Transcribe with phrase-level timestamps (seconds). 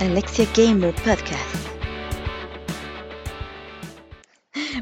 [0.00, 1.40] Alexia Gamer Podcast.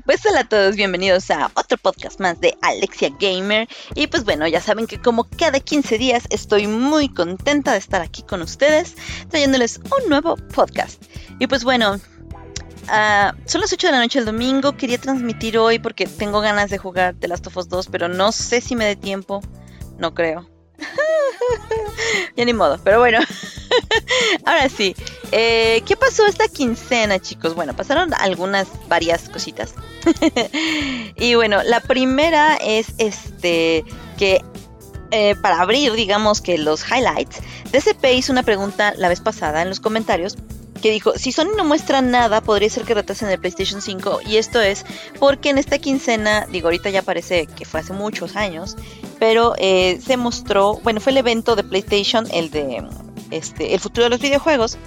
[0.04, 3.68] Pues hola a todos, bienvenidos a otro podcast más de Alexia Gamer.
[3.94, 8.02] Y pues bueno, ya saben que como cada 15 días estoy muy contenta de estar
[8.02, 8.96] aquí con ustedes,
[9.30, 11.00] trayéndoles un nuevo podcast.
[11.38, 15.78] Y pues bueno, uh, son las 8 de la noche el domingo, quería transmitir hoy
[15.78, 18.84] porque tengo ganas de jugar The Last of Us 2, pero no sé si me
[18.84, 19.42] dé tiempo,
[19.96, 20.50] no creo.
[22.36, 23.20] ya ni modo, pero bueno.
[24.44, 24.94] Ahora sí,
[25.32, 27.54] eh, ¿qué pasó esta quincena, chicos?
[27.54, 29.74] Bueno, pasaron algunas, varias cositas.
[31.16, 33.84] y bueno, la primera es este
[34.18, 34.42] que
[35.10, 37.40] eh, para abrir, digamos que los highlights,
[37.72, 40.36] DCP hizo una pregunta la vez pasada en los comentarios
[40.84, 44.20] que dijo, si Sony no muestra nada, podría ser que retrasen el PlayStation 5.
[44.26, 44.84] Y esto es
[45.18, 48.76] porque en esta quincena, digo, ahorita ya parece que fue hace muchos años,
[49.18, 52.84] pero eh, se mostró, bueno, fue el evento de PlayStation, el de
[53.36, 54.78] este, el futuro de los videojuegos.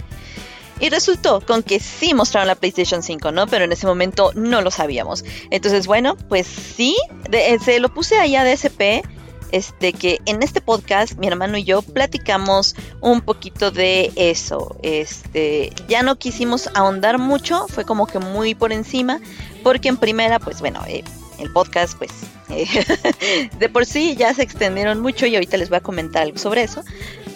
[0.79, 3.47] Y resultó con que sí mostraron la PlayStation 5, ¿no?
[3.47, 5.25] Pero en ese momento no lo sabíamos.
[5.49, 6.95] Entonces, bueno, pues sí,
[7.31, 9.03] eh, se lo puse ahí a DSP
[9.51, 14.77] este, que en este podcast mi hermano y yo platicamos un poquito de eso.
[14.83, 19.19] Este, ya no quisimos ahondar mucho, fue como que muy por encima,
[19.63, 21.03] porque en primera, pues bueno, eh,
[21.39, 22.11] el podcast, pues
[23.59, 26.63] de por sí ya se extendieron mucho y ahorita les voy a comentar algo sobre
[26.63, 26.83] eso.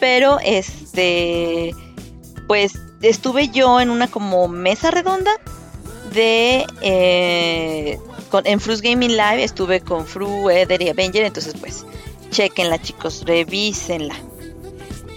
[0.01, 1.73] Pero este,
[2.47, 5.31] pues estuve yo en una como mesa redonda
[6.11, 7.99] de eh,
[8.43, 11.85] en Fru's Gaming Live estuve con Fru, Eder y Avenger, entonces pues
[12.31, 14.15] chequenla chicos, revísenla.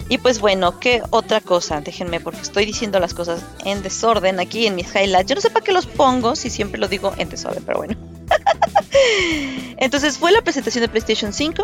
[0.07, 1.81] Y pues bueno, ¿qué otra cosa?
[1.81, 5.27] Déjenme porque estoy diciendo las cosas en desorden aquí en mis highlights.
[5.27, 7.97] Yo no sé para qué los pongo si siempre lo digo en desorden, pero bueno.
[9.77, 11.63] Entonces fue la presentación de PlayStation 5.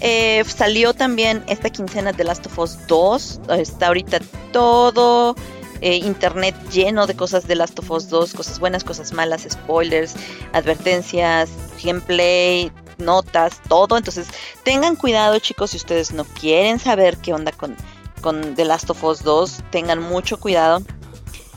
[0.00, 3.40] Eh, salió también esta quincena de Last of Us 2.
[3.58, 4.20] Está ahorita
[4.52, 5.34] todo
[5.80, 10.14] eh, internet lleno de cosas de Last of Us 2, cosas buenas, cosas malas, spoilers,
[10.52, 11.50] advertencias,
[11.82, 13.96] gameplay, notas, todo.
[13.96, 14.26] Entonces,
[14.64, 17.76] tengan cuidado, chicos, si ustedes no quieren saber qué onda con,
[18.20, 20.82] con The Last of Us 2, tengan mucho cuidado.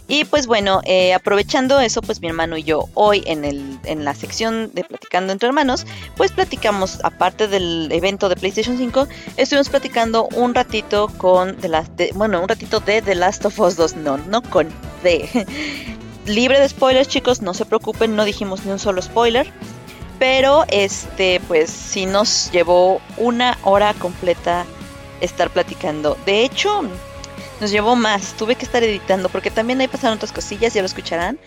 [0.08, 4.04] Y pues bueno, eh, aprovechando eso, pues mi hermano y yo hoy en, el, en
[4.04, 5.86] la sección de Platicando entre Hermanos,
[6.18, 9.08] pues platicamos, aparte del evento de PlayStation 5,
[9.38, 13.78] estuvimos platicando un ratito con, de las, bueno, un ratito de The Last of Us
[13.78, 14.68] 2, no, no con,
[15.04, 15.48] de...
[16.28, 19.52] Libre de spoilers, chicos, no se preocupen, no dijimos ni un solo spoiler.
[20.20, 24.66] Pero este, pues sí nos llevó una hora completa
[25.20, 26.16] estar platicando.
[26.28, 26.84] De hecho,
[27.62, 30.88] nos llevó más, tuve que estar editando porque también ahí pasaron otras cosillas, ya lo
[30.88, 31.40] escucharán.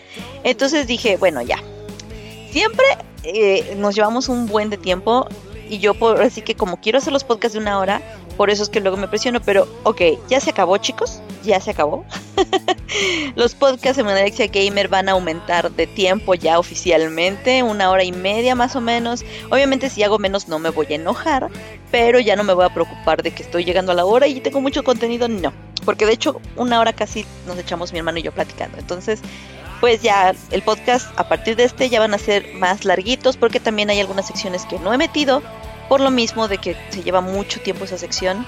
[0.43, 1.59] Entonces dije, bueno, ya.
[2.51, 2.85] Siempre
[3.23, 5.27] eh, nos llevamos un buen de tiempo
[5.69, 8.01] y yo por, así que como quiero hacer los podcasts de una hora,
[8.37, 11.71] por eso es que luego me presiono, pero ok, ya se acabó chicos, ya se
[11.71, 12.05] acabó.
[13.35, 18.11] los podcasts en Alexia Gamer van a aumentar de tiempo ya oficialmente, una hora y
[18.11, 19.23] media más o menos.
[19.49, 21.49] Obviamente si hago menos no me voy a enojar,
[21.91, 24.39] pero ya no me voy a preocupar de que estoy llegando a la hora y
[24.41, 25.53] tengo mucho contenido, no
[25.85, 28.77] porque de hecho una hora casi nos echamos mi hermano y yo platicando.
[28.77, 29.21] Entonces,
[29.79, 33.59] pues ya el podcast a partir de este ya van a ser más larguitos porque
[33.59, 35.41] también hay algunas secciones que no he metido
[35.89, 38.45] por lo mismo de que se lleva mucho tiempo esa sección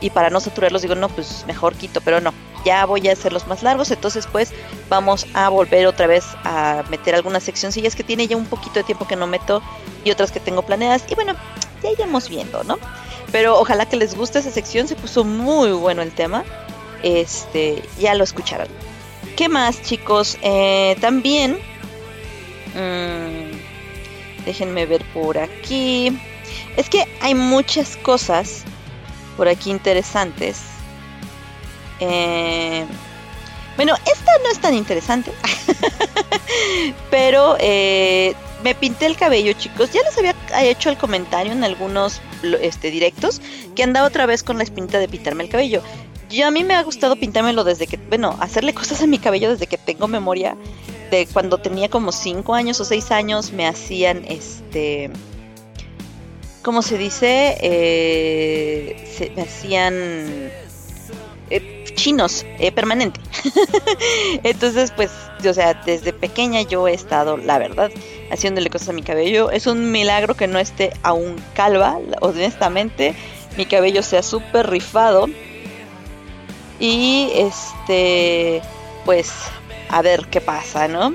[0.00, 2.32] y para no saturarlos digo, no, pues mejor quito, pero no,
[2.64, 4.52] ya voy a hacerlos más largos, entonces pues
[4.88, 8.84] vamos a volver otra vez a meter algunas seccioncillas que tiene ya un poquito de
[8.84, 9.62] tiempo que no meto
[10.04, 11.34] y otras que tengo planeadas y bueno,
[11.82, 12.78] ya iremos viendo, ¿no?
[13.30, 16.44] Pero ojalá que les guste esa sección, se puso muy bueno el tema
[17.02, 18.68] este, ya lo escucharon.
[19.36, 20.38] ¿Qué más, chicos?
[20.42, 21.58] Eh, también,
[22.74, 26.16] mm, déjenme ver por aquí.
[26.76, 28.62] Es que hay muchas cosas
[29.36, 30.60] por aquí interesantes.
[32.00, 32.84] Eh,
[33.76, 35.32] bueno, esta no es tan interesante.
[37.10, 39.90] pero eh, me pinté el cabello, chicos.
[39.92, 42.20] Ya les había hecho el comentario en algunos
[42.60, 43.40] este, directos
[43.74, 45.82] que andaba otra vez con la espinita de pintarme el cabello.
[46.30, 49.50] Yo a mí me ha gustado pintármelo desde que, bueno, hacerle cosas a mi cabello
[49.50, 50.56] desde que tengo memoria.
[51.10, 55.10] De cuando tenía como 5 años o 6 años me hacían este...
[56.62, 57.58] ¿Cómo se dice?
[57.60, 60.50] Eh, se, hacían
[61.50, 63.20] eh, chinos, eh, permanente.
[64.44, 65.10] Entonces, pues,
[65.44, 67.90] o sea, desde pequeña yo he estado, la verdad,
[68.30, 69.50] haciéndole cosas a mi cabello.
[69.50, 73.16] Es un milagro que no esté aún calva, honestamente.
[73.56, 75.26] Mi cabello sea súper rifado.
[76.78, 78.62] Y este,
[79.04, 79.32] pues,
[79.88, 81.12] a ver qué pasa, ¿no?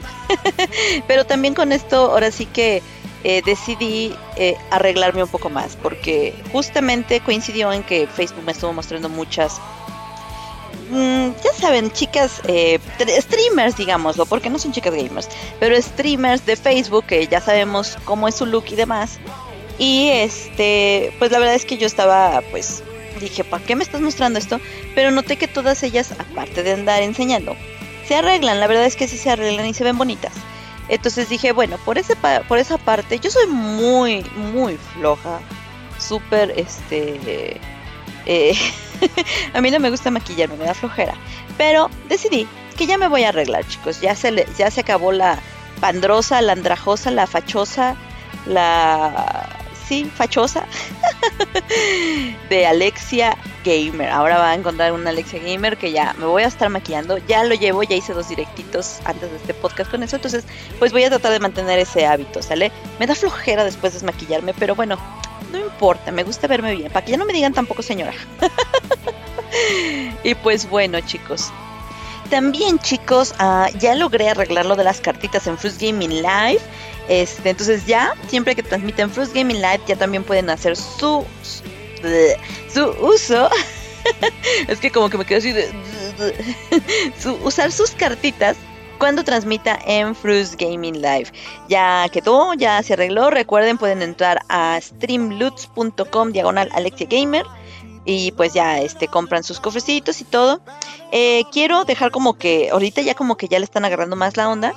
[1.08, 2.84] Pero también con esto, ahora sí que
[3.24, 8.74] eh, decidí eh, arreglarme un poco más, porque justamente coincidió en que Facebook me estuvo
[8.74, 9.60] mostrando muchas
[10.92, 12.80] mm, ya saben, chicas, eh,
[13.20, 15.30] streamers, digámoslo, porque no son chicas gamers,
[15.60, 19.20] pero streamers de Facebook, que ya sabemos cómo es su look y demás.
[19.80, 22.84] Y este, pues la verdad es que yo estaba, pues,
[23.20, 24.60] dije, ¿para qué me estás mostrando esto?
[24.96, 27.56] Pero noté que todas ellas, aparte de andar enseñando,
[28.08, 30.34] se arreglan, la verdad es que sí se arreglan y se ven bonitas.
[30.90, 32.16] Entonces dije, bueno, por, ese
[32.48, 35.40] por esa parte, yo soy muy, muy floja,
[36.00, 37.60] súper, este...
[38.26, 38.54] Eh,
[39.54, 41.14] a mí no me gusta maquillarme, me da flojera.
[41.58, 42.48] Pero decidí
[42.78, 44.02] que ya me voy a arreglar, chicos.
[44.02, 45.40] Ya se, ya se acabó la
[45.80, 47.96] pandrosa, la andrajosa, la fachosa,
[48.46, 49.67] la
[50.14, 50.66] fachosa
[52.50, 54.10] de Alexia Gamer.
[54.10, 57.18] Ahora va a encontrar una Alexia Gamer que ya me voy a estar maquillando.
[57.28, 60.16] Ya lo llevo, ya hice dos directitos antes de este podcast con eso.
[60.16, 60.46] Entonces,
[60.80, 62.72] pues voy a tratar de mantener ese hábito, ¿sale?
[63.00, 64.98] Me da flojera después desmaquillarme, pero bueno,
[65.52, 66.92] no importa, me gusta verme bien.
[66.92, 68.14] Para que ya no me digan tampoco señora.
[70.24, 71.52] y pues bueno, chicos.
[72.30, 76.60] También, chicos, uh, ya logré arreglar lo de las cartitas en Fruits Gaming Live.
[77.08, 81.26] Este, entonces ya, siempre que transmiten Fruits Gaming Live, ya también pueden hacer su,
[82.74, 83.50] su uso.
[84.68, 85.70] es que como que me quedo así de...
[87.20, 88.58] su, usar sus cartitas
[88.98, 91.32] cuando transmita en Fruits Gaming Live.
[91.70, 93.30] Ya quedó, ya se arregló.
[93.30, 97.46] Recuerden, pueden entrar a streamloots.com diagonal Alexia Gamer
[98.06, 100.62] y pues ya este compran sus cofrecitos y todo.
[101.12, 104.50] Eh, quiero dejar como que ahorita ya como que ya le están agarrando más la
[104.50, 104.74] onda.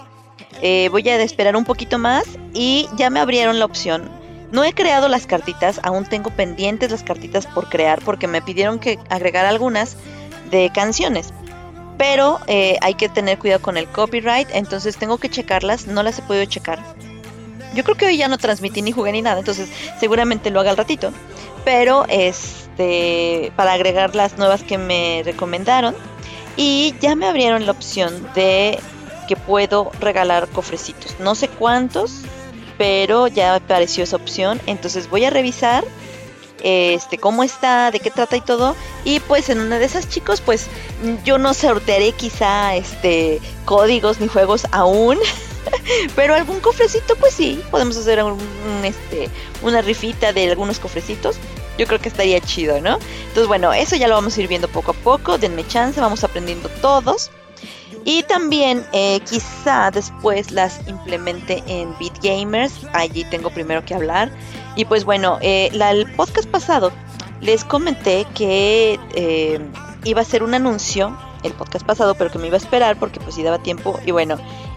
[0.62, 4.10] Eh, voy a esperar un poquito más y ya me abrieron la opción.
[4.52, 8.78] No he creado las cartitas, aún tengo pendientes las cartitas por crear porque me pidieron
[8.78, 9.96] que agregar algunas
[10.50, 11.32] de canciones.
[11.98, 16.18] Pero eh, hay que tener cuidado con el copyright, entonces tengo que checarlas, no las
[16.18, 16.82] he podido checar.
[17.74, 19.68] Yo creo que hoy ya no transmití ni jugué ni nada, entonces
[20.00, 21.12] seguramente lo haga al ratito.
[21.64, 25.94] Pero este, para agregar las nuevas que me recomendaron.
[26.56, 28.80] Y ya me abrieron la opción de
[29.30, 31.20] que puedo regalar cofrecitos.
[31.20, 32.22] No sé cuántos,
[32.78, 34.60] pero ya apareció esa opción.
[34.66, 35.84] Entonces voy a revisar
[36.64, 38.74] este cómo está, de qué trata y todo.
[39.04, 40.66] Y pues en una de esas chicos, pues
[41.24, 45.16] yo no sortearé quizá este códigos ni juegos aún.
[46.16, 48.36] pero algún cofrecito, pues sí, podemos hacer un,
[48.82, 49.30] este,
[49.62, 51.36] una rifita de algunos cofrecitos.
[51.78, 52.98] Yo creo que estaría chido, ¿no?
[53.28, 55.38] Entonces, bueno, eso ya lo vamos a ir viendo poco a poco.
[55.38, 57.30] Denme chance, vamos aprendiendo todos.
[58.04, 62.86] Y también eh, quizá después las implemente en BitGamers.
[62.92, 64.30] Allí tengo primero que hablar.
[64.76, 66.92] Y pues bueno, eh, el podcast pasado
[67.40, 69.60] les comenté que eh,
[70.04, 73.20] iba a ser un anuncio, el podcast pasado, pero que me iba a esperar porque
[73.20, 73.98] pues si daba tiempo.
[74.06, 74.36] Y bueno,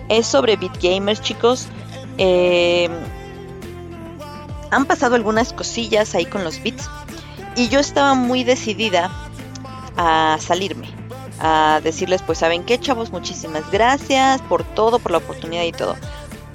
[0.09, 1.67] es sobre BitGamers chicos.
[4.71, 6.89] han pasado algunas cosillas ahí con los bits.
[7.55, 9.11] Y yo estaba muy decidida
[9.95, 11.02] a salirme
[11.39, 13.11] a decirles, pues, ¿saben qué, chavos?
[13.11, 15.95] Muchísimas gracias por todo, por la oportunidad y todo.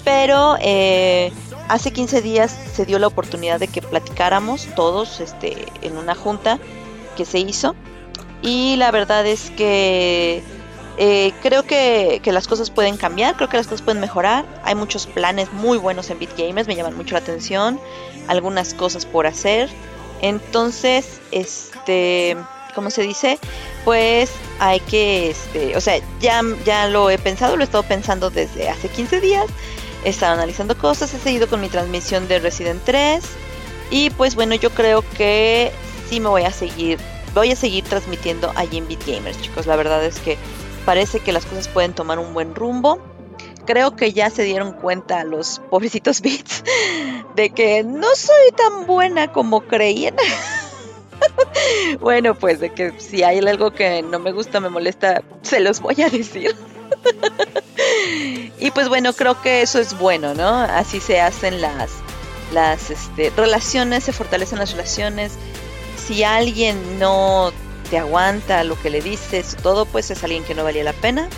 [0.03, 1.31] Pero eh,
[1.67, 6.59] hace 15 días se dio la oportunidad de que platicáramos todos este, en una junta
[7.15, 7.75] que se hizo.
[8.41, 10.41] Y la verdad es que
[10.97, 14.45] eh, creo que, que, las cosas pueden cambiar, creo que las cosas pueden mejorar.
[14.63, 17.79] Hay muchos planes muy buenos en BitGamers, me llaman mucho la atención.
[18.27, 19.69] Algunas cosas por hacer.
[20.21, 22.37] Entonces, este
[22.73, 23.39] como se dice,
[23.85, 28.29] pues hay que, este, o sea, ya, ya lo he pensado, lo he estado pensando
[28.29, 29.45] desde hace 15 días,
[30.03, 33.23] he estado analizando cosas, he seguido con mi transmisión de Resident 3
[33.91, 35.71] y pues bueno, yo creo que
[36.09, 36.99] sí me voy a seguir,
[37.33, 40.37] voy a seguir transmitiendo allí en BitGamers, chicos, la verdad es que
[40.85, 42.99] parece que las cosas pueden tomar un buen rumbo.
[43.65, 46.63] Creo que ya se dieron cuenta los pobrecitos bits
[47.35, 50.15] de que no soy tan buena como creían.
[51.99, 55.79] bueno, pues de que si hay algo que no me gusta, me molesta, se los
[55.79, 56.55] voy a decir.
[58.59, 60.49] y pues bueno, creo que eso es bueno, ¿no?
[60.49, 61.91] Así se hacen las,
[62.53, 65.33] las este, relaciones, se fortalecen las relaciones.
[65.97, 67.51] Si alguien no
[67.89, 71.29] te aguanta lo que le dices, todo, pues es alguien que no valía la pena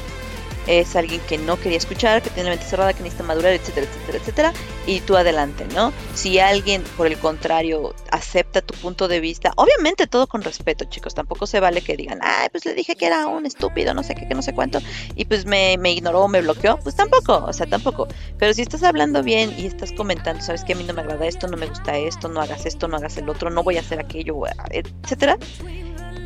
[0.67, 3.87] es alguien que no quería escuchar, que tiene la mente cerrada, que necesita madurar, etcétera,
[3.87, 4.53] etcétera, etcétera,
[4.87, 5.91] y tú adelante, ¿no?
[6.13, 11.13] Si alguien, por el contrario, acepta tu punto de vista, obviamente todo con respeto, chicos,
[11.15, 14.15] tampoco se vale que digan, ay, pues le dije que era un estúpido, no sé
[14.15, 14.79] qué, que no sé cuánto,
[15.15, 18.07] y pues me, me ignoró, me bloqueó, pues tampoco, o sea, tampoco.
[18.37, 21.25] Pero si estás hablando bien y estás comentando, sabes que a mí no me agrada
[21.25, 23.81] esto, no me gusta esto, no hagas esto, no hagas el otro, no voy a
[23.81, 25.37] hacer aquello, etcétera,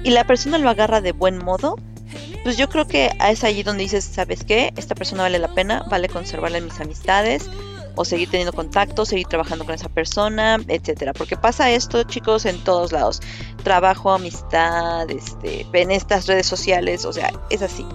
[0.03, 1.77] y la persona lo agarra de buen modo,
[2.43, 4.73] pues yo creo que es allí donde dices, ¿sabes qué?
[4.77, 7.49] Esta persona vale la pena, vale conservarla en mis amistades,
[7.95, 11.13] o seguir teniendo contacto, seguir trabajando con esa persona, etcétera.
[11.13, 13.21] Porque pasa esto, chicos, en todos lados.
[13.63, 17.85] Trabajo, amistad, este, en estas redes sociales, o sea, es así.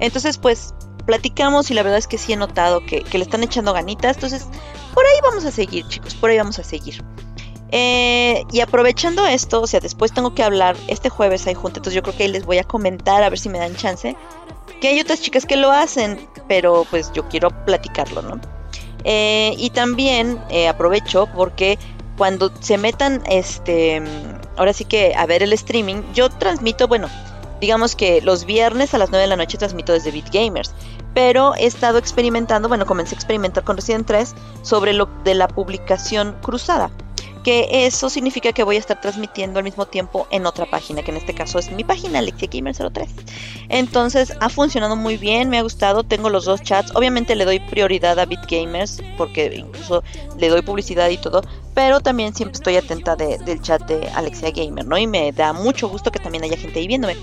[0.00, 0.74] Entonces, pues,
[1.06, 4.16] platicamos y la verdad es que sí he notado que, que le están echando ganitas.
[4.16, 4.46] Entonces,
[4.92, 7.02] por ahí vamos a seguir, chicos, por ahí vamos a seguir.
[7.76, 11.96] Eh, y aprovechando esto, o sea, después tengo que hablar, este jueves hay junta, entonces
[11.96, 14.16] yo creo que ahí les voy a comentar a ver si me dan chance,
[14.80, 18.40] que hay otras chicas que lo hacen, pero pues yo quiero platicarlo, ¿no?
[19.02, 21.76] Eh, y también eh, aprovecho porque
[22.16, 24.00] cuando se metan, este,
[24.56, 27.08] ahora sí que a ver el streaming, yo transmito, bueno,
[27.60, 30.72] digamos que los viernes a las 9 de la noche transmito desde Beat Gamers,
[31.12, 35.48] pero he estado experimentando, bueno, comencé a experimentar con Resident 3 sobre lo de la
[35.48, 36.92] publicación cruzada
[37.44, 41.10] que eso significa que voy a estar transmitiendo al mismo tiempo en otra página, que
[41.10, 43.08] en este caso es mi página, Alexia Gamer 03.
[43.68, 47.60] Entonces ha funcionado muy bien, me ha gustado, tengo los dos chats, obviamente le doy
[47.60, 50.02] prioridad a BitGamers porque incluso
[50.38, 51.42] le doy publicidad y todo,
[51.74, 54.96] pero también siempre estoy atenta del chat de Alexia Gamer, ¿no?
[54.96, 57.16] Y me da mucho gusto que también haya gente ahí viéndome.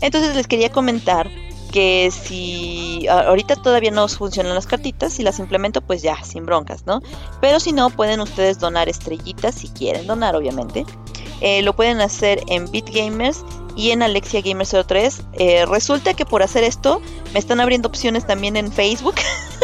[0.00, 1.30] Entonces les quería comentar
[1.74, 6.86] que si ahorita todavía no funcionan las cartitas, si las implemento pues ya, sin broncas,
[6.86, 7.02] ¿no?
[7.40, 10.86] Pero si no, pueden ustedes donar estrellitas si quieren donar, obviamente.
[11.40, 15.22] Eh, lo pueden hacer en BitGamers y en Alexia Gamer 03.
[15.32, 17.02] Eh, resulta que por hacer esto
[17.32, 19.16] me están abriendo opciones también en Facebook.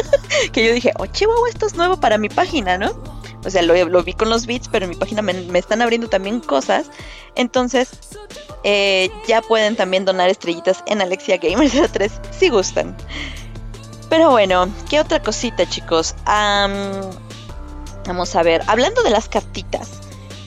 [0.53, 3.20] que yo dije, oh, chihuahua, esto es nuevo para mi página, ¿no?
[3.45, 6.41] O sea, lo, vi con los bits, pero en mi página me, están abriendo también
[6.41, 6.91] cosas.
[7.35, 7.91] Entonces,
[8.65, 12.97] eh, ya pueden también donar estrellitas en Alexia Gamer 03 si gustan.
[14.09, 16.15] Pero bueno, ¿qué otra cosita, chicos?
[18.07, 19.89] vamos a ver, hablando de las cartitas,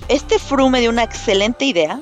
[0.09, 2.01] este Fru me dio una excelente idea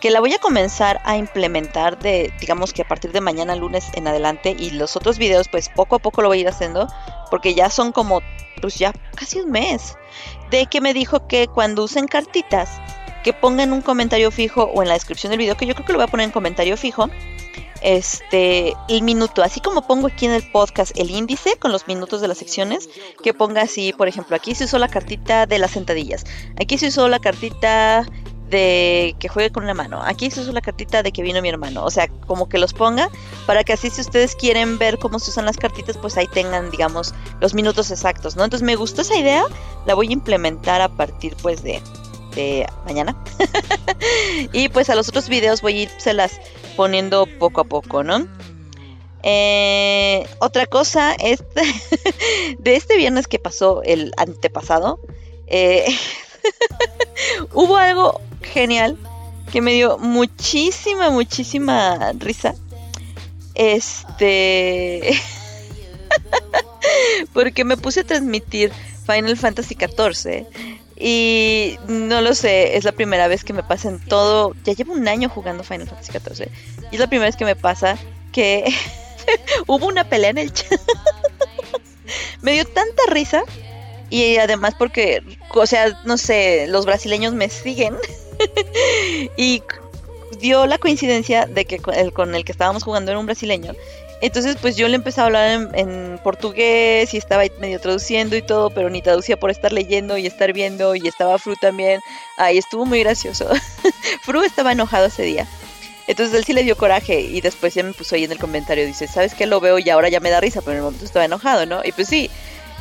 [0.00, 3.84] que la voy a comenzar a implementar de, digamos que a partir de mañana lunes
[3.92, 6.88] en adelante y los otros videos pues poco a poco lo voy a ir haciendo
[7.30, 8.20] porque ya son como
[8.62, 9.94] pues ya casi un mes
[10.50, 12.80] de que me dijo que cuando usen cartitas
[13.22, 15.92] que pongan un comentario fijo o en la descripción del video, que yo creo que
[15.92, 17.08] lo voy a poner en comentario fijo,
[17.82, 22.20] este, el minuto, así como pongo aquí en el podcast el índice con los minutos
[22.20, 22.88] de las secciones,
[23.22, 26.24] que ponga así, por ejemplo, aquí se usó la cartita de las sentadillas,
[26.60, 28.06] aquí se usó la cartita
[28.52, 31.48] de que juegue con una mano, aquí se usó la cartita de que vino mi
[31.48, 33.10] hermano, o sea, como que los ponga
[33.46, 36.70] para que así si ustedes quieren ver cómo se usan las cartitas, pues ahí tengan,
[36.70, 38.44] digamos, los minutos exactos, ¿no?
[38.44, 39.44] Entonces me gustó esa idea,
[39.86, 41.82] la voy a implementar a partir pues de
[42.34, 43.16] de mañana.
[44.52, 46.40] y pues a los otros videos voy a irse las
[46.76, 48.26] poniendo poco a poco, ¿no?
[49.22, 51.62] Eh, otra cosa, este,
[52.58, 55.00] de este viernes que pasó el antepasado,
[55.46, 55.84] eh,
[57.52, 58.96] hubo algo genial
[59.50, 62.54] que me dio muchísima, muchísima risa.
[63.54, 65.16] Este...
[67.32, 68.72] porque me puse a transmitir
[69.06, 70.46] Final Fantasy XIV
[71.04, 74.54] y no lo sé, es la primera vez que me pasa en todo.
[74.64, 76.48] Ya llevo un año jugando Final Fantasy XIV.
[76.90, 77.98] Y es la primera vez que me pasa
[78.30, 78.72] que
[79.66, 80.80] hubo una pelea en el chat.
[82.40, 83.42] me dio tanta risa.
[84.12, 85.22] Y además porque,
[85.54, 87.96] o sea, no sé, los brasileños me siguen.
[89.38, 89.62] y
[90.38, 93.72] dio la coincidencia de que el, con el que estábamos jugando era un brasileño.
[94.20, 98.68] Entonces, pues yo le empecé a hablar en, portugués y estaba medio traduciendo y todo,
[98.68, 101.98] pero ni traducía por estar leyendo y estar viendo y estaba Fru también.
[102.36, 103.48] Ay, estuvo muy gracioso.
[104.24, 105.48] Fru estaba enojado ese día.
[106.06, 108.84] Entonces él sí le dio coraje y después ya me puso ahí en el comentario,
[108.84, 109.46] dice, ¿sabes qué?
[109.46, 111.80] Lo veo y ahora ya me da risa, pero en el momento estaba enojado, ¿no?
[111.82, 112.30] Y pues sí,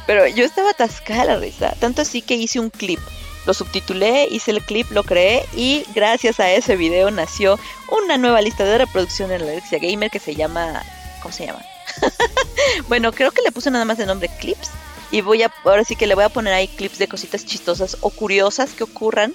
[0.07, 2.99] pero yo estaba atascada la risa, tanto así que hice un clip.
[3.45, 8.41] Lo subtitulé, hice el clip, lo creé y gracias a ese video nació una nueva
[8.41, 10.83] lista de reproducción en la Alexia Gamer que se llama
[11.21, 11.61] ¿Cómo se llama?
[12.87, 14.69] bueno, creo que le puse nada más de nombre clips.
[15.11, 17.97] Y voy a, ahora sí que le voy a poner ahí clips de cositas chistosas
[18.01, 19.33] o curiosas que ocurran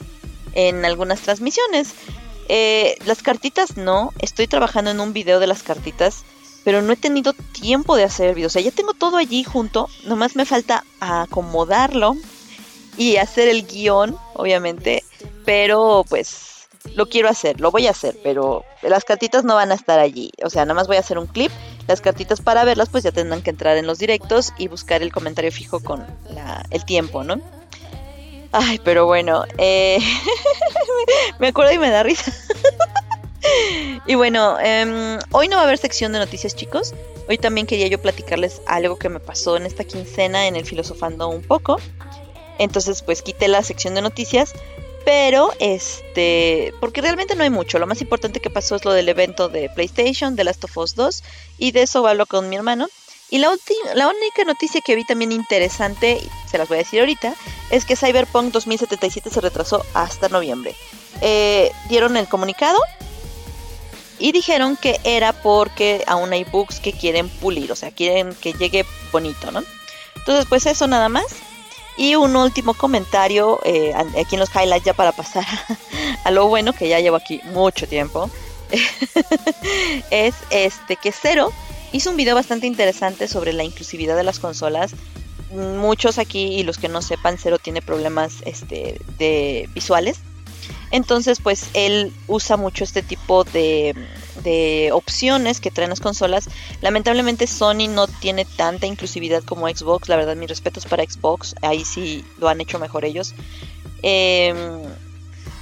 [0.54, 1.90] en algunas transmisiones.
[2.48, 6.24] Eh, las cartitas no, estoy trabajando en un video de las cartitas,
[6.66, 8.48] pero no he tenido tiempo de hacer el video.
[8.48, 12.16] O sea, ya tengo todo allí junto, nomás me falta acomodarlo
[12.96, 15.04] y hacer el guion, obviamente,
[15.44, 19.76] pero pues lo quiero hacer, lo voy a hacer, pero las cartitas no van a
[19.76, 20.32] estar allí.
[20.42, 21.52] O sea, nada más voy a hacer un clip.
[21.86, 25.12] Las cartitas para verlas, pues ya tendrán que entrar en los directos y buscar el
[25.12, 26.04] comentario fijo con
[26.70, 27.40] el tiempo, ¿no?
[28.50, 30.00] Ay, pero bueno, eh,
[31.38, 32.32] me acuerdo y me da risa.
[34.06, 36.94] y bueno, em, hoy no va a haber sección de noticias, chicos.
[37.28, 41.28] Hoy también quería yo platicarles algo que me pasó en esta quincena en el Filosofando
[41.28, 41.80] un poco.
[42.58, 44.54] Entonces, pues quité la sección de noticias
[45.06, 47.78] pero, este, porque realmente no hay mucho.
[47.78, 50.96] Lo más importante que pasó es lo del evento de PlayStation, de Last of Us
[50.96, 51.22] 2,
[51.58, 52.88] y de eso hablo con mi hermano.
[53.30, 53.54] Y la,
[53.94, 57.36] la única noticia que vi también interesante, se las voy a decir ahorita,
[57.70, 60.74] es que Cyberpunk 2077 se retrasó hasta noviembre.
[61.20, 62.78] Eh, dieron el comunicado
[64.18, 68.52] y dijeron que era porque aún hay bugs que quieren pulir, o sea, quieren que
[68.52, 69.62] llegue bonito, ¿no?
[70.16, 71.26] Entonces, pues eso nada más.
[71.98, 75.46] Y un último comentario eh, aquí en los highlights ya para pasar
[76.24, 78.30] a lo bueno, que ya llevo aquí mucho tiempo.
[80.10, 81.52] es este que Cero
[81.92, 84.92] hizo un video bastante interesante sobre la inclusividad de las consolas.
[85.52, 90.18] Muchos aquí y los que no sepan, Cero tiene problemas este, de visuales.
[90.90, 93.94] Entonces, pues él usa mucho este tipo de,
[94.42, 96.48] de opciones que traen las consolas.
[96.80, 100.08] Lamentablemente Sony no tiene tanta inclusividad como Xbox.
[100.08, 101.54] La verdad, mis respetos para Xbox.
[101.62, 103.34] Ahí sí lo han hecho mejor ellos.
[104.02, 104.54] Eh,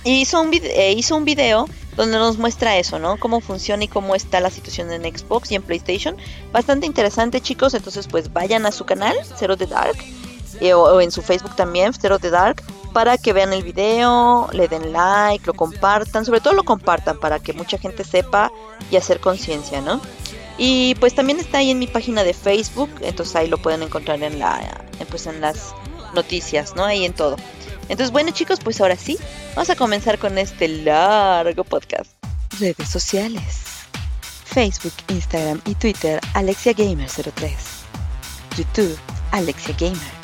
[0.05, 1.67] hizo, un eh, hizo un video
[1.97, 3.17] donde nos muestra eso, ¿no?
[3.19, 6.17] Cómo funciona y cómo está la situación en Xbox y en PlayStation.
[6.53, 7.75] Bastante interesante, chicos.
[7.75, 9.97] Entonces, pues vayan a su canal, Zero the Dark,
[10.61, 14.69] eh, o, en su Facebook también, Zero the Dark, para que vean el video, le
[14.69, 18.53] den like, lo compartan, sobre todo lo compartan para que mucha gente sepa
[18.91, 20.01] y hacer conciencia, ¿no?
[20.57, 24.23] Y pues también está ahí en mi página de Facebook, entonces ahí lo pueden encontrar
[24.23, 25.75] en la, pues en las
[26.15, 26.85] noticias, ¿no?
[26.85, 27.37] Ahí en todo.
[27.89, 29.19] Entonces, bueno chicos, pues ahora sí,
[29.55, 32.13] vamos a comenzar con este largo podcast.
[32.61, 33.65] Redes sociales.
[34.45, 37.53] Facebook, Instagram y Twitter, Alexia Gamer 03.
[38.57, 38.97] YouTube,
[39.33, 40.24] Alexia Gamer.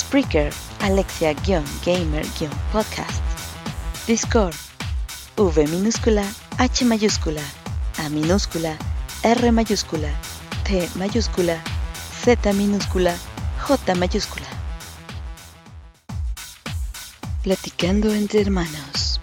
[0.00, 0.48] Spreaker,
[0.80, 3.20] Alexia-Gamer-Podcast.
[4.06, 4.54] Discord,
[5.36, 6.24] V minúscula,
[6.56, 7.42] H mayúscula,
[7.98, 8.78] A minúscula,
[9.22, 10.08] R mayúscula,
[10.64, 11.62] T mayúscula,
[12.24, 13.14] Z minúscula,
[13.60, 14.46] J mayúscula.
[17.42, 19.20] Platicando entre hermanos.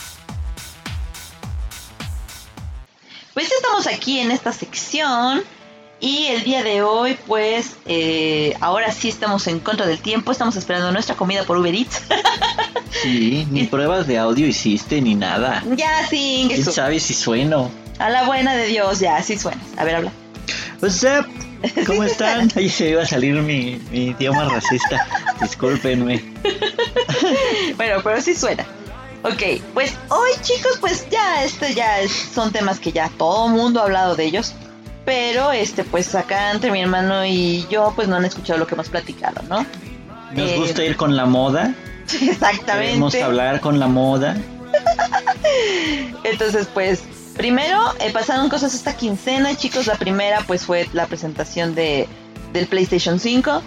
[3.34, 5.44] Pues estamos aquí en esta sección
[6.00, 10.56] y el día de hoy pues eh, ahora sí estamos en contra del tiempo, estamos
[10.56, 12.02] esperando nuestra comida por Uber Eats.
[13.02, 15.64] sí, ni pruebas de audio hiciste ni nada.
[15.76, 17.72] Ya sí, ¿Quién sabe si sueno?
[18.00, 19.62] A la buena de Dios, ya, sí suena.
[19.78, 20.12] A ver, habla.
[20.82, 21.26] What's up?
[21.88, 22.52] ¿Cómo están?
[22.56, 25.08] Ahí se iba a salir mi, mi idioma racista.
[25.42, 26.24] Discúlpenme.
[27.76, 28.66] bueno, pero sí suena.
[29.24, 33.84] Ok, pues hoy chicos, pues ya este ya son temas que ya todo mundo ha
[33.84, 34.54] hablado de ellos.
[35.08, 38.76] Pero este, pues acá entre mi hermano y yo, pues no han escuchado lo que
[38.76, 39.66] hemos platicado, ¿no?
[40.34, 41.74] Nos eh, gusta ir con la moda.
[42.12, 42.88] Exactamente.
[42.88, 44.36] Queremos hablar con la moda.
[46.26, 47.04] Entonces, pues,
[47.38, 49.88] primero eh, pasaron cosas esta quincena, chicos.
[49.88, 52.10] La primera, pues, fue la presentación de,
[52.52, 53.62] del PlayStation 5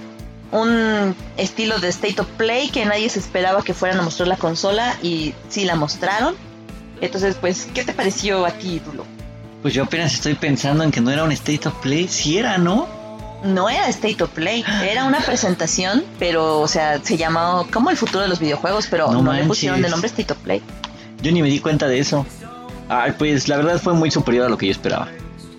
[0.53, 4.37] un estilo de State of Play que nadie se esperaba que fueran a mostrar la
[4.37, 6.35] consola y sí la mostraron.
[7.01, 9.07] Entonces, pues, ¿qué te pareció a ti, Dulo?
[9.63, 12.57] Pues yo apenas estoy pensando en que no era un State of Play, si era,
[12.57, 12.87] ¿no?
[13.45, 17.97] No era State of Play, era una presentación, pero, o sea, se llamaba como el
[17.97, 20.63] futuro de los videojuegos, pero no, le pusieron de nombre State of Play.
[21.23, 22.27] Yo ni me di cuenta de eso.
[22.89, 25.09] Ay, pues la verdad fue muy superior a lo que yo esperaba.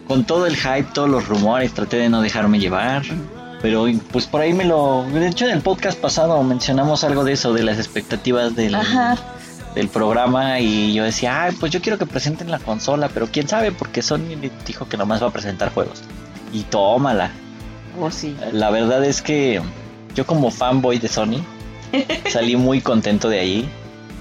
[0.07, 3.03] Con todo el hype, todos los rumores, traté de no dejarme llevar.
[3.61, 5.05] Pero pues por ahí me lo...
[5.13, 8.75] De hecho en el podcast pasado mencionamos algo de eso, de las expectativas del,
[9.75, 13.47] del programa y yo decía, ay, pues yo quiero que presenten la consola, pero quién
[13.47, 16.01] sabe, porque Sony dijo que nomás va a presentar juegos.
[16.51, 17.31] Y tómala.
[17.99, 18.35] Oh, sí.
[18.51, 19.61] La verdad es que
[20.15, 21.43] yo como fanboy de Sony
[22.29, 23.69] salí muy contento de ahí.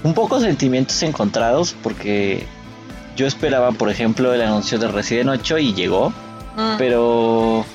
[0.03, 2.45] Un poco sentimientos encontrados porque
[3.15, 6.09] yo esperaba, por ejemplo, el anuncio de Resident 8 y llegó.
[6.55, 6.77] Mm.
[6.77, 7.65] Pero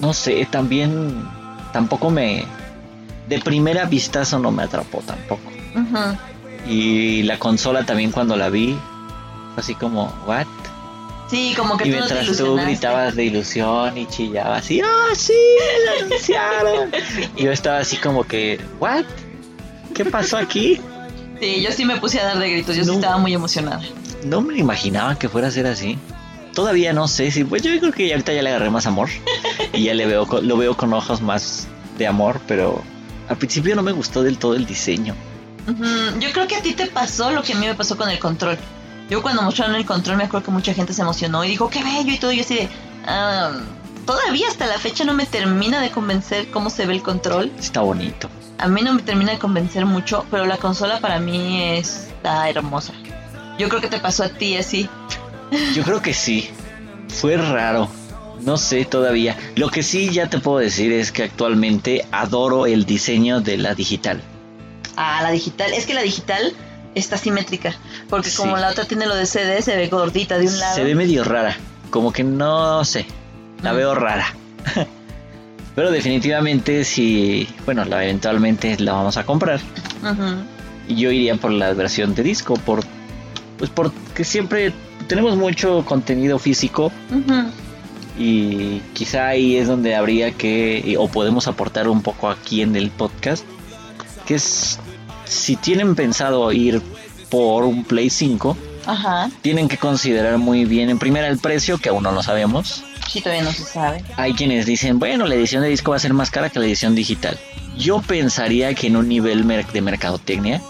[0.00, 1.28] no sé, también
[1.72, 2.44] tampoco me
[3.28, 5.42] de primera vistazo no me atrapó tampoco.
[6.66, 8.78] Y la consola también cuando la vi
[9.56, 10.46] así como what?
[11.28, 15.32] Sí, como que y mientras tú gritabas de ilusión y chillabas así, ¡ah, sí!
[15.86, 16.90] ¡La anunciaron!
[17.36, 19.04] y yo estaba así como que, ¿what?
[19.94, 20.80] ¿Qué pasó aquí?
[21.40, 23.80] Sí, yo sí me puse a dar de gritos, yo sí estaba muy emocionada.
[24.24, 25.96] No me imaginaba que fuera a ser así
[26.52, 29.08] todavía no sé si, pues yo creo que ahorita ya le agarré más amor
[29.72, 31.68] y ya le veo, lo veo con ojos más
[31.98, 32.82] de amor, pero
[33.28, 35.14] al principio no me gustó del todo el diseño.
[36.18, 38.18] Yo creo que a ti te pasó lo que a mí me pasó con el
[38.18, 38.58] control.
[39.08, 41.82] Yo cuando mostraron el control me acuerdo que mucha gente se emocionó y dijo, qué
[41.82, 42.68] bello y todo, y yo así de,
[43.06, 43.52] ah,
[44.06, 47.50] todavía hasta la fecha no me termina de convencer cómo se ve el control.
[47.58, 48.30] Está bonito.
[48.58, 52.92] A mí no me termina de convencer mucho, pero la consola para mí está hermosa.
[53.58, 54.88] Yo creo que te pasó a ti así.
[55.74, 56.50] Yo creo que sí.
[57.08, 57.88] Fue raro.
[58.42, 59.36] No sé todavía.
[59.56, 63.74] Lo que sí ya te puedo decir es que actualmente adoro el diseño de la
[63.74, 64.22] digital.
[65.02, 65.72] Ah, la digital.
[65.72, 66.52] Es que la digital
[66.94, 67.74] está simétrica.
[68.10, 70.74] Porque como la otra tiene lo de CD, se ve gordita de un lado.
[70.74, 71.56] Se ve medio rara.
[71.88, 73.06] Como que no sé.
[73.62, 74.26] La veo rara.
[75.74, 79.58] Pero definitivamente si, bueno, la, eventualmente la vamos a comprar.
[80.86, 82.82] Y yo iría por la versión de disco, por
[83.56, 84.74] pues porque siempre
[85.06, 86.92] tenemos mucho contenido físico.
[88.18, 92.90] Y quizá ahí es donde habría que, o podemos aportar un poco aquí en el
[92.90, 93.46] podcast,
[94.26, 94.78] que es,
[95.30, 96.82] si tienen pensado ir
[97.30, 98.56] por un Play 5,
[99.42, 102.82] tienen que considerar muy bien, en primera, el precio, que aún no lo sabemos.
[103.08, 104.04] Sí, todavía no se sabe.
[104.16, 106.66] Hay quienes dicen, bueno, la edición de disco va a ser más cara que la
[106.66, 107.38] edición digital.
[107.76, 110.60] Yo pensaría que en un nivel de mercadotecnia,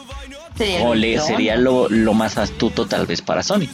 [0.56, 3.68] sería, sería lo, más astuto tal vez para Sony.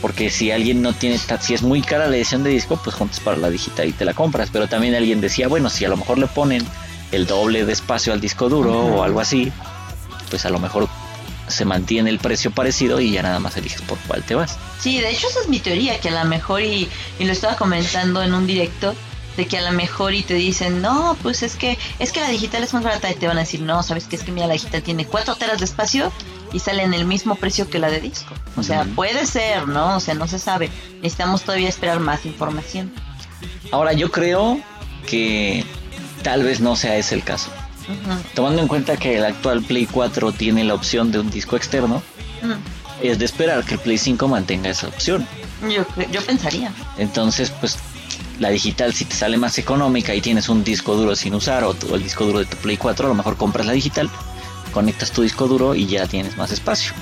[0.00, 3.20] Porque si alguien no tiene, si es muy cara la edición de disco, pues juntas
[3.20, 4.48] para la digital y te la compras.
[4.52, 6.64] Pero también alguien decía, bueno, si a lo mejor le ponen
[7.10, 9.52] el doble de espacio al disco duro o algo así,
[10.28, 10.88] pues a lo mejor
[11.48, 14.58] se mantiene el precio parecido y ya nada más eliges por cuál te vas.
[14.80, 16.88] Sí, de hecho esa es mi teoría, que a lo mejor, y,
[17.18, 18.94] y lo estaba comentando en un directo,
[19.38, 22.28] de que a lo mejor y te dicen, no, pues es que es que la
[22.28, 24.48] digital es más barata y te van a decir, no, sabes que es que mira,
[24.48, 26.12] la digital tiene 4 teras de espacio
[26.52, 28.34] y sale en el mismo precio que la de disco.
[28.56, 29.96] O sea, puede ser, ¿no?
[29.96, 30.70] O sea, no se sabe.
[30.96, 32.92] Necesitamos todavía esperar más información.
[33.70, 34.60] Ahora, yo creo
[35.06, 35.64] que
[36.24, 37.52] tal vez no sea ese el caso.
[38.34, 42.02] Tomando en cuenta que el actual Play 4 tiene la opción de un disco externo,
[43.02, 45.26] es de esperar que el Play 5 mantenga esa opción.
[45.62, 46.72] Yo, yo pensaría.
[46.98, 47.78] Entonces, pues
[48.38, 51.74] la digital si te sale más económica y tienes un disco duro sin usar o,
[51.92, 54.08] el disco duro de tu Play 4, a lo mejor compras la digital,
[54.72, 56.92] conectas tu disco duro y ya tienes más espacio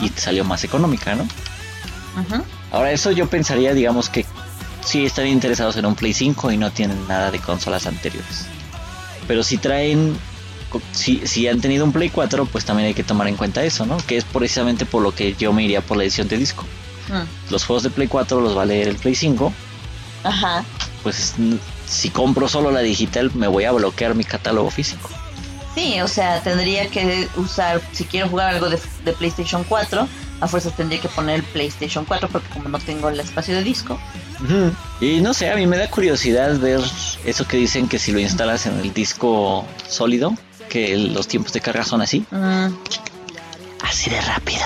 [0.00, 1.26] y te salió más económica, ¿no?
[2.70, 4.24] Ahora eso yo pensaría, digamos que
[4.84, 8.46] sí están interesados en un Play 5 y no tienen nada de consolas anteriores.
[9.26, 10.16] Pero si traen,
[10.92, 13.86] si, si han tenido un Play 4, pues también hay que tomar en cuenta eso,
[13.86, 13.96] ¿no?
[13.98, 16.64] Que es precisamente por lo que yo me iría por la edición de disco.
[17.08, 17.52] Mm.
[17.52, 19.52] Los juegos de Play 4 los va a leer el Play 5
[20.24, 20.64] Ajá.
[21.02, 21.34] Pues
[21.86, 25.10] si compro solo la digital me voy a bloquear mi catálogo físico.
[25.74, 28.78] Sí, o sea, tendría que usar, si quiero jugar algo de,
[29.12, 30.08] PlayStation 4,
[30.40, 33.64] a fuerzas tendría que poner el PlayStation 4 porque como no tengo el espacio de
[33.64, 33.98] disco.
[35.00, 36.80] Y no sé, a mí me da curiosidad ver
[37.24, 40.34] eso que dicen que si lo instalas en el disco sólido,
[40.74, 42.26] que los tiempos de carga son así.
[42.32, 42.66] Mm.
[43.80, 44.64] Así de rápido.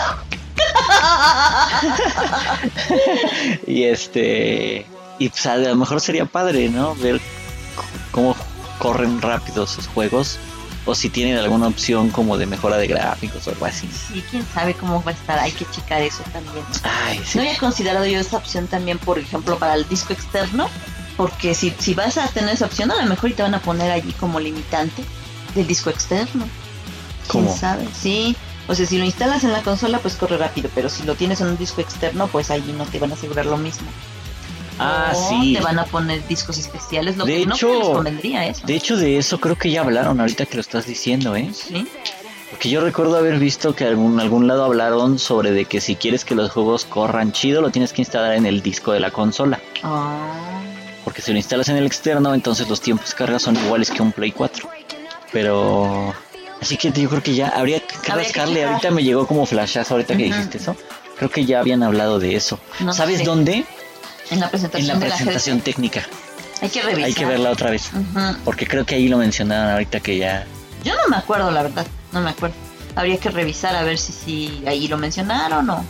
[3.67, 4.87] y este
[5.19, 6.95] y pues a lo mejor sería padre, ¿no?
[6.95, 7.21] Ver
[8.11, 8.35] cómo
[8.79, 10.39] corren rápido sus juegos
[10.87, 13.87] o si tienen alguna opción como de mejora de gráficos o algo así.
[13.93, 16.65] Sí, quién sabe cómo va a estar, hay que checar eso también.
[17.35, 20.71] No había considerado yo esa opción también, por ejemplo, para el disco externo,
[21.19, 23.91] porque si, si vas a tener esa opción, a lo mejor te van a poner
[23.91, 25.05] allí como limitante
[25.55, 26.47] del disco externo.
[27.29, 27.87] ¿Quién sabe?
[28.01, 28.37] Sí.
[28.69, 31.41] O sea, si lo instalas en la consola, pues corre rápido, pero si lo tienes
[31.41, 33.89] en un disco externo, pues allí no te van a asegurar lo mismo.
[34.79, 35.55] Ah, sí.
[35.55, 38.67] Te van a poner discos especiales, lo de que hecho, no convendría eso.
[38.67, 41.51] De hecho, de eso creo que ya hablaron ahorita que lo estás diciendo, ¿eh?
[41.53, 41.89] Sí.
[42.51, 46.25] Porque yo recuerdo haber visto que en algún, lado hablaron sobre de que si quieres
[46.25, 49.61] que los juegos corran chido, lo tienes que instalar en el disco de la consola.
[49.83, 50.61] Ah.
[51.05, 54.03] Porque si lo instalas en el externo, entonces los tiempos de carga son iguales que
[54.03, 54.69] un Play 4.
[55.33, 56.15] Pero...
[56.61, 58.65] Así que yo creo que ya habría que rascarle.
[58.65, 60.77] ahorita me llegó como flashazo ahorita que dijiste eso.
[61.17, 62.59] Creo que ya habían hablado de eso.
[62.93, 63.65] ¿Sabes dónde?
[64.31, 66.03] En la presentación, en la presentación técnica.
[66.61, 67.05] Hay que revisar.
[67.05, 67.91] Hay que verla otra vez.
[68.45, 70.47] Porque creo que ahí lo mencionaron ahorita que ya.
[70.85, 71.87] Yo no me acuerdo, la verdad.
[72.13, 72.57] No me acuerdo.
[72.97, 75.85] Habría que revisar a ver si, si ahí lo mencionaron o.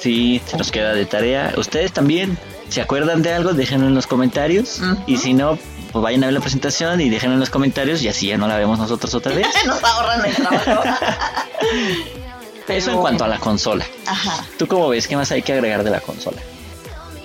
[0.00, 1.54] Sí, se nos queda de tarea.
[1.56, 3.52] Ustedes también, ¿se acuerdan de algo?
[3.52, 4.80] Déjenlo en los comentarios.
[5.06, 5.58] Y si no,
[5.92, 8.48] pues vayan a ver la presentación y déjenlo en los comentarios y así ya no
[8.48, 9.46] la vemos nosotros otra vez.
[9.66, 10.82] nos ahorran el trabajo.
[12.68, 13.86] Eso en cuanto a la consola.
[14.06, 14.44] Ajá.
[14.58, 15.08] ¿Tú cómo ves?
[15.08, 16.36] ¿Qué más hay que agregar de la consola?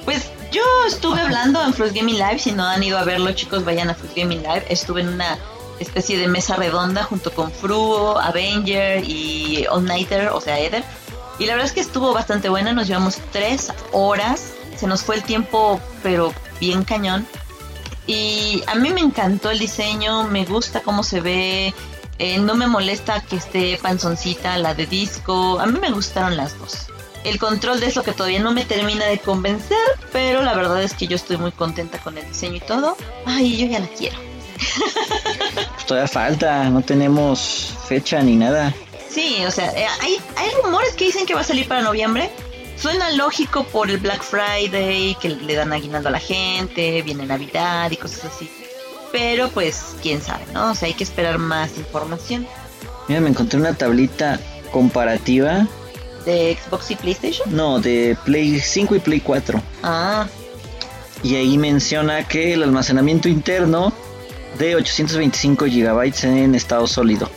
[0.06, 3.65] Pues yo estuve hablando en Fruit Gaming Live, si no han ido a verlo chicos,
[3.65, 4.65] vayan a Fruit Gaming Live.
[4.69, 5.38] Estuve en una
[5.80, 10.84] especie de mesa redonda junto con Fruo, Avenger y All Nighter, o sea, Eder.
[11.39, 15.15] Y la verdad es que estuvo bastante buena, nos llevamos tres horas, se nos fue
[15.15, 17.28] el tiempo pero bien cañón.
[18.08, 21.74] Y a mí me encantó el diseño, me gusta cómo se ve,
[22.20, 26.58] eh, no me molesta que esté panzoncita la de disco, a mí me gustaron las
[26.60, 26.88] dos
[27.24, 29.78] el control de eso que todavía no me termina de convencer,
[30.12, 32.98] pero la verdad es que yo estoy muy contenta con el diseño y todo.
[33.26, 34.18] Ay, yo ya la quiero.
[35.74, 38.74] Pues todavía falta, no tenemos fecha ni nada.
[39.10, 42.32] Sí, o sea, eh, hay, hay rumores que dicen que va a salir para noviembre.
[42.84, 47.89] Suena lógico por el Black Friday, que le dan aguinaldo a la gente, viene Navidad
[47.89, 48.52] y cosas así.
[49.10, 50.72] Pero pues, quién sabe, ¿no?
[50.72, 52.46] O sea, hay que esperar más información.
[53.08, 54.38] Mira, me encontré una tablita
[54.74, 55.65] comparativa
[56.26, 57.56] ¿De Xbox y PlayStation?
[57.56, 59.62] No, de Play 5 y Play 4.
[59.82, 60.28] Ah.
[61.24, 63.93] Y ahí menciona que el almacenamiento interno
[64.60, 67.30] de 825 GB en estado sólido.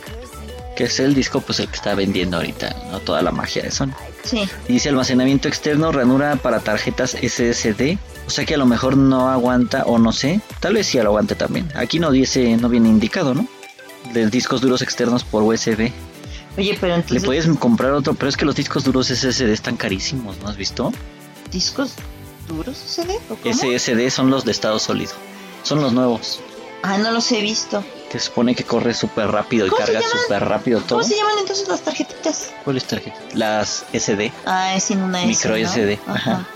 [0.75, 3.71] Que es el disco pues el que está vendiendo ahorita, no toda la magia de
[3.71, 3.93] Sony.
[4.29, 4.47] Sí.
[4.67, 7.97] Dice almacenamiento externo, ranura para tarjetas SSD.
[8.25, 10.41] O sea que a lo mejor no aguanta o no sé.
[10.59, 11.71] Tal vez sí lo aguante también.
[11.75, 13.47] Aquí no dice, no viene indicado, ¿no?
[14.13, 15.91] De discos duros externos por USB.
[16.57, 17.23] Oye, pero Le entonces.
[17.23, 20.91] puedes comprar otro, pero es que los discos duros SSD están carísimos, ¿no has visto?
[21.51, 21.93] ¿Discos
[22.47, 23.17] duros CD?
[23.29, 23.53] ¿O cómo?
[23.53, 25.13] SSD son los de estado sólido.
[25.63, 26.39] Son los nuevos.
[26.83, 27.83] Ah, no los he visto.
[28.11, 30.99] Que supone que corre súper rápido y ¿Cómo se carga súper rápido todo.
[30.99, 32.51] ¿Cómo se llaman entonces las tarjetitas?
[32.63, 33.19] ¿Cuáles tarjetas?
[33.33, 34.31] Las SD.
[34.45, 35.27] Ah, es sin una S.
[35.27, 35.67] Micro ¿no?
[35.69, 36.13] SD, Ajá.
[36.31, 36.47] ajá.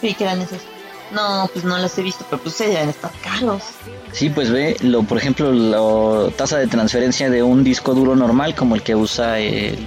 [0.00, 0.60] Sí, que eran esas.
[1.12, 3.62] No, pues no las he visto, pero pues se deben estar caros.
[4.12, 8.54] Sí, pues ve, lo, por ejemplo, la tasa de transferencia de un disco duro normal,
[8.54, 9.78] como el que usa el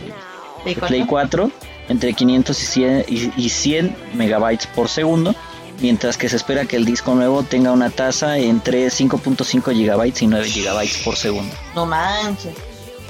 [0.64, 1.52] ¿Play Play 4,
[1.90, 5.36] entre 500 y 100, y- y 100 megabytes por segundo,
[5.82, 10.28] mientras que se espera que el disco nuevo tenga una tasa entre 5.5 gigabytes y
[10.28, 11.54] 9 gigabytes por segundo.
[11.76, 12.54] No manches.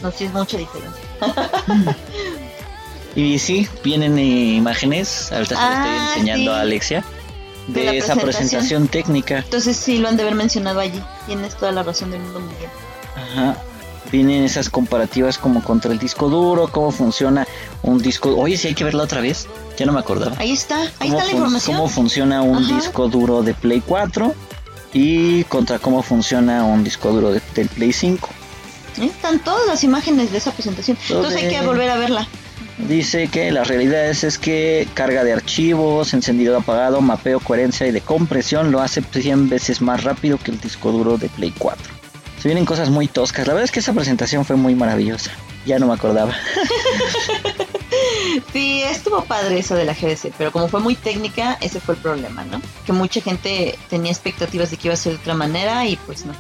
[0.02, 1.02] No, sí es mucha diferencia.
[3.16, 6.58] Y sí, vienen eh, imágenes, ahorita se le estoy Ah, enseñando sí.
[6.58, 7.04] a Alexia,
[7.68, 8.22] de, esa presentación.
[8.22, 9.38] presentación técnica.
[9.40, 11.02] Entonces sí lo han de haber mencionado allí.
[11.26, 12.70] Tienes toda la razón del mundo mundial.
[13.16, 13.58] Ajá.
[14.12, 17.48] Vienen esas comparativas como contra el disco duro, cómo funciona
[17.84, 18.36] un disco.
[18.36, 19.48] Oye, sí hay que verla otra vez.
[19.78, 20.36] Ya no me acordaba.
[20.40, 21.78] Ahí está, ahí ¿Cómo está la información.
[21.78, 22.76] Cómo funciona un Ajá.
[22.76, 24.34] disco duro de Play 4
[24.94, 28.30] y contra cómo funciona un disco duro de- del Play 5.
[29.00, 30.98] Ahí Están todas las imágenes de esa presentación.
[31.10, 32.28] Entonces hay que volver a verla.
[32.80, 37.92] Dice que la realidad es, es que carga de archivos, encendido apagado, mapeo, coherencia y
[37.92, 41.99] de compresión lo hace 100 veces más rápido que el disco duro de Play 4.
[42.42, 43.48] Se vienen cosas muy toscas.
[43.48, 45.32] La verdad es que esa presentación fue muy maravillosa.
[45.66, 46.34] Ya no me acordaba.
[48.54, 52.02] Sí, estuvo padre eso de la GDC, pero como fue muy técnica, ese fue el
[52.02, 52.62] problema, ¿no?
[52.86, 56.26] Que mucha gente tenía expectativas de que iba a ser de otra manera y pues
[56.26, 56.34] no.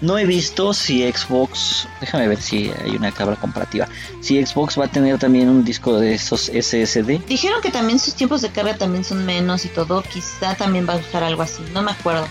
[0.00, 3.88] No he visto si Xbox, déjame ver si hay una cabra comparativa,
[4.20, 7.26] si Xbox va a tener también un disco de esos SSD.
[7.26, 10.94] Dijeron que también sus tiempos de carga también son menos y todo, quizá también va
[10.94, 12.28] a usar algo así, no me acuerdo.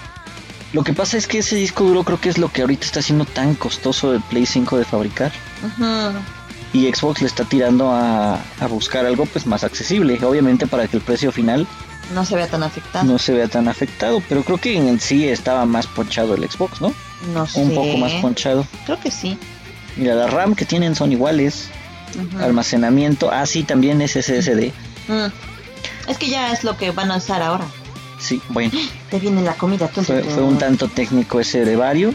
[0.73, 3.01] Lo que pasa es que ese disco duro creo que es lo que ahorita está
[3.01, 5.31] siendo tan costoso el Play 5 de fabricar.
[6.73, 10.97] Y Xbox le está tirando a, a buscar algo pues más accesible, obviamente para que
[10.97, 11.65] el precio final
[12.13, 13.05] No se vea tan afectado.
[13.05, 16.81] no se vea tan afectado, pero creo que en sí estaba más ponchado el Xbox,
[16.81, 16.93] ¿no?
[17.33, 17.61] No sé.
[17.61, 18.67] Un poco más ponchado.
[18.85, 19.37] Creo que sí.
[19.95, 21.69] Mira, la RAM que tienen son iguales,
[22.41, 24.71] almacenamiento, ah sí, también es SSD.
[25.07, 25.31] Mm.
[26.09, 27.65] Es que ya es lo que van a usar ahora.
[28.19, 28.71] Sí, bueno.
[29.09, 29.87] Te viene la comida.
[29.87, 32.13] tun, Fue, un tanto técnico ese de Vario.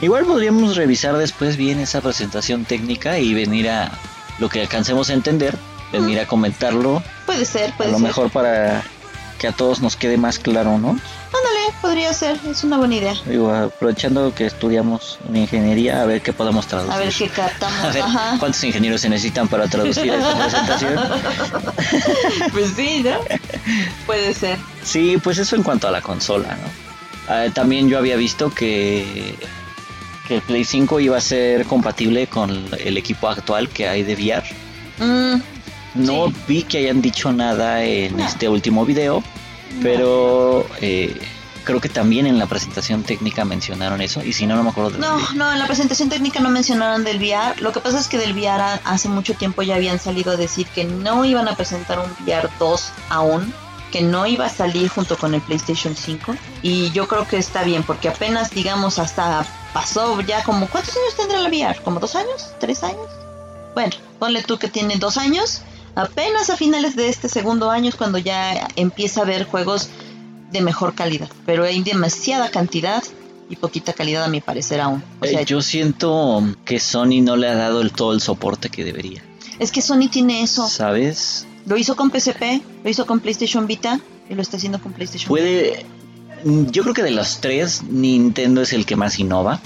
[0.00, 3.90] Igual podríamos revisar después bien esa presentación técnica y venir a
[4.38, 5.56] lo que alcancemos a entender,
[5.92, 8.06] venir a comentarlo, Puede ser, a puede lo ser.
[8.06, 8.84] mejor para
[9.38, 10.88] que a todos nos quede más claro, ¿no?
[10.90, 13.14] Ándale, podría ser, es una buena idea.
[13.26, 16.92] Digo, aprovechando que estudiamos una ingeniería, a ver qué podemos traducir.
[16.92, 17.84] A ver qué captamos.
[17.84, 18.36] A ver, Ajá.
[18.38, 20.94] ¿cuántos ingenieros se necesitan para traducir esta presentación?
[22.52, 23.18] Pues sí, ¿no?
[24.06, 24.58] Puede ser.
[24.82, 26.86] Sí, pues eso en cuanto a la consola, ¿no?
[27.28, 29.34] Ah, también yo había visto que,
[30.28, 34.14] que el Play 5 iba a ser compatible con el equipo actual que hay de
[34.14, 34.44] VR.
[34.98, 35.40] Mm,
[35.96, 36.34] No Sí.
[36.48, 38.24] vi que hayan dicho nada en No.
[38.26, 39.22] este último video,
[39.82, 41.18] pero eh,
[41.64, 44.22] creo que también en la presentación técnica mencionaron eso.
[44.22, 47.04] Y si no, no me acuerdo de No, no, en la presentación técnica no mencionaron
[47.04, 47.60] del VR.
[47.60, 50.36] Lo que pasa es que del VR a- hace mucho tiempo ya habían salido a
[50.36, 53.52] decir que no iban a presentar un VR 2 aún,
[53.92, 56.34] que no iba a salir junto con el PlayStation 5.
[56.62, 60.66] Y yo creo que está bien, porque apenas, digamos, hasta pasó ya como...
[60.68, 61.80] ¿Cuántos años tendrá la VR?
[61.82, 62.48] ¿Como dos años?
[62.60, 63.06] ¿Tres años?
[63.74, 65.62] Bueno, ponle tú que tiene dos años.
[65.96, 69.88] Apenas a finales de este segundo año es cuando ya empieza a haber juegos
[70.52, 71.28] de mejor calidad.
[71.46, 73.02] Pero hay demasiada cantidad
[73.48, 75.02] y poquita calidad a mi parecer aún.
[75.20, 78.84] O Eh, yo siento que Sony no le ha dado el, todo el soporte que
[78.84, 79.22] debería.
[79.58, 80.68] es que Sony tiene eso.
[80.68, 81.46] ¿Sabes?
[81.64, 85.28] Lo hizo con PSP, lo hizo con PlayStation Vita y lo está haciendo con PlayStation.
[85.28, 85.86] Puede.
[86.44, 89.60] Yo creo que de los tres, Nintendo es el que más innova.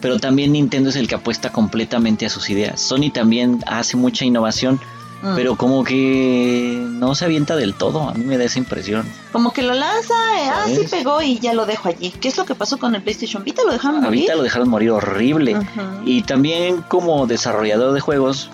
[0.00, 2.80] Pero también Nintendo es el que apuesta completamente a sus ideas.
[2.80, 4.80] Sony también hace mucha innovación,
[5.22, 5.36] Mm.
[5.36, 8.08] pero como que no se avienta del todo.
[8.08, 9.06] A mí me da esa impresión.
[9.30, 12.10] Como que lo lanza, eh, ah, sí pegó y ya lo dejo allí.
[12.10, 13.62] ¿Qué es lo que pasó con el PlayStation Vita?
[13.64, 14.20] ¿Lo dejaron morir?
[14.20, 15.56] Ahorita lo dejaron morir horrible.
[16.04, 18.50] Y también como desarrollador de juegos,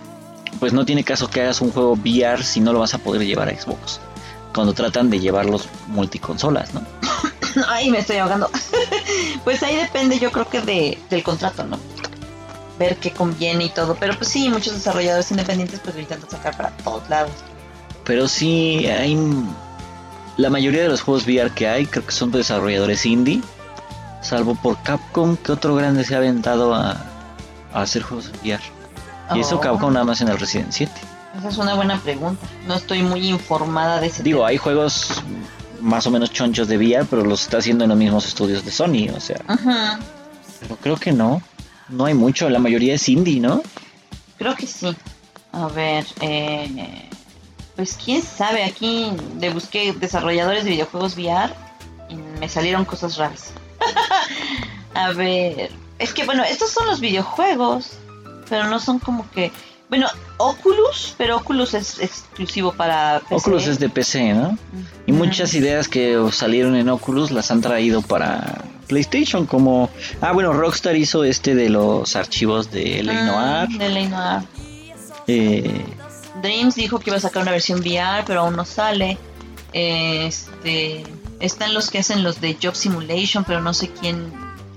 [0.61, 3.25] pues no tiene caso que hagas un juego VR si no lo vas a poder
[3.25, 4.01] llevar a Xbox.
[4.55, 6.83] Cuando tratan de llevarlos multiconsolas, ¿no?
[7.69, 8.51] Ay, me estoy ahogando.
[9.45, 11.79] pues ahí depende, yo creo que de, del contrato, ¿no?
[12.79, 13.97] Ver qué conviene y todo.
[13.99, 17.33] Pero pues sí, muchos desarrolladores independientes pues lo intentan sacar para todos lados.
[18.05, 19.17] Pero sí hay...
[20.37, 23.41] La mayoría de los juegos VR que hay creo que son de desarrolladores indie.
[24.23, 26.93] salvo por Capcom, ¿qué otro grande se ha aventado a,
[27.73, 28.63] a hacer juegos VR?
[29.35, 29.61] Y eso Oh.
[29.61, 30.93] Capcom nada más en el Resident 7.
[31.39, 32.47] Esa es una buena pregunta.
[32.67, 34.49] No estoy muy informada de ese Digo, tema.
[34.51, 35.23] hay juegos
[35.81, 38.71] más o menos chonchos de VR, pero los está haciendo en los mismos estudios de
[38.71, 39.99] Sony, o sea, Ajá,
[40.61, 41.43] pero creo que no.
[41.89, 43.63] No hay mucho, la mayoría es indie, ¿no?
[44.39, 44.97] creo que sí.
[45.53, 47.09] A ver, eh,
[47.77, 51.53] pues quién sabe, aquí le busqué desarrolladores de videojuegos VR
[52.09, 53.53] y me salieron cosas raras.
[54.95, 57.99] A ver, es que bueno, estos son los videojuegos,
[58.49, 59.53] pero no son como que...
[59.89, 63.35] Bueno, Oculus, pero Oculus es exclusivo para PC.
[63.37, 64.59] Oculus es de PC, ¿no?
[65.07, 69.91] Y muchas ideas que salieron en Oculus las han traído para PlayStation, como...
[70.21, 73.25] Ah, bueno, Rockstar hizo este de los archivos de L.A.
[73.25, 73.69] Noir.
[73.71, 74.09] Mm, de L.A.
[74.09, 74.49] Noir.
[75.27, 75.85] Eh,
[76.43, 79.19] Dreams dijo que iba a sacar una versión VR, pero aún no sale.
[79.73, 81.05] Este,
[81.41, 84.33] están los que hacen los de Job Simulation, pero no sé quién,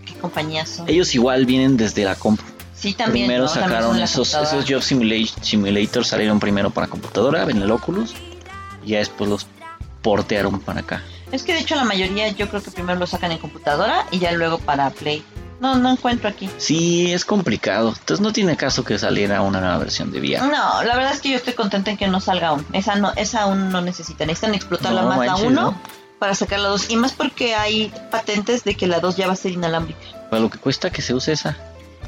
[0.06, 0.88] qué compañía son.
[0.90, 2.44] ellos igual vienen desde la compu.
[2.76, 3.28] sí, también.
[3.28, 8.14] primero sacaron esos, esos Job Simula- Simulator, salieron primero para computadora, en el Oculus,
[8.86, 9.48] y ya después los
[10.02, 11.04] portearon para acá.
[11.32, 14.20] Es que de hecho la mayoría yo creo que primero lo sacan en computadora y
[14.20, 15.24] ya luego para Play.
[15.62, 16.50] No, no encuentro aquí.
[16.58, 17.90] Sí, es complicado.
[17.90, 20.48] Entonces no tiene caso que saliera una nueva versión de VR.
[20.48, 22.66] No, la verdad es que yo estoy contenta en que no salga aún.
[22.74, 24.26] Esa no, esa aún no necesita.
[24.26, 25.82] Necesitan explotarla No más la manches, 1 ¿no?
[26.18, 26.90] para sacar la 2.
[26.90, 30.00] Y más porque hay patentes de que la 2 ya va a ser inalámbrica.
[30.32, 31.56] Para lo que cuesta que se use esa.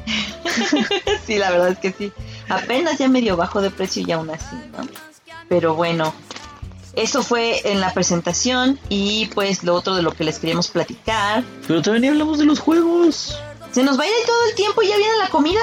[1.26, 2.12] sí, la verdad es que sí.
[2.48, 4.84] Apenas ya medio bajo de precio y aún así, ¿no?
[5.48, 6.12] Pero bueno,
[6.96, 11.42] eso fue en la presentación y pues lo otro de lo que les queríamos platicar.
[11.66, 13.38] Pero también ni hablamos de los juegos.
[13.72, 15.60] Se nos va a ir todo el tiempo y ya viene la comida.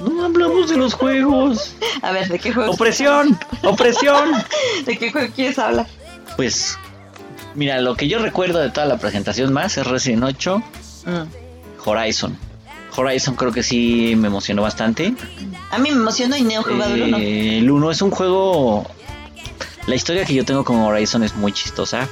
[0.00, 1.74] No hablamos de los juegos.
[2.02, 2.72] A ver, ¿de qué juego?
[2.72, 3.38] ¡Opresión!
[3.62, 4.32] ¡Opresión!
[4.86, 5.86] ¿De qué juego quieres hablar?
[6.36, 6.78] Pues,
[7.54, 10.62] mira, lo que yo recuerdo de toda la presentación más es Resident 8,
[11.06, 11.88] Mm.
[11.88, 12.36] Horizon.
[12.94, 15.14] Horizon creo que sí me emocionó bastante.
[15.70, 17.16] A mí me emocionó y he jugado el uno.
[17.18, 18.86] Eh, el 1 es un juego...
[19.86, 22.08] La historia que yo tengo con Horizon es muy chistosa.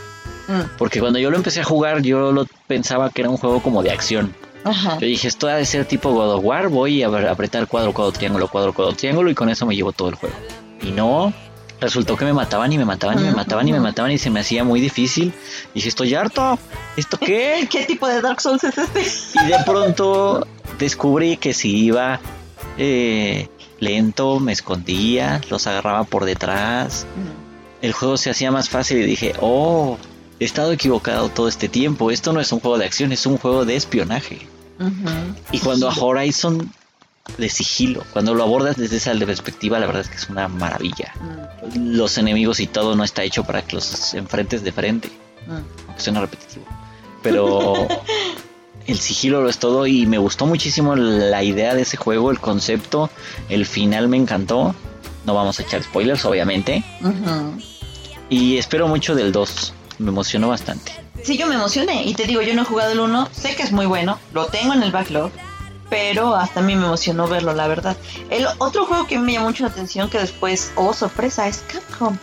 [0.49, 0.77] Mm.
[0.79, 3.83] Porque cuando yo lo empecé a jugar, yo lo pensaba que era un juego como
[3.83, 4.35] de acción.
[4.65, 4.99] Ajá.
[4.99, 8.13] Yo dije, esto ha de ser tipo God of War, voy a apretar cuadro, cuadro,
[8.13, 10.35] triángulo, cuadro, cuadro, triángulo y con eso me llevo todo el juego.
[10.83, 11.33] Y no,
[11.81, 14.31] resultó que me mataban y me mataban y me mataban y me mataban y se
[14.31, 15.33] me hacía muy difícil.
[15.73, 16.59] Y dije, estoy harto,
[16.97, 17.69] ¿esto qué?
[17.71, 19.03] ¿Qué tipo de Dark Souls es este?
[19.45, 20.47] Y de pronto
[20.79, 22.21] descubrí que si iba
[22.79, 23.49] eh,
[23.81, 27.07] lento, me escondía, los agarraba por detrás,
[27.83, 29.99] el juego se hacía más fácil y dije, oh,
[30.41, 33.39] he estado equivocado todo este tiempo, esto no es un juego de acción, es un
[33.39, 34.47] juego de espionaje.
[35.51, 36.73] Y cuando a Horizon
[37.37, 41.13] de sigilo, cuando lo abordas desde esa perspectiva, la verdad es que es una maravilla.
[41.75, 45.11] Mm, Los enemigos y todo no está hecho para que los enfrentes de frente,
[45.47, 45.87] mm.
[45.89, 46.65] aunque suena repetitivo.
[47.23, 47.89] Pero
[48.87, 52.41] el sigilo lo es todo y me gustó muchísimo la idea de ese juego, el
[52.41, 53.11] concepto,
[53.49, 54.75] el final me encantó.
[55.29, 56.83] No vamos a echar spoilers, obviamente.
[58.31, 60.91] Y espero mucho del 2, me emocionó bastante.
[61.23, 63.63] Sí, yo me emocioné y te digo, yo no he jugado el 1, sé que
[63.63, 65.31] es muy bueno, lo tengo en el backlog,
[65.91, 67.95] pero hasta a mí me emocionó verlo, la verdad.
[68.31, 72.17] El otro juego que me llamó mucho la atención que después, oh sorpresa, es Capcom.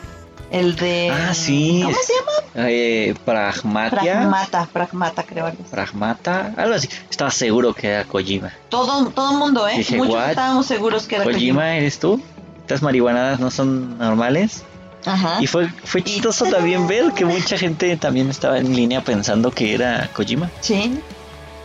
[0.49, 1.11] El de...
[1.11, 1.81] Ah, sí.
[1.83, 2.67] ¿Cómo se llama?
[2.69, 4.01] Eh, Pragmatia.
[4.13, 5.45] Pragmata, Pragmata creo.
[5.45, 5.69] algo así.
[5.71, 6.89] Pragmata, algo así.
[7.09, 8.51] Estaba seguro que era Kojima.
[8.69, 9.77] Todo, todo el mundo, ¿eh?
[9.77, 10.29] Dije, Muchos "What?
[10.29, 11.39] estábamos seguros que era Kojima.
[11.61, 12.21] Kojima, ¿eres tú?
[12.65, 14.63] Estas marihuanadas no son normales.
[15.05, 15.37] Ajá.
[15.39, 19.75] Y fue, fue chistoso también ver que mucha gente también estaba en línea pensando que
[19.75, 20.49] era Kojima.
[20.61, 20.99] Sí,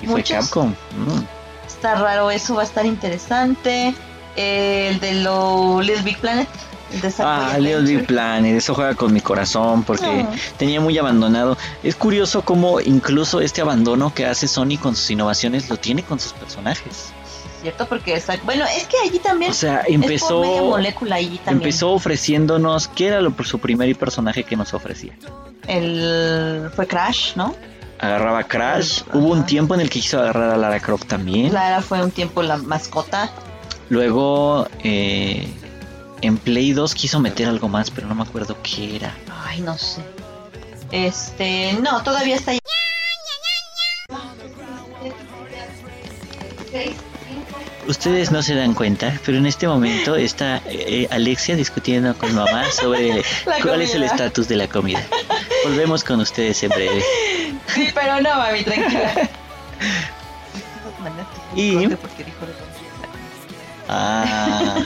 [0.02, 0.36] Y fue Muchos.
[0.36, 0.68] Capcom.
[0.70, 1.22] Mm.
[1.66, 3.94] está raro eso, va a estar interesante.
[4.36, 6.48] El de lo Little Big Planet.
[6.92, 7.80] El de Sackboy Ah, Little.
[7.96, 10.30] Big Planet, eso juega con mi corazón porque Ah.
[10.58, 11.56] tenía muy abandonado.
[11.82, 16.20] Es curioso cómo incluso este abandono que hace Sony con sus innovaciones lo tiene con
[16.20, 17.12] sus personajes.
[17.60, 17.86] ¿Cierto?
[17.86, 18.38] Porque está...
[18.44, 19.50] Bueno, es que allí también...
[19.50, 21.56] O sea, Es por media empezó, molécula allí también.
[21.56, 25.12] empezó ofreciéndonos, ¿qué era lo, su primer personaje que nos ofrecía?
[25.66, 26.70] El...
[26.74, 27.54] Fue Crash, ¿no?
[27.98, 31.52] Agarraba Crash, hubo un tiempo en el que quiso agarrar a Lara Croft también.
[31.52, 33.30] Lara fue un tiempo la mascota.
[33.90, 35.46] Luego eh,
[36.22, 39.14] en Play 2 quiso meter algo más, pero no me acuerdo qué era.
[39.44, 40.00] Ay, no sé.
[40.92, 41.74] Este...
[41.74, 42.58] No, todavía está ahí.
[47.90, 52.70] Ustedes no se dan cuenta, pero en este momento está eh, Alexia discutiendo con mamá
[52.70, 53.24] sobre
[53.62, 55.02] cuál es el estatus de la comida.
[55.64, 57.02] Volvemos con ustedes en breve.
[57.74, 59.28] Sí, pero no, mami, tranquila.
[61.56, 61.88] Y-
[63.88, 64.84] Ah,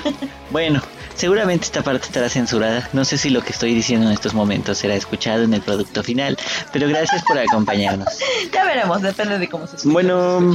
[0.50, 0.80] bueno,
[1.14, 2.88] Seguramente esta parte estará censurada.
[2.92, 6.02] No sé si lo que estoy diciendo en estos momentos será escuchado en el producto
[6.02, 6.36] final,
[6.72, 8.08] pero gracias por acompañarnos.
[8.52, 9.92] ya veremos, depende de cómo se escucha.
[9.92, 10.54] Bueno,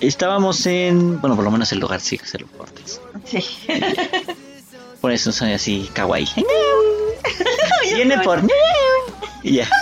[0.00, 3.00] estábamos en, bueno, por lo menos el lugar sí que se lo cortes.
[3.24, 3.38] Sí.
[5.00, 6.26] Por eso soy así kawaii.
[7.94, 8.42] Viene por
[9.42, 9.68] y ya.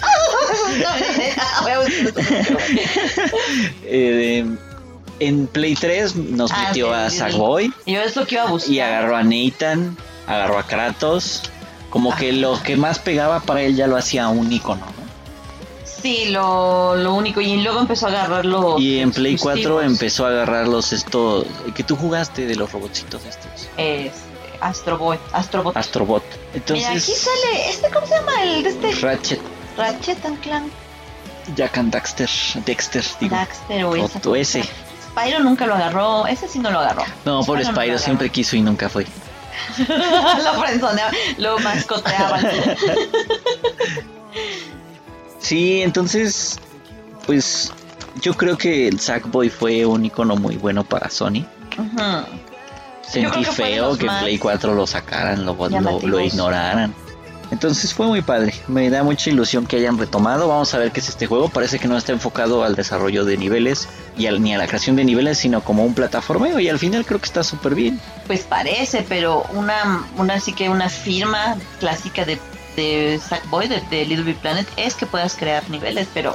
[3.84, 4.44] Eh,
[5.20, 7.10] en Play 3 nos Ah, metió sí, a.
[7.10, 8.72] Sackboy Yo es lo que iba a buscar.
[8.72, 9.96] y agarró a Nathan,
[10.26, 11.42] agarró a Kratos.
[11.90, 15.03] Como que lo que más pegaba para él ya lo hacía un icono, ¿no?
[16.04, 17.40] Sí, lo, lo único.
[17.40, 18.78] Y luego empezó a agarrar los.
[18.78, 19.84] Y en Play 4 exclusivos.
[19.84, 23.70] empezó a agarrar los estos que tú jugaste de los robotcitos estos.
[23.78, 24.12] Es
[24.60, 25.74] Astro Boy, Astrobot.
[25.74, 26.22] Astrobot.
[26.22, 27.70] Mira, aquí Entonces, sale.
[27.70, 28.42] ¿Este cómo se llama?
[28.42, 28.92] El de este.
[28.96, 29.40] Ratchet,
[29.78, 30.70] Ratchet and Clank.
[31.56, 32.28] Jack and Daxter,
[32.66, 33.34] Dexter, digo.
[33.34, 33.96] Daxter o O
[34.36, 34.68] esa ese.
[35.10, 36.26] Spyro nunca lo agarró.
[36.26, 37.04] Ese sí no lo agarró.
[37.24, 39.06] No, Spyro no lo Spyro siempre quiso y nunca fue.
[39.78, 42.46] lo frenzoneaba, lo mascoteaban.
[45.44, 46.58] Sí, entonces,
[47.26, 47.70] pues
[48.22, 51.44] yo creo que el Sackboy fue un icono muy bueno para Sony.
[53.06, 55.54] Sentí que feo que Play 4 lo sacaran, lo,
[56.08, 56.94] lo ignoraran.
[57.50, 58.54] Entonces fue muy padre.
[58.68, 60.48] Me da mucha ilusión que hayan retomado.
[60.48, 61.50] Vamos a ver qué es este juego.
[61.50, 63.86] Parece que no está enfocado al desarrollo de niveles
[64.16, 66.58] y al- ni a la creación de niveles, sino como un plataformeo.
[66.58, 68.00] Y al final creo que está súper bien.
[68.26, 72.38] Pues parece, pero una, una sí que una firma clásica de,
[72.76, 76.34] de Sackboy, de, de Little Big Planet, es que puedas crear niveles, pero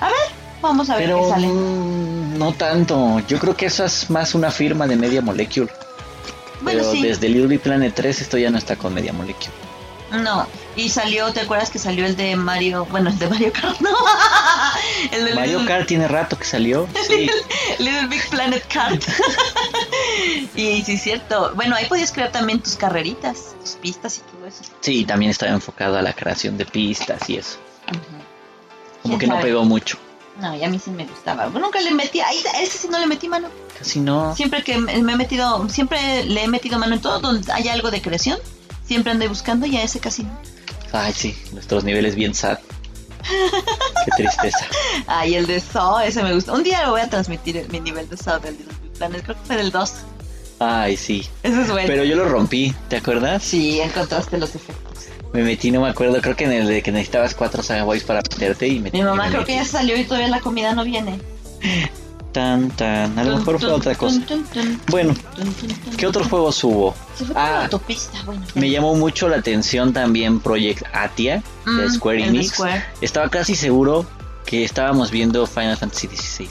[0.00, 0.14] a ver,
[0.62, 1.46] vamos a ver qué sale.
[1.46, 3.20] mm, no tanto.
[3.28, 5.70] Yo creo que eso es más una firma de Media Molecule.
[6.60, 9.52] Bueno, Pero sí, desde Little Big Planet 3 esto ya no está con Media Molecule.
[10.22, 10.46] no.
[10.76, 12.84] Y salió, ¿te acuerdas que salió el de Mario?
[12.90, 13.90] Bueno, el de Mario Kart, no.
[15.12, 16.88] el de Mario Little, Kart tiene rato que salió.
[17.06, 17.30] Sí.
[17.78, 19.00] Little Big Planet Kart.
[20.54, 21.52] y sí, es cierto.
[21.54, 24.62] Bueno, ahí podías crear también tus carreritas, tus pistas y todo eso.
[24.80, 27.58] sí, también estaba enfocado a la creación de pistas y eso.
[29.02, 29.98] Como ¿Quién que no pegó mucho.
[30.40, 31.46] No, y a mí sí me gustaba.
[31.46, 33.48] Nunca le metí, ahí, a ese sí no le metí mano.
[33.78, 34.34] Casi no.
[34.34, 37.90] Siempre que me he metido, siempre le he metido mano en todo donde haya algo
[37.90, 38.38] de creación.
[38.84, 40.36] Siempre ando buscando y a ese casi no.
[40.92, 42.58] Ay, sí, nuestros niveles bien sad.
[44.04, 44.66] Qué tristeza.
[45.06, 46.52] Ay, el de Saw, ese me gusta.
[46.52, 48.56] Un día lo voy a transmitir mi nivel de Saw del
[48.98, 49.92] Creo que fue del 2.
[50.60, 51.26] Ay, sí.
[51.42, 51.86] Ese es bueno.
[51.88, 53.42] Pero yo lo rompí, ¿te acuerdas?
[53.42, 55.06] Sí, encontraste los efectos.
[55.32, 58.04] Me metí, no me acuerdo, creo que en el de que necesitabas cuatro Saga Boys
[58.04, 60.74] para meterte y me Mi mamá me creo que ya salió y todavía la comida
[60.74, 61.18] no viene.
[62.32, 63.16] Tan, tan.
[63.18, 64.20] A lo mejor fue otra cosa.
[64.26, 65.14] tun, tun, tun, Bueno,
[65.96, 66.94] ¿qué otros juegos hubo?
[67.16, 68.42] Se fue Ah, autopista, bueno.
[68.54, 72.52] Me llamó mucho la atención también Project Atia de Mm, Square Enix.
[72.54, 72.84] Square.
[73.00, 74.04] Estaba casi seguro
[74.46, 76.48] que estábamos viendo Final Fantasy XVI.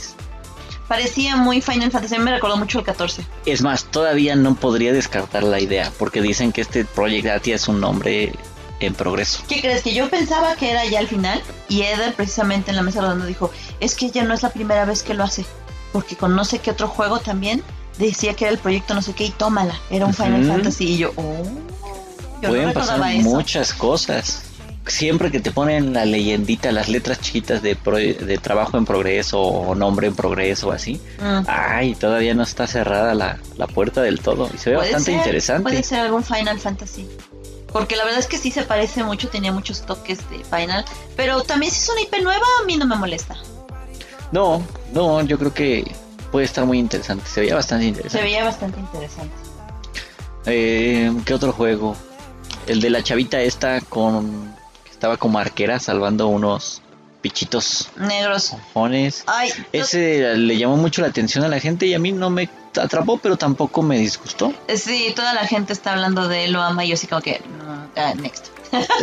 [0.88, 3.26] Parecía muy Final Fantasy, me recordó mucho el 14.
[3.46, 7.68] Es más, todavía no podría descartar la idea, porque dicen que este Project Atia es
[7.68, 8.34] un nombre
[8.80, 9.44] en progreso.
[9.48, 9.82] ¿Qué crees?
[9.82, 13.26] Que yo pensaba que era ya al final y Eder precisamente en la mesa redonda
[13.26, 15.46] dijo, es que ya no es la primera vez que lo hace,
[15.94, 17.64] porque con no sé qué otro juego también
[17.98, 20.46] decía que era el proyecto no sé qué y tómala, era un Final.
[20.46, 21.44] Fantasy y yo, oh,
[22.42, 23.30] yo Pueden no pasar eso.
[23.30, 24.44] muchas cosas.
[24.86, 29.42] Siempre que te ponen la leyendita, las letras chiquitas de, pro- de trabajo en progreso
[29.42, 31.46] o nombre en progreso o así, Mm.
[31.48, 35.16] ay, todavía no está cerrada la, la puerta del todo y se ve bastante ser,
[35.16, 35.64] interesante.
[35.64, 37.08] Puede ser algún Final Fantasy.
[37.72, 40.84] Porque la verdad es que sí se parece mucho, tenía muchos toques de Final.
[41.16, 43.36] Pero también si es una IP nueva, a mí no me molesta.
[44.32, 44.64] No,
[44.94, 45.92] no, yo creo que
[46.32, 47.26] puede estar muy interesante.
[47.28, 48.24] Se veía bastante Se interesante.
[48.26, 49.34] veía bastante interesante.
[50.46, 51.96] Eh, ¿Qué otro juego?
[52.68, 54.53] El de la chavita esta con...
[55.04, 56.82] estaba como arquera salvando unos
[57.20, 58.56] pichitos Negros.
[59.28, 62.50] Ay, Ese le llamó mucho la atención a la gente y a mí no me
[62.82, 64.54] atrapó, pero tampoco me disgustó.
[64.74, 67.40] sí, toda la gente está hablando de él, lo ama y yo así como que,
[67.42, 68.48] mm, ah, next.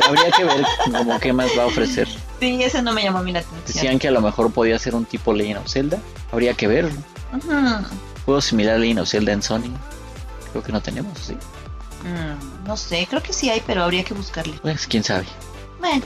[0.08, 2.08] Habría que ver como qué más va a ofrecer.
[2.40, 3.66] Sí, ese no me llamó a mí la atención.
[3.66, 5.98] Decían que a lo mejor podía ser un tipo Legend of Zelda.
[6.32, 6.86] Habría que ver.
[6.86, 7.86] Ujú.
[8.24, 9.70] Juego similar a Legend of Zelda en Sony.
[10.52, 11.34] Creo que no tenemos, sí.
[11.34, 14.58] Mm, no sé, creo que sí hay, pero habría que buscarle.
[14.62, 15.26] Pues quién sabe.
[15.80, 16.04] Bueno.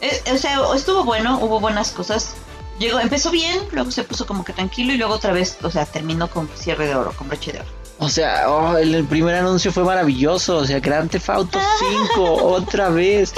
[0.00, 2.34] Eh, o sea, estuvo bueno, hubo buenas cosas.
[2.78, 5.86] Llegó, empezó bien, luego se puso como que tranquilo y luego otra vez, o sea,
[5.86, 7.68] terminó con cierre de oro, con broche de oro.
[8.00, 10.56] O sea, oh, el, el primer anuncio fue maravilloso.
[10.58, 11.60] O sea, Grand Theft Auto
[12.12, 13.32] 5, otra vez.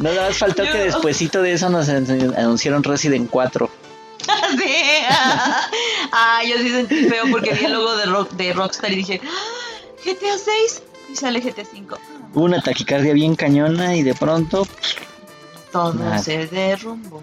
[0.00, 3.70] No nada más faltó que despuesito de eso nos an- anunciaron Resident 4.
[4.58, 4.74] sí.
[6.12, 9.20] ah, yo sí sentí feo porque vi el logo de, Rock, de Rockstar y dije,
[9.24, 11.98] "Ah, GTA 6 y sale GTA 5.
[12.34, 14.66] Hubo una taquicardia bien cañona y de pronto...
[15.72, 16.18] Todo Nada.
[16.18, 17.22] se derrumbó.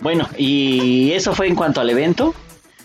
[0.00, 2.34] Bueno, y eso fue en cuanto al evento.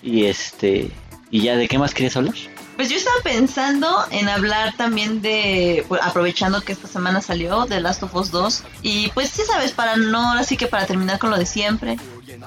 [0.01, 0.91] Y este...
[1.29, 2.35] ¿Y ya de qué más querías hablar?
[2.77, 7.81] Pues yo estaba pensando en hablar también de, pues, aprovechando que esta semana salió, de
[7.81, 8.63] Last of Us 2.
[8.83, 11.97] Y pues sí sabes, para no, así que para terminar con lo de siempre,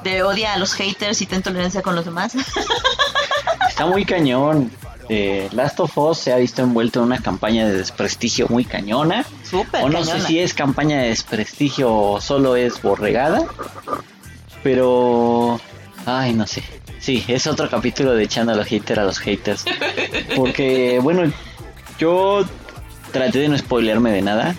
[0.05, 2.34] de odia a los haters y ten tolerancia con los demás.
[3.68, 4.70] Está muy cañón.
[5.13, 9.27] Eh, Last of Us se ha visto envuelto en una campaña de desprestigio muy cañona.
[9.43, 13.45] Súper O no sé si es campaña de desprestigio o solo es borregada.
[14.63, 15.61] Pero...
[16.07, 16.63] Ay, no sé.
[17.01, 19.65] Sí, es otro capítulo de echando a los haters a los haters.
[20.37, 21.33] Porque, bueno,
[21.99, 22.45] yo
[23.11, 24.55] traté de no spoilearme de nada.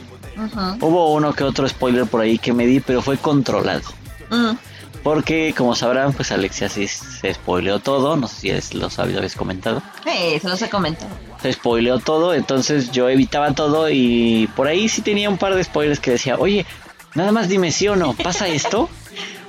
[0.82, 3.84] Hubo uno que otro spoiler por ahí que me di, pero fue controlado.
[4.30, 4.58] Mm.
[5.04, 8.16] Porque, como sabrán, pues Alexia sí se spoileó todo.
[8.18, 9.82] No sé si es, lo sabéis, habéis comentado.
[10.06, 11.10] Eh, se los he comentado.
[11.42, 15.64] Se spoileó todo, entonces yo evitaba todo y por ahí sí tenía un par de
[15.64, 16.68] spoilers que decía, oye,
[17.16, 18.90] nada más dime sí o no, ¿pasa esto?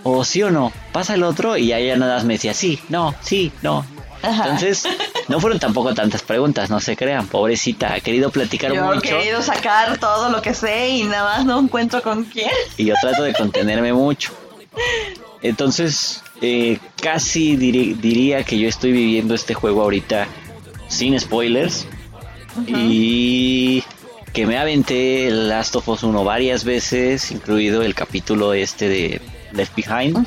[0.05, 1.57] O sí o no, ¿pasa el otro?
[1.57, 3.87] Y ella nada más me decía sí, no, sí, no.
[4.21, 4.47] Ajá.
[4.47, 4.83] Entonces,
[5.29, 9.01] no fueron tampoco tantas preguntas, no se crean, pobrecita, ha querido platicar Yo he mucho
[9.01, 12.51] querido sacar todo lo que sé y nada más no encuentro con quién.
[12.77, 14.33] y yo trato de contenerme mucho.
[15.43, 20.27] Entonces, eh, casi diría que yo estoy viviendo este juego ahorita
[20.89, 21.87] sin spoilers
[22.67, 23.83] y
[24.33, 29.21] que me aventé Last of Us 1 varias veces, incluido el capítulo este de
[29.53, 30.27] Left Behind.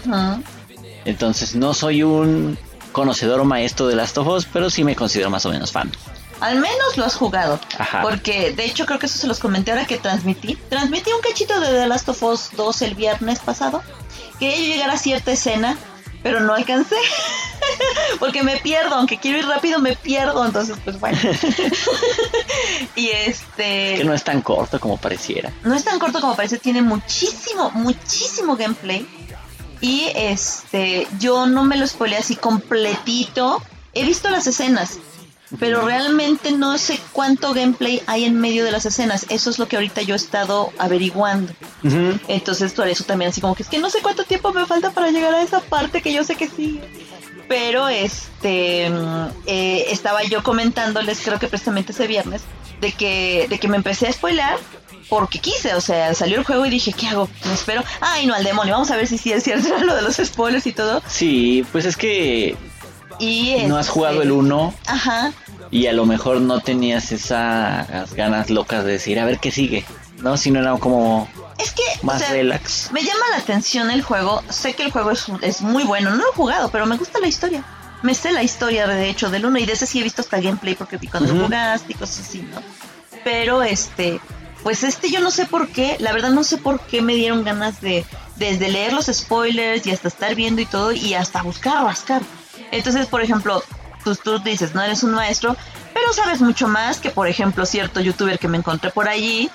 [1.06, 2.58] Entonces, no soy un
[2.92, 5.92] conocedor o maestro de Last of Us, pero sí me considero más o menos fan.
[6.42, 7.60] Al menos lo has jugado.
[7.78, 8.02] Ajá.
[8.02, 10.56] Porque de hecho creo que eso se los comenté ahora que transmití.
[10.70, 13.82] Transmití un cachito de The Last of Us 2 el viernes pasado.
[14.40, 15.78] Quería yo llegar a cierta escena,
[16.24, 16.96] pero no alcancé.
[18.20, 20.46] Porque me pierdo, aunque quiero ir rápido, me pierdo.
[20.46, 21.18] Entonces, pues bueno.
[22.96, 23.96] y este...
[23.98, 25.52] Que no es tan corto como pareciera.
[25.64, 29.08] no es tan corto como parece, tiene muchísimo, muchísimo gameplay.
[29.82, 33.62] Y este, yo no me lo spoilé así completito.
[33.94, 35.00] He visto las escenas,
[35.60, 39.26] pero realmente no sé cuánto gameplay hay en medio de las escenas.
[39.30, 41.54] Eso es lo que ahorita yo he estado averiguando.
[41.84, 42.20] Ujú.
[42.28, 44.92] Entonces, por eso también así como que es que no sé cuánto tiempo me falta
[44.92, 46.82] para llegar a esa parte que yo sé que sí.
[47.48, 52.42] Pero este mm, eh, estaba yo comentándoles, creo que precisamente ese viernes,
[52.82, 54.58] de que, de que me empecé a spoiler
[55.10, 57.30] porque quise, o sea, salió el juego y dije, ¿qué hago?
[57.46, 57.84] Me espero.
[58.02, 60.66] Ay, no, al demonio, vamos a ver si sí es cierto lo de los spoilers
[60.68, 61.02] y todo.
[61.08, 62.56] Sí, pues es que
[63.20, 65.32] Y no has este, jugado el 1 Ajá,
[65.72, 69.86] y a lo mejor no tenías esas ganas locas de decir, a ver qué sigue,
[70.20, 70.38] ¿no?
[70.38, 72.90] Si no era como es que, o más sea, relax.
[72.92, 74.44] Me llama la atención el juego.
[74.50, 76.10] Sé que el juego es, es muy bueno.
[76.12, 77.64] No lo he jugado, pero me gusta la historia.
[78.02, 79.58] Me sé la historia, de hecho, del uno.
[79.58, 81.46] Y de ese sí he visto hasta gameplay porque cuando lo Ujú.
[81.46, 82.62] jugaste y cosas así, ¿no?
[83.24, 84.20] Pero este,
[84.64, 85.96] pues este yo no sé por qué.
[86.00, 88.06] La verdad no sé por qué me dieron ganas de
[88.36, 92.22] desde leer los spoilers y hasta estar viendo y todo y hasta buscar, rascar.
[92.72, 93.64] Entonces, por ejemplo,
[94.06, 95.58] pues tú dices, no eres un maestro,
[95.94, 99.50] pero sabes mucho más que, por ejemplo, cierto youtuber que me encontré por allí,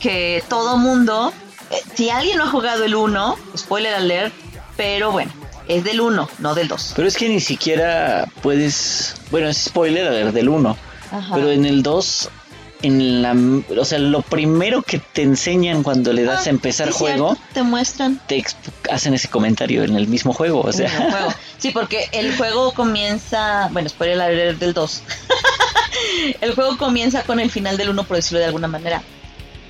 [0.00, 1.32] que todo mundo,
[1.70, 4.34] eh, si alguien no ha jugado el 1, spoiler alert,
[4.76, 5.30] pero bueno,
[5.68, 6.94] es del 1, no del 2.
[6.96, 10.76] Pero es que ni siquiera puedes, bueno, es spoiler a ver del 1,
[11.12, 11.34] Ajá.
[11.34, 12.30] pero en el 2
[12.82, 13.36] en la,
[13.78, 17.52] o sea, lo primero que te enseñan cuando le das Ah, a empezar juego, cierto,
[17.52, 18.36] te muestran te
[18.90, 21.34] hacen ese comentario en el mismo juego, o sea, juego.
[21.58, 25.02] Sí, porque el juego comienza, bueno, spoiler alert del 2.
[26.40, 29.02] el juego comienza con el final del 1, por decirlo de alguna manera.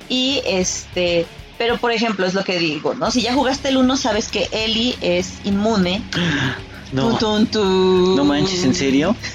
[0.09, 1.25] Y este,
[1.57, 3.11] pero por ejemplo, es lo que digo, ¿no?
[3.11, 6.01] Si ya jugaste el 1, sabes que Ellie es inmune.
[6.91, 8.15] no, Tun, tun, tun.
[8.15, 9.15] no manches, ¿en serio?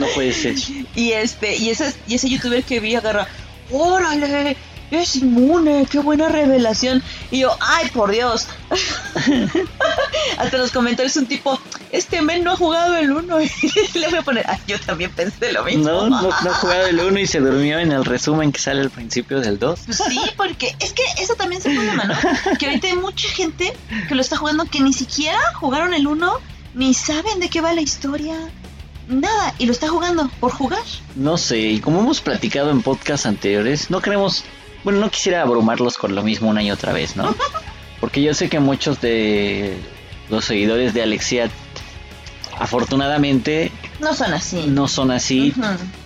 [0.00, 0.56] No puede ser.
[0.94, 3.26] Y este, y ese, y ese youtuber que vi agarra,
[3.70, 4.56] órale,
[4.90, 7.02] es inmune, qué buena revelación.
[7.30, 8.48] Y yo, ay por Dios.
[10.38, 11.58] Hasta los comentarios un tipo,
[11.92, 13.36] este men no ha jugado el 1.
[13.94, 15.84] Y le voy a poner, ay, yo también pensé lo mismo.
[15.84, 18.80] No, no, no ha jugado el 1 y se durmió en el resumen que sale
[18.82, 19.80] al principio del 2.
[19.86, 22.58] Pues sí, porque es que eso también es un problema, ¿no?
[22.58, 23.72] Que ahorita hay mucha gente
[24.08, 26.32] que lo está jugando que ni siquiera jugaron el 1,
[26.74, 28.36] ni saben de qué va la historia,
[29.08, 30.82] nada, y lo está jugando por jugar.
[31.14, 34.44] No sé, y como hemos platicado en podcasts anteriores, no queremos,
[34.86, 37.34] bueno, no quisiera abrumarlos con lo mismo una y otra vez, ¿no?
[38.00, 39.76] Porque yo sé que muchos de
[40.30, 41.50] los seguidores de Alexia,
[42.56, 44.66] afortunadamente, No son así.
[44.68, 45.52] no son así,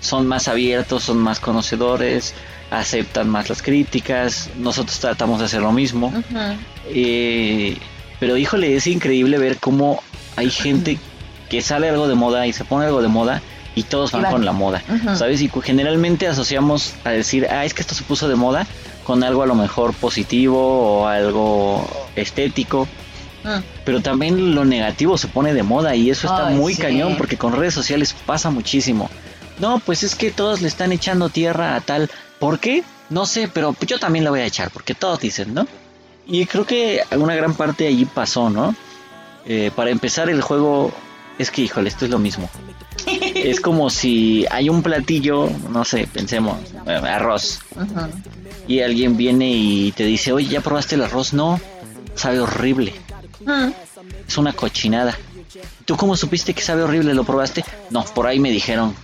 [0.00, 2.32] son más abiertos, son más conocedores,
[2.70, 6.14] aceptan más las críticas, nosotros tratamos de hacer lo mismo.
[6.86, 7.76] Eh,
[8.18, 10.02] pero híjole, es increíble ver cómo
[10.36, 10.98] hay gente
[11.50, 13.42] que sale algo de moda y se pone algo de moda
[13.74, 14.32] y todos van Y van.
[14.32, 14.82] con la moda.
[15.16, 15.40] ¿sabes?
[15.42, 18.66] Y generalmente asociamos a decir, ah, es que esto se puso de moda
[19.04, 22.86] con algo a lo mejor positivo o algo estético,
[23.42, 23.62] Mm.
[23.86, 26.82] pero también lo negativo se pone de moda y eso está Ay, muy sí.
[26.82, 29.08] cañón porque con redes sociales pasa muchísimo.
[29.58, 32.10] no, pues es que todos le están echando tierra a tal.
[32.38, 32.82] ¿Por qué?
[33.08, 35.66] No sé, pero yo también le voy a echar, porque todos dicen, ¿no?
[36.26, 38.74] Y creo que una gran parte allí pasó, ¿no?
[39.46, 40.92] Eh, para empezar, el juego
[41.40, 42.50] es que, híjole, esto es lo mismo.
[43.06, 47.60] es como si hay un platillo, no sé, pensemos, eh, arroz.
[48.68, 51.32] Y alguien viene y te dice, oye, ¿ya probaste el arroz?
[51.32, 51.58] No,
[52.14, 52.92] sabe horrible.
[54.28, 55.16] Es una cochinada.
[55.86, 57.14] ¿Tú cómo supiste que sabe horrible?
[57.14, 57.64] ¿Lo probaste?
[57.88, 58.94] No, por ahí me dijeron.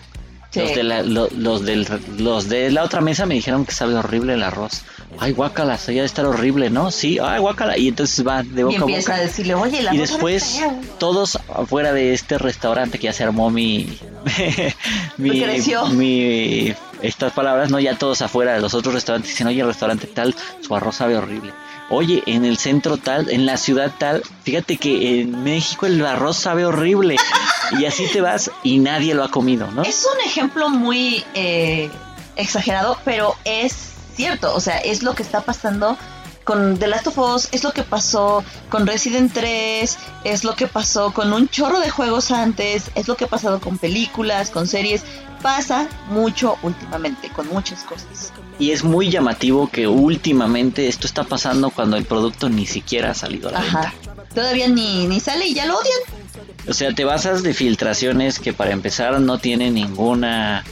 [0.57, 1.87] Los, de la, los, del,
[2.19, 4.83] los de la otra mesa me dijeron que sabe horrible el arroz.
[5.19, 6.91] Ay, guácala, se de estar horrible, ¿no?
[6.91, 7.79] Sí, ay, guácala.
[7.79, 9.27] Y entonces va de boca y empieza a boca.
[9.27, 10.61] decirle, oye, Y después,
[10.99, 13.99] todos afuera de este restaurante que ya se armó mi.
[15.17, 15.43] mi,
[15.93, 16.75] mi.
[17.03, 17.79] Estas palabras, ¿no?
[17.79, 21.17] Ya todos afuera de los otros restaurantes dicen, oye, el restaurante tal, su arroz sabe
[21.17, 21.53] horrible
[21.89, 26.37] oye, en el centro tal, en la ciudad tal, fíjate que en México el arroz
[26.37, 27.17] sabe horrible.
[27.79, 29.83] y así te vas y nadie lo ha comido, ¿no?
[29.83, 31.91] Es un ejemplo muy eh,
[32.37, 35.97] exagerado, pero es cierto, o sea, es lo que está pasando
[36.47, 40.69] con The Last of Us, es lo que pasó con Resident 3, es lo que
[40.69, 44.69] pasó con un chorro de juegos antes, es lo que ha pasado con películas, con
[44.69, 45.03] series,
[45.43, 48.33] pasa mucho últimamente, con muchas cosas.
[48.61, 53.15] Y es muy llamativo que últimamente esto está pasando cuando el producto ni siquiera ha
[53.15, 53.93] salido a la Ajá.
[54.01, 54.25] venta.
[54.33, 55.99] Todavía ni, ni sale y ya lo odian.
[56.69, 60.65] O sea, te basas de filtraciones que para empezar no tienen ninguna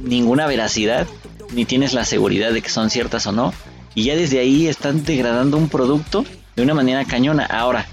[0.00, 1.06] ninguna veracidad,
[1.52, 3.52] ni tienes la seguridad de que son ciertas o no,
[3.96, 6.24] y ya desde ahí están degradando un producto
[6.54, 7.44] de una manera cañona.
[7.46, 7.86] Ahora,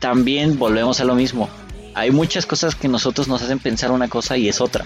[0.00, 1.48] también volvemos a lo mismo
[1.94, 4.84] hay muchas cosas que nosotros nos hacen pensar una cosa y es otra.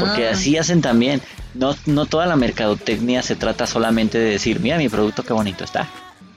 [0.00, 1.22] Porque así hacen también.
[1.54, 5.64] No, no toda la mercadotecnia se trata solamente de decir, mira mi producto, qué bonito
[5.64, 5.88] está.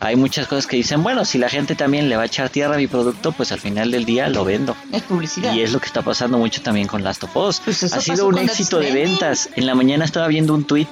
[0.02, 2.76] Hay muchas cosas que dicen, bueno, si la gente también le va a echar tierra
[2.76, 4.76] a mi producto, pues al final del día lo vendo.
[4.92, 5.54] Es publicidad.
[5.54, 7.62] Y es lo que está pasando mucho también con Last of Us.
[7.64, 9.50] Pues ha sido un éxito de ventas.
[9.56, 10.88] En la mañana estaba viendo un tweet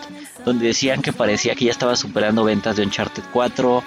[0.45, 3.83] donde decían que parecía que ya estaba superando ventas de Uncharted 4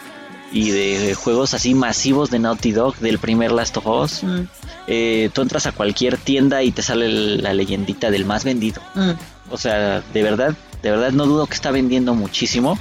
[0.53, 4.23] y de juegos así masivos de Naughty Dog del primer Last of Us.
[4.23, 4.43] Mm.
[4.87, 8.81] Eh, tú entras a cualquier tienda y te sale la leyendita del más vendido.
[8.95, 9.11] Mm.
[9.51, 12.79] O sea, de verdad, de verdad no dudo que está vendiendo muchísimo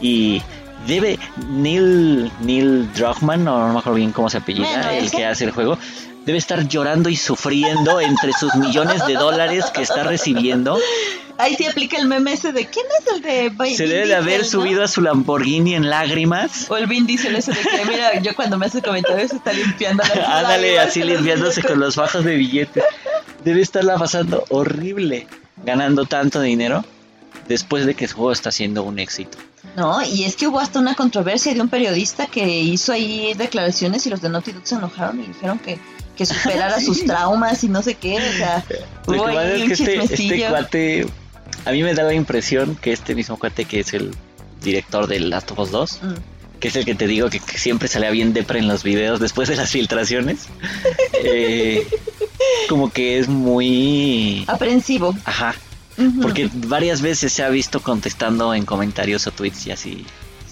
[0.00, 0.42] y
[0.86, 5.44] debe Neil Neil Druckmann, no, no me acuerdo bien cómo se apellida, el que hace
[5.44, 5.78] el juego,
[6.24, 10.78] debe estar llorando y sufriendo entre sus millones de dólares que está recibiendo
[11.38, 14.44] Ahí sí aplica el meme ese de ¿quién es el de Se debe de haber
[14.44, 16.68] subido a su Lamborghini en lágrimas.
[16.68, 20.02] O el Vin Diesel ese de que, mira, yo cuando me hace comentarios está limpiando
[20.02, 22.82] la Ándale, así limpiándose con los bajos de billetes.
[23.44, 25.28] Debe estarla pasando horrible
[25.64, 26.84] ganando tanto dinero
[27.46, 29.38] después de que su juego está siendo un éxito.
[29.76, 34.04] No, y es que hubo hasta una controversia de un periodista que hizo ahí declaraciones
[34.06, 35.78] y los de Naughty Dog se enojaron y dijeron que
[36.18, 38.64] que superara sus traumas y no sé qué, o sea,
[39.06, 41.06] hubo ahí un este, este cuate
[41.64, 44.14] a mí me da la impresión que este mismo cuate que es el
[44.62, 46.14] director de Last of Us 2, mm.
[46.60, 49.48] que es el que te digo que, siempre salía bien depre en los videos después
[49.48, 50.48] de las filtraciones,
[51.24, 51.86] eh,
[52.68, 54.44] como que es muy...
[54.46, 55.16] Aprensivo.
[55.24, 55.54] Ajá.
[56.22, 60.06] Porque varias veces se ha visto contestando en comentarios o tweets y así.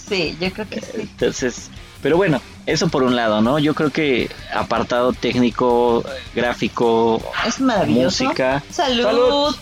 [0.08, 0.88] Sí, yo creo que sí.
[1.02, 1.70] Entonces,
[2.02, 3.58] pero bueno, eso por un lado, ¿no?
[3.58, 9.54] Yo creo que apartado técnico, gráfico, es música, salud.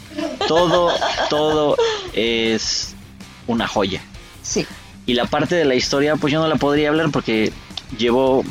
[0.48, 0.92] todo,
[1.28, 1.76] todo
[2.12, 2.94] es
[3.46, 4.02] una joya.
[4.42, 4.66] Sí.
[5.06, 7.52] Y la parte de la historia, pues yo no la podría hablar porque
[7.98, 8.44] llevo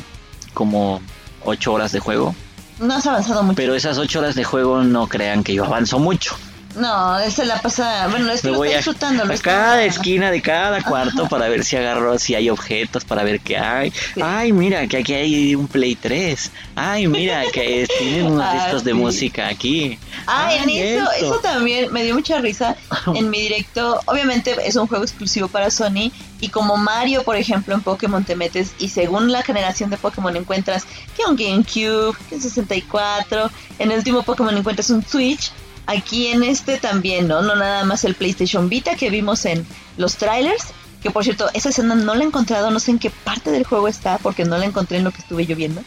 [0.54, 1.00] como
[1.44, 2.34] ocho horas de juego.
[2.78, 3.56] No has avanzado mucho.
[3.56, 6.36] Pero esas ocho horas de juego no crean que yo avanzo mucho.
[6.76, 8.08] No, esa la pasa.
[8.08, 9.24] Bueno, es que lo voy disfrutando.
[9.24, 13.40] A cada esquina de cada cuarto para ver si agarro, si hay objetos, para ver
[13.40, 13.92] qué hay.
[14.20, 16.50] Ay, mira, que aquí hay un Play 3.
[16.74, 19.98] Ay, mira, que tienen unos ah, discos de música aquí.
[20.26, 22.76] Ay, en eso, eso también me dio mucha risa
[23.14, 24.00] en mi directo.
[24.06, 26.10] Obviamente es un juego exclusivo para Sony.
[26.40, 30.36] Y como Mario, por ejemplo, en Pokémon te metes y según la generación de Pokémon
[30.36, 30.84] encuentras
[31.16, 33.50] que un GameCube, que un 64.
[33.78, 35.52] En el último Pokémon encuentras un Switch
[35.86, 37.42] Aquí en este también, ¿no?
[37.42, 39.66] No nada más el PlayStation Vita que vimos en
[39.96, 40.66] los trailers.
[41.02, 43.64] Que por cierto, esa escena no la he encontrado, no sé en qué parte del
[43.64, 45.82] juego está, porque no la encontré en lo que estuve yo viendo.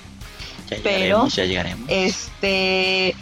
[0.70, 1.89] Ya Pero, ya llegaremos.
[1.89, 3.16] Este.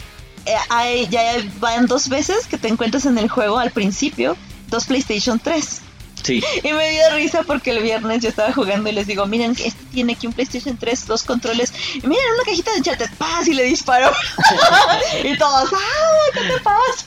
[0.46, 1.22] Eh, ya
[1.58, 4.36] van dos veces que te encuentras en el juego al principio,
[4.68, 5.80] dos PlayStation 3.
[6.28, 9.84] Y me dio risa porque el viernes yo estaba jugando y les digo, miren, este
[9.92, 13.48] tiene aquí un PlayStation 3, dos controles, y miren una cajita de Uncharted, ¡paz!
[13.48, 14.10] Y le disparo.
[15.24, 16.30] y todos, ¡ah!
[16.32, 17.06] ¿Qué te pasa?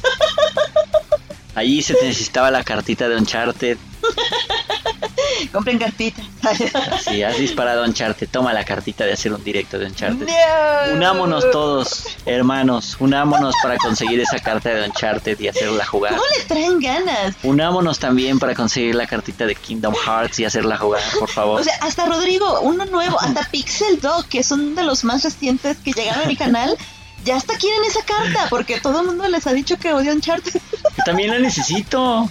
[1.56, 3.78] Allí se necesitaba la cartita de Uncharted.
[5.48, 6.26] Compren cartitas.
[7.04, 10.28] Si has disparado a Uncharted, toma la cartita de hacer un directo de Uncharted.
[10.94, 16.14] Unámonos todos, hermanos, unámonos para conseguir esa carta de Uncharted y hacerla jugar.
[16.16, 17.36] ¿Cómo le traen ganas?
[17.44, 21.62] Unámonos también para conseguir la cartita de Kingdom Hearts y hacerla jugar, por favor.
[21.62, 25.78] O sea, hasta Rodrigo, uno nuevo, hasta Pixel Dog, que son de los más recientes
[25.78, 26.78] que llegaron a mi canal,
[27.24, 30.62] ya hasta quieren esa carta, porque todo el mundo les ha dicho que odia Uncharted.
[30.98, 32.30] Yo también la necesito.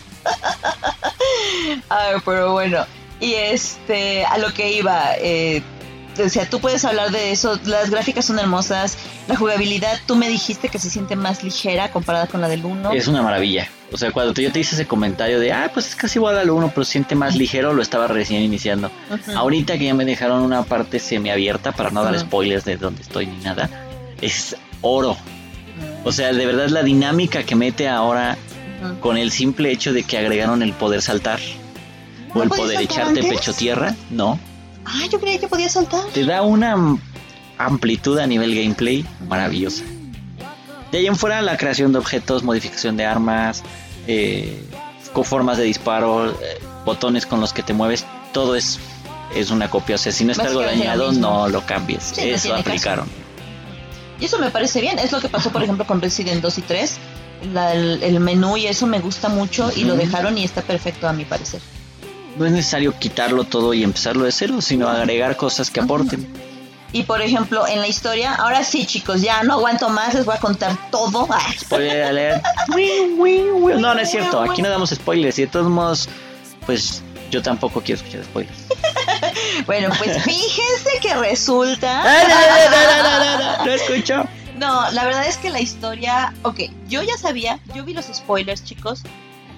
[1.88, 2.86] Ay, pero bueno,
[3.20, 5.62] y este, a lo que iba, eh,
[6.24, 8.96] o sea, tú puedes hablar de eso, las gráficas son hermosas,
[9.26, 12.92] la jugabilidad, tú me dijiste que se siente más ligera comparada con la del 1.
[12.92, 13.68] Es una maravilla.
[13.90, 16.50] O sea, cuando yo te hice ese comentario de, ah, pues es casi igual al
[16.50, 18.90] 1, pero se siente más ligero, lo estaba recién iniciando.
[19.34, 23.26] Ahorita que ya me dejaron una parte semiabierta para no dar spoilers de dónde estoy
[23.26, 23.70] ni nada,
[24.20, 25.16] es oro.
[26.04, 28.36] O sea, de verdad la dinámica que mete ahora
[29.00, 31.40] con el simple hecho de que agregaron el poder saltar
[32.34, 34.38] o el poder echarte pecho tierra, no.
[34.84, 36.04] Ah, yo creía que podía saltar.
[36.12, 36.98] Te da una
[37.58, 39.84] amplitud a nivel gameplay maravillosa.
[40.90, 43.62] De ahí en fuera la creación de objetos, modificación de armas,
[44.06, 44.64] eh,
[45.12, 46.34] con formas de disparo, eh,
[46.84, 48.78] botones con los que te mueves, todo es,
[49.34, 49.96] es una copia.
[49.96, 52.16] O sea, si no está algo dañado, no lo cambies.
[52.16, 53.08] eso aplicaron.
[54.20, 54.98] Y eso me parece bien.
[54.98, 56.98] Es lo que pasó, por ejemplo, con Resident 2 y 3.
[58.02, 61.24] el, menú y eso me gusta mucho y lo dejaron y está perfecto a mi
[61.24, 61.60] parecer.
[62.38, 66.26] No es necesario quitarlo todo y empezarlo de cero, sino agregar cosas que aporten.
[66.92, 70.36] Y por ejemplo, en la historia, ahora sí, chicos, ya no aguanto más, les voy
[70.36, 71.28] a contar todo.
[71.60, 72.40] Spoiler
[73.78, 76.08] No, no es cierto, aquí no damos spoilers y de todos modos,
[76.64, 78.58] pues yo tampoco quiero escuchar spoilers.
[79.66, 82.04] bueno, pues fíjense que resulta.
[82.04, 84.24] no, no, no, escucho.
[84.56, 86.32] No, la verdad es que la historia.
[86.42, 89.02] Ok, yo ya sabía, yo vi los spoilers, chicos.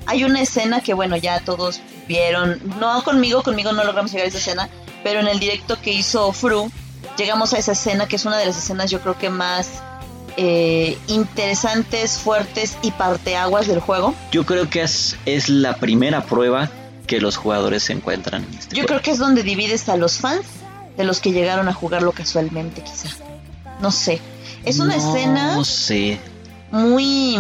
[0.07, 2.61] Hay una escena que, bueno, ya todos vieron.
[2.79, 4.69] No conmigo, conmigo no logramos llegar a esa escena.
[5.03, 6.71] Pero en el directo que hizo Fru,
[7.17, 9.69] llegamos a esa escena que es una de las escenas, yo creo que más
[10.37, 14.15] eh, interesantes, fuertes y parteaguas del juego.
[14.33, 16.71] Yo creo que es, es la primera prueba
[17.07, 18.47] que los jugadores se encuentran.
[18.59, 20.47] Este Yo creo que es donde divides a los fans
[20.97, 23.09] de los que llegaron a jugarlo casualmente, quizá.
[23.81, 24.21] No sé.
[24.65, 25.55] Es una escena.
[25.55, 26.21] No sé.
[26.71, 27.39] Muy.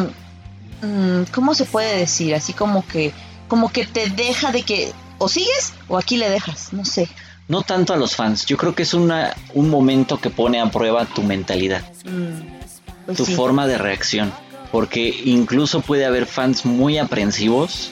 [0.82, 2.34] Mm, ¿Cómo se puede decir?
[2.34, 3.12] Así como que.
[3.48, 4.92] Como que te deja de que.
[5.18, 6.72] O sigues o aquí le dejas.
[6.72, 7.08] No sé.
[7.48, 8.46] No tanto a los fans.
[8.46, 11.82] Yo creo que es una, un momento que pone a prueba tu mentalidad.
[12.04, 14.32] Mm, pues tu forma de reacción
[14.70, 17.90] porque incluso puede haber fans muy aprensivos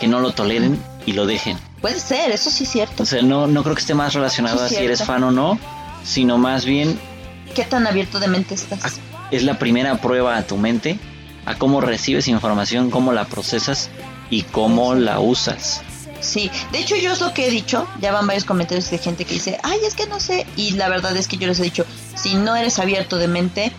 [0.00, 1.58] que no lo toleren y lo dejen.
[1.80, 3.02] Puede ser, eso sí es cierto.
[3.02, 5.58] O sea, no, no creo que esté más relacionado a si eres fan o no,
[6.04, 6.98] sino más bien...
[7.54, 9.00] ¿Qué tan abierto de mente estás?
[9.30, 10.98] es la primera prueba a tu mente,
[11.48, 13.90] a cómo recibes información, cómo la procesas
[14.30, 15.82] y cómo la usas.
[16.20, 19.24] Sí, de hecho yo es lo que he dicho, ya van varios comentarios de gente
[19.24, 21.62] que dice, ay, es que no sé, y la verdad es que yo les he
[21.62, 21.86] dicho,
[22.16, 23.72] si no eres abierto de mente,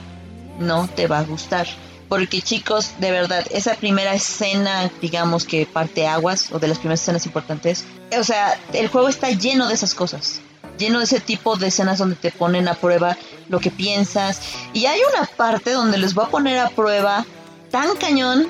[0.57, 1.67] no te va a gustar
[2.09, 7.01] porque chicos, de verdad, esa primera escena, digamos que parte aguas, o de las primeras
[7.01, 7.86] escenas importantes,
[8.20, 10.41] o sea, el juego está lleno de esas cosas,
[10.80, 13.15] lleno de ese tipo de escenas donde te ponen a prueba
[13.47, 14.41] lo que piensas,
[14.74, 17.26] y hay una parte donde les voy a poner a prueba
[17.72, 18.47] tan cañón,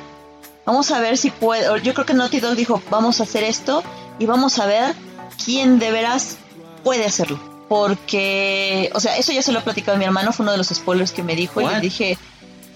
[0.65, 3.84] vamos a ver si puede, yo creo que Naughty Dog dijo, vamos a hacer esto,
[4.17, 4.95] y vamos a ver
[5.43, 6.38] quién de veras
[6.84, 7.39] puede hacerlo.
[7.70, 10.57] Porque, o sea, eso ya se lo he platicado a mi hermano, fue uno de
[10.57, 12.17] los spoilers que me dijo, y le dije,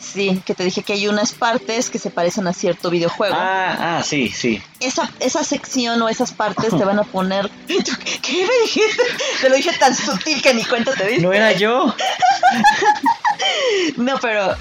[0.03, 3.35] Sí, que te dije que hay unas partes que se parecen a cierto videojuego.
[3.37, 4.61] Ah, ah, sí, sí.
[4.79, 7.49] Esa, esa sección o esas partes te van a poner.
[7.67, 9.03] ¿Qué me dijiste?
[9.41, 11.23] Te lo dije tan sutil que ni cuenta te diste.
[11.23, 11.95] No era yo.
[13.97, 14.55] no, pero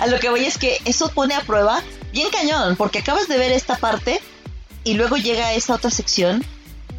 [0.00, 1.82] a lo que voy es que eso pone a prueba
[2.12, 4.20] bien cañón, porque acabas de ver esta parte
[4.84, 6.44] y luego llega esa otra sección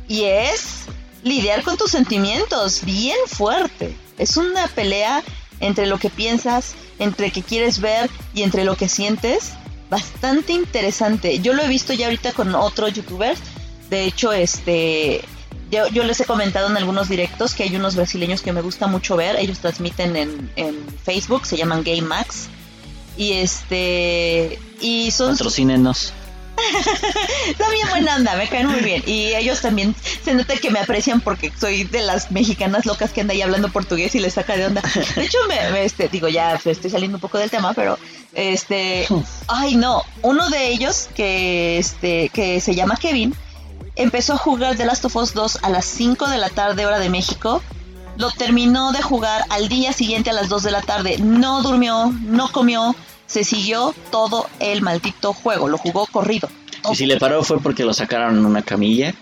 [0.07, 0.85] y es
[1.23, 3.95] lidiar con tus sentimientos bien fuerte.
[4.17, 5.23] Es una pelea
[5.59, 9.53] entre lo que piensas, entre que quieres ver y entre lo que sientes,
[9.89, 11.39] bastante interesante.
[11.39, 13.39] Yo lo he visto ya ahorita con otros youtubers.
[13.89, 15.23] De hecho, este
[15.91, 19.15] yo, les he comentado en algunos directos que hay unos brasileños que me gusta mucho
[19.15, 19.35] ver.
[19.37, 22.47] Ellos transmiten en, en Facebook, se llaman Game Max.
[23.17, 24.59] Y este.
[24.79, 25.31] Y son.
[25.31, 26.13] Patrocínenos.
[27.57, 29.03] También buena onda, me caen muy bien.
[29.05, 33.21] Y ellos también se nota que me aprecian porque soy de las mexicanas locas que
[33.21, 34.81] anda ahí hablando portugués y les saca de onda.
[35.15, 37.97] De hecho, me, este, digo, ya estoy saliendo un poco del tema, pero
[38.33, 39.07] este,
[39.47, 43.35] ay no, uno de ellos que este, que se llama Kevin,
[43.95, 46.99] empezó a jugar The Last of Us 2 a las 5 de la tarde hora
[46.99, 47.61] de México.
[48.17, 51.17] Lo terminó de jugar al día siguiente a las 2 de la tarde.
[51.19, 56.49] No durmió, no comió, se siguió todo el maldito juego, lo jugó corrido.
[56.91, 59.15] Y si le paró fue porque lo sacaron en una camilla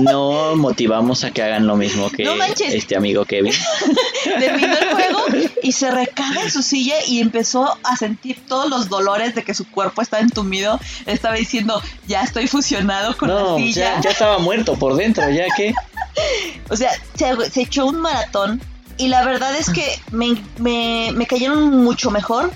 [0.00, 3.52] no motivamos a que hagan lo mismo que No este amigo Kevin.
[4.24, 5.24] Terminó el juego
[5.62, 9.54] y se recaga en su silla y empezó a sentir todos los dolores de que
[9.54, 10.78] su cuerpo estaba entumido.
[11.06, 13.94] Estaba diciendo, ya estoy fusionado con No, la silla.
[13.96, 15.72] ya, ya estaba muerto por dentro, ya que
[16.70, 18.60] O sea, se, se echó un maratón
[18.96, 22.52] y la verdad es que me, me- me cayeron mucho mejor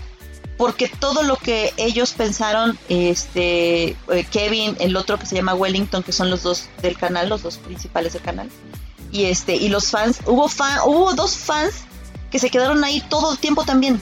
[0.56, 6.02] porque todo lo que ellos pensaron, este eh, Kevin, el otro que se llama Wellington,
[6.02, 8.48] que son los dos del canal, los dos principales del canal,
[9.10, 11.84] y este y los fans, hubo fan, hubo dos fans
[12.30, 14.00] que se quedaron ahí todo el tiempo también.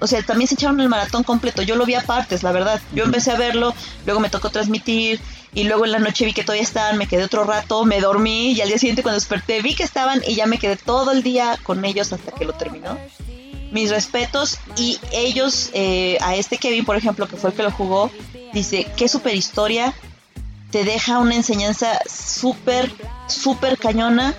[0.00, 1.62] O sea, también se echaron el maratón completo.
[1.62, 2.80] Yo lo vi a partes, la verdad.
[2.92, 3.74] Yo empecé a verlo,
[4.04, 5.20] luego me tocó transmitir
[5.54, 8.52] y luego en la noche vi que todavía estaban, me quedé otro rato, me dormí
[8.52, 11.22] y al día siguiente cuando desperté vi que estaban y ya me quedé todo el
[11.22, 12.98] día con ellos hasta que lo terminó.
[13.74, 17.72] Mis respetos y ellos, eh, a este Kevin, por ejemplo, que fue el que lo
[17.72, 18.10] jugó,
[18.52, 19.92] dice, qué super historia,
[20.70, 22.90] te deja una enseñanza súper,
[23.26, 24.32] súper cañona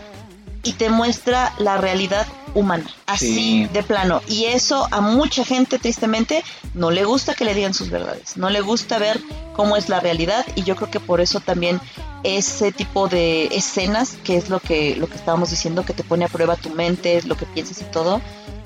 [0.64, 3.70] y te muestra la realidad humana, así Sí.
[3.74, 4.22] de plano.
[4.30, 6.42] Y eso a mucha gente, tristemente,
[6.74, 9.20] no le gusta que le digan sus verdades, no le gusta ver
[9.54, 11.82] cómo es la realidad y yo creo que por eso también
[12.24, 16.24] ese tipo de escenas, que es lo que, lo que estábamos diciendo, que te pone
[16.24, 18.22] a prueba tu mente, lo que piensas y todo,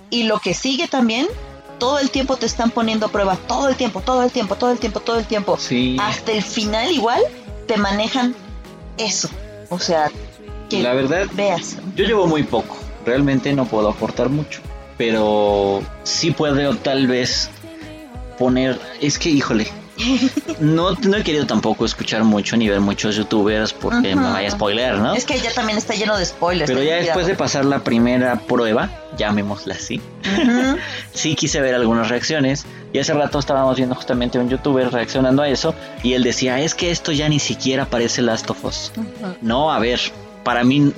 [0.09, 1.27] y lo que sigue también,
[1.77, 4.71] todo el tiempo te están poniendo a prueba, todo el tiempo, todo el tiempo, todo
[4.71, 5.57] el tiempo, todo el tiempo.
[5.57, 5.97] sí.
[5.99, 7.21] Hasta el final igual
[7.67, 8.35] te manejan
[8.97, 9.29] eso.
[9.69, 10.11] O sea,
[10.69, 11.77] que La verdad, veas.
[11.95, 12.75] yo llevo muy poco.
[13.05, 14.61] Realmente no puedo aportar mucho.
[14.97, 17.49] Pero sí puedo tal vez
[18.37, 18.79] poner...
[18.99, 19.67] Es que, híjole.
[20.59, 24.51] No, no he querido tampoco escuchar mucho ni ver muchos youtubers porque me vaya a
[24.51, 25.13] spoiler, ¿no?
[25.13, 26.69] Es que ya también está lleno de spoilers.
[26.69, 30.01] Pero ya después de pasar la primera prueba, llamémosla así,
[31.13, 32.65] sí quise ver algunas reacciones.
[32.91, 35.75] Y hace rato estábamos viendo justamente un youtuber reaccionando a eso.
[36.01, 38.91] Y él decía, es que esto ya ni siquiera parece Last of Us.
[39.41, 39.99] No, a ver,
[40.43, 40.91] para mí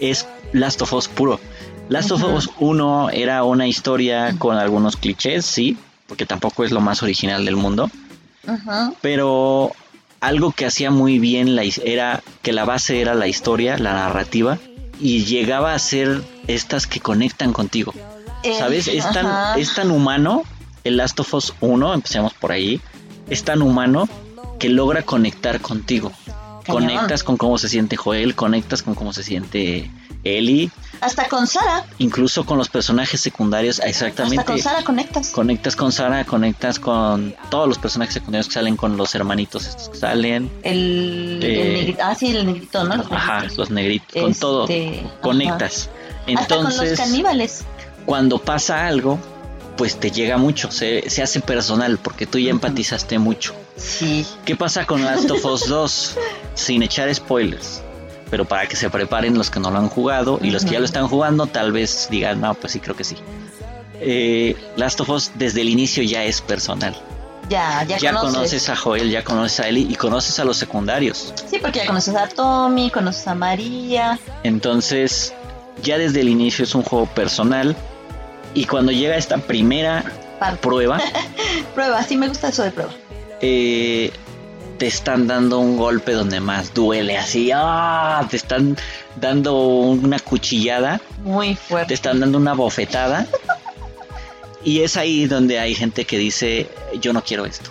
[0.00, 1.40] es Last of Us puro.
[1.88, 2.22] Last of.
[2.22, 7.44] Us 1 era una historia con algunos clichés, sí, porque tampoco es lo más original
[7.44, 7.90] del mundo,
[9.00, 9.72] Pero
[10.20, 14.58] algo que hacía muy bien la, era que la base era la historia, la narrativa,
[15.00, 17.92] y llegaba a ser estas que conectan contigo.
[18.42, 18.88] Eh, ¿Sabes?
[18.88, 20.42] Es tan, es tan humano,
[20.84, 22.80] el Last of Us 1, empecemos por ahí,
[23.28, 24.08] es tan humano
[24.58, 26.12] que logra conectar contigo.
[26.68, 26.82] Cañón.
[26.94, 29.90] Conectas con cómo se siente Joel, conectas con cómo se siente
[30.24, 31.84] Ellie, Hasta con Sara.
[31.98, 34.38] incluso con los personajes secundarios, exactamente.
[34.40, 35.30] Hasta con Sara conectas.
[35.30, 39.88] Conectas con Sara, conectas con todos los personajes secundarios que salen, con los hermanitos estos
[39.90, 42.00] que salen, El, Eh, el negrito.
[42.04, 42.96] Ah, sí, el negrito, ¿no?
[42.96, 43.58] Los ajá, negritos.
[43.58, 45.20] los negritos, con todo, Este, ajá.
[45.20, 45.90] conectas.
[46.36, 47.64] Hasta con los Entonces, caníbales.
[48.04, 49.18] cuando pasa algo,
[49.78, 53.54] pues te llega mucho, se, se hace personal, porque tú ya empatizaste mucho.
[53.76, 54.26] Sí.
[54.44, 56.16] ¿Qué pasa con Last of Us 2?
[56.58, 57.82] Sin echar spoilers.
[58.30, 60.80] Pero para que se preparen los que no lo han jugado y los que ya
[60.80, 63.16] lo están jugando, tal vez digan, no, pues sí, creo que sí.
[64.00, 66.94] Eh, Last of Us desde el inicio ya es personal.
[67.48, 68.34] Ya, ya, Ya, conoces.
[68.36, 71.32] conoces a Joel, ya conoces a Ellie y conoces a los secundarios.
[71.50, 74.18] Sí, porque ya conoces a Tommy, conoces a María.
[74.42, 75.32] Entonces,
[75.82, 77.74] ya desde el inicio es un juego personal.
[78.52, 80.04] Y cuando llega esta primera
[80.38, 80.58] Parte.
[80.58, 80.98] prueba,
[81.74, 82.92] Prueba, sí me gusta eso de prueba.
[83.40, 84.10] eh,
[84.78, 88.26] te están dando un golpe donde más duele, así, ¡ah!
[88.30, 88.76] te están
[89.16, 91.94] dando una cuchillada, Muy te fuerte.
[91.94, 93.26] están dando una bofetada.
[94.64, 96.68] Y es ahí donde hay gente que dice,
[97.00, 97.70] yo no quiero esto.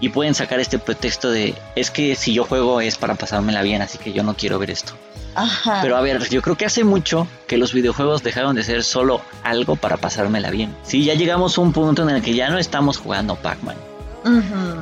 [0.00, 3.80] Y pueden sacar este pretexto de, es que si yo juego es para pasármela bien,
[3.80, 4.92] así que yo no quiero ver esto.
[5.34, 5.80] Ajá.
[5.82, 9.20] Pero a ver, yo creo que hace mucho que los videojuegos dejaron de ser solo
[9.42, 10.74] algo para pasármela bien.
[10.82, 13.76] Sí, ya llegamos a un punto en el que ya no estamos jugando Pac-Man.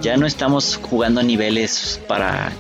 [0.01, 2.53] Ya no estamos jugando a niveles para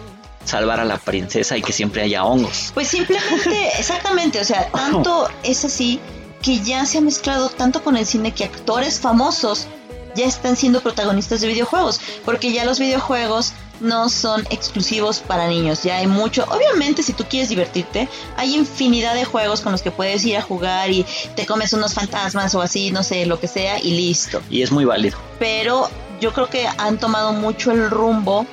[0.44, 2.72] salvar a la princesa y que siempre haya hongos.
[2.74, 6.00] Pues simplemente, exactamente, o sea, tanto es así
[6.42, 9.68] que ya se ha mezclado tanto con el cine que actores famosos
[10.14, 15.82] ya están siendo protagonistas de videojuegos, porque ya los videojuegos no son exclusivos para niños,
[15.82, 19.90] ya hay mucho, obviamente si tú quieres divertirte, hay infinidad de juegos con los que
[19.90, 23.48] puedes ir a jugar y te comes unos fantasmas o así, no sé, lo que
[23.48, 25.18] sea y listo Y es muy válido.
[25.38, 25.88] pero
[26.22, 28.46] yo creo que han tomado mucho el rumbo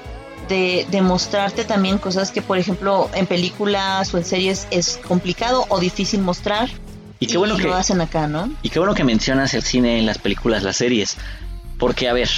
[0.50, 5.66] de, de mostrarte también cosas que, por ejemplo, en películas o en series es complicado
[5.70, 6.68] o difícil mostrar.
[7.20, 8.52] Y qué bueno que, lo hacen acá, ¿no?
[8.64, 11.18] y qué bueno que mencionas el cine, las películas, las series.
[11.78, 12.30] Porque, a ver,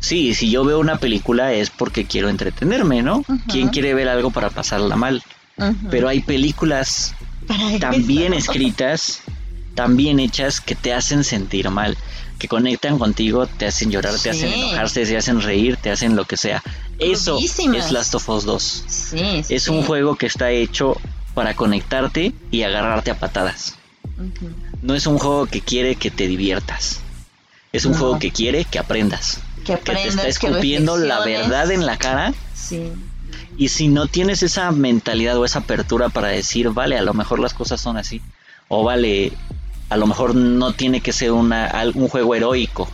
[0.00, 3.18] sí, si yo veo una película es porque quiero entretenerme, ¿no?
[3.18, 3.38] Ujú.
[3.48, 5.22] ¿Quién quiere ver algo para pasarla mal?
[5.90, 7.14] Pero hay películas
[7.48, 8.50] eso.
[8.50, 9.22] escritas,
[9.74, 11.96] tan bien hechas que te hacen sentir mal,
[12.38, 16.24] que conectan contigo, te hacen llorar, te hacen enojarse, te hacen reír, te hacen lo
[16.24, 16.62] que sea.
[16.98, 18.84] Eso es Last of Us 2.
[18.86, 20.96] Sí, sí, Es un juego que está hecho
[21.34, 23.76] para conectarte y agarrarte a patadas.
[24.82, 27.00] No es un juego que quiere que te diviertas.
[27.72, 27.98] Es un No.
[27.98, 29.38] juego que quiere que aprendas.
[29.64, 32.34] Que Que te aprendas, está escupiendo la verdad en la cara.
[32.54, 32.92] Sí.
[33.56, 37.38] Y si no tienes esa mentalidad o esa apertura para decir, vale, a lo mejor
[37.38, 38.20] las cosas son así.
[38.68, 39.32] O vale,
[39.92, 42.88] a lo mejor no tiene que ser una, un juego heroico.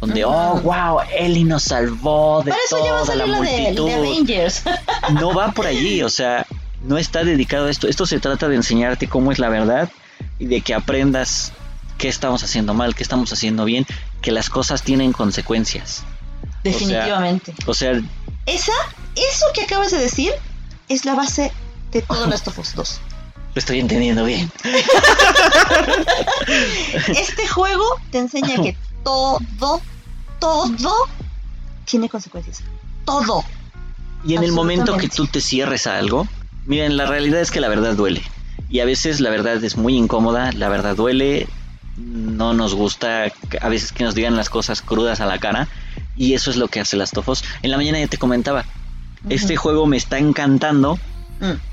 [0.00, 0.34] Donde, Ujú.
[0.34, 3.86] oh, wow, Ellie nos salvó de eso toda la de, multitud.
[3.86, 4.62] de Avengers.
[5.14, 6.46] no va por allí, o sea,
[6.82, 7.88] no está dedicado a esto.
[7.88, 9.90] Esto se trata de enseñarte cómo es la verdad
[10.38, 11.52] y de que aprendas
[11.98, 13.86] qué estamos haciendo mal, qué estamos haciendo bien,
[14.22, 16.04] que las cosas tienen consecuencias.
[16.62, 17.52] Definitivamente.
[17.66, 18.00] O sea,
[18.46, 18.72] Esa,
[19.16, 20.32] eso que acabas de decir,
[20.88, 21.50] es la base
[21.90, 23.00] de todo Last of Us 2.
[23.54, 24.50] Lo estoy entendiendo bien.
[27.08, 29.38] Este juego te enseña que todo,
[30.38, 31.08] todo
[31.84, 32.62] tiene consecuencias.
[33.04, 33.44] Todo.
[34.26, 36.26] Y en el momento que tú te cierres a algo,
[36.66, 38.22] miren, la realidad es que la verdad duele.
[38.68, 41.46] Y a veces la verdad es muy incómoda, la verdad duele,
[41.96, 45.68] no nos gusta a veces que nos digan las cosas crudas a la cara.
[46.16, 47.44] Y eso es lo que hace Last of Us.
[47.62, 48.64] En la mañana ya te comentaba,
[49.28, 50.98] este juego me está encantando.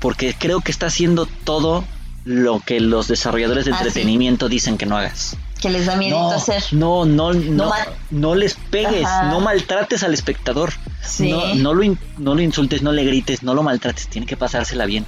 [0.00, 1.84] Porque creo que está haciendo todo
[2.24, 3.84] lo que los desarrolladores de Ah, sí.
[3.84, 5.36] entretenimiento dicen que no hagas.
[5.60, 6.62] Que les da miedo No, hacer.
[6.72, 9.24] no, no, no, mal- no les pegues, Ajá.
[9.30, 10.72] no maltrates al espectador.
[11.04, 11.30] Sí.
[11.30, 14.36] No, no, lo in- no lo insultes, no le grites, no lo maltrates, tiene que
[14.36, 15.04] pasársela bien.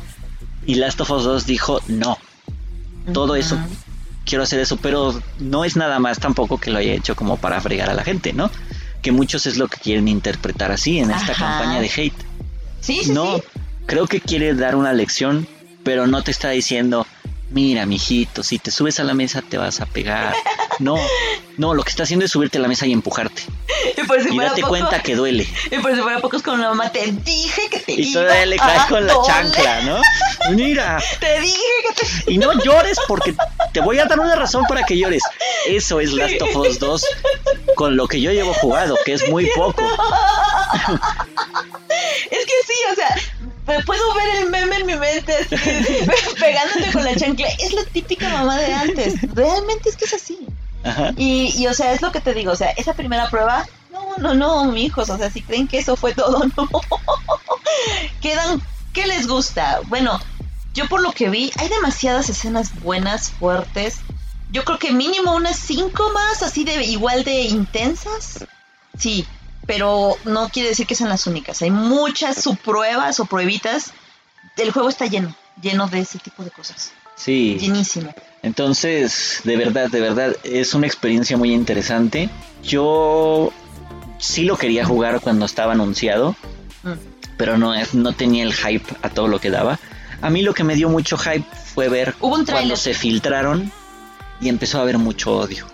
[0.66, 2.18] Y Last of Us 2 dijo, no,
[3.12, 3.58] todo eso,
[4.24, 7.60] quiero hacer eso, pero no es nada más tampoco que lo haya hecho como para
[7.60, 8.50] fregar a la gente, ¿no?
[9.02, 12.14] Que muchos es lo que quieren interpretar así en esta campaña de hate.
[12.80, 13.42] Sí, sí, no, sí.
[13.86, 15.46] Creo que quiere dar una lección,
[15.82, 17.06] pero no te está diciendo,
[17.50, 20.34] mira, mijito, si te subes a la mesa te vas a pegar.
[20.80, 20.96] No,
[21.56, 23.42] no, lo que está haciendo es subirte a la mesa y empujarte.
[23.96, 25.46] Y por si Y date poco, cuenta que duele.
[25.70, 28.22] Y por si fuera poco es como la mamá, te dije que te Y iba
[28.22, 30.00] todavía le caes a con la chancla, ¿no?
[30.50, 32.32] Mira, Te dije que te...
[32.32, 33.34] y no llores porque
[33.72, 35.22] te voy a dar una razón para que llores.
[35.68, 37.06] Eso es Last of Us 2
[37.76, 39.82] con lo que yo llevo jugado, que es muy poco.
[42.30, 43.16] Es que sí, o sea,
[43.64, 45.56] puedo ver el meme en mi mente así,
[46.40, 47.48] pegándote con la chancla.
[47.58, 49.20] Es la típica mamá de antes.
[49.34, 50.46] Realmente es que es así.
[50.84, 51.12] Ajá.
[51.16, 54.16] Y, y, o sea, es lo que te digo, o sea, esa primera prueba, no,
[54.18, 56.68] no, no, mi hijos, o sea, si creen que eso fue todo, no.
[58.20, 58.60] Quedan,
[58.92, 59.80] ¿qué les gusta?
[59.86, 60.20] Bueno,
[60.74, 64.00] yo por lo que vi, hay demasiadas escenas buenas, fuertes.
[64.50, 68.44] Yo creo que mínimo unas cinco más, así de igual de intensas.
[68.98, 69.26] Sí,
[69.66, 71.62] pero no quiere decir que sean las únicas.
[71.62, 73.92] Hay muchas subpruebas o pruebitas.
[74.56, 76.92] El juego está lleno, lleno de ese tipo de cosas.
[77.16, 77.56] Sí.
[77.60, 78.12] Llenísimo.
[78.42, 82.28] Entonces, de verdad, de verdad, es una experiencia muy interesante.
[82.62, 83.52] Yo
[84.18, 86.36] sí lo quería jugar cuando estaba anunciado,
[86.82, 86.92] Mm.
[87.38, 89.78] pero no, no tenía el hype a todo lo que daba.
[90.20, 91.44] A mí lo que me dio mucho hype
[91.74, 93.72] fue ver Hubo un cuando se filtraron
[94.40, 95.66] y empezó a haber mucho odio.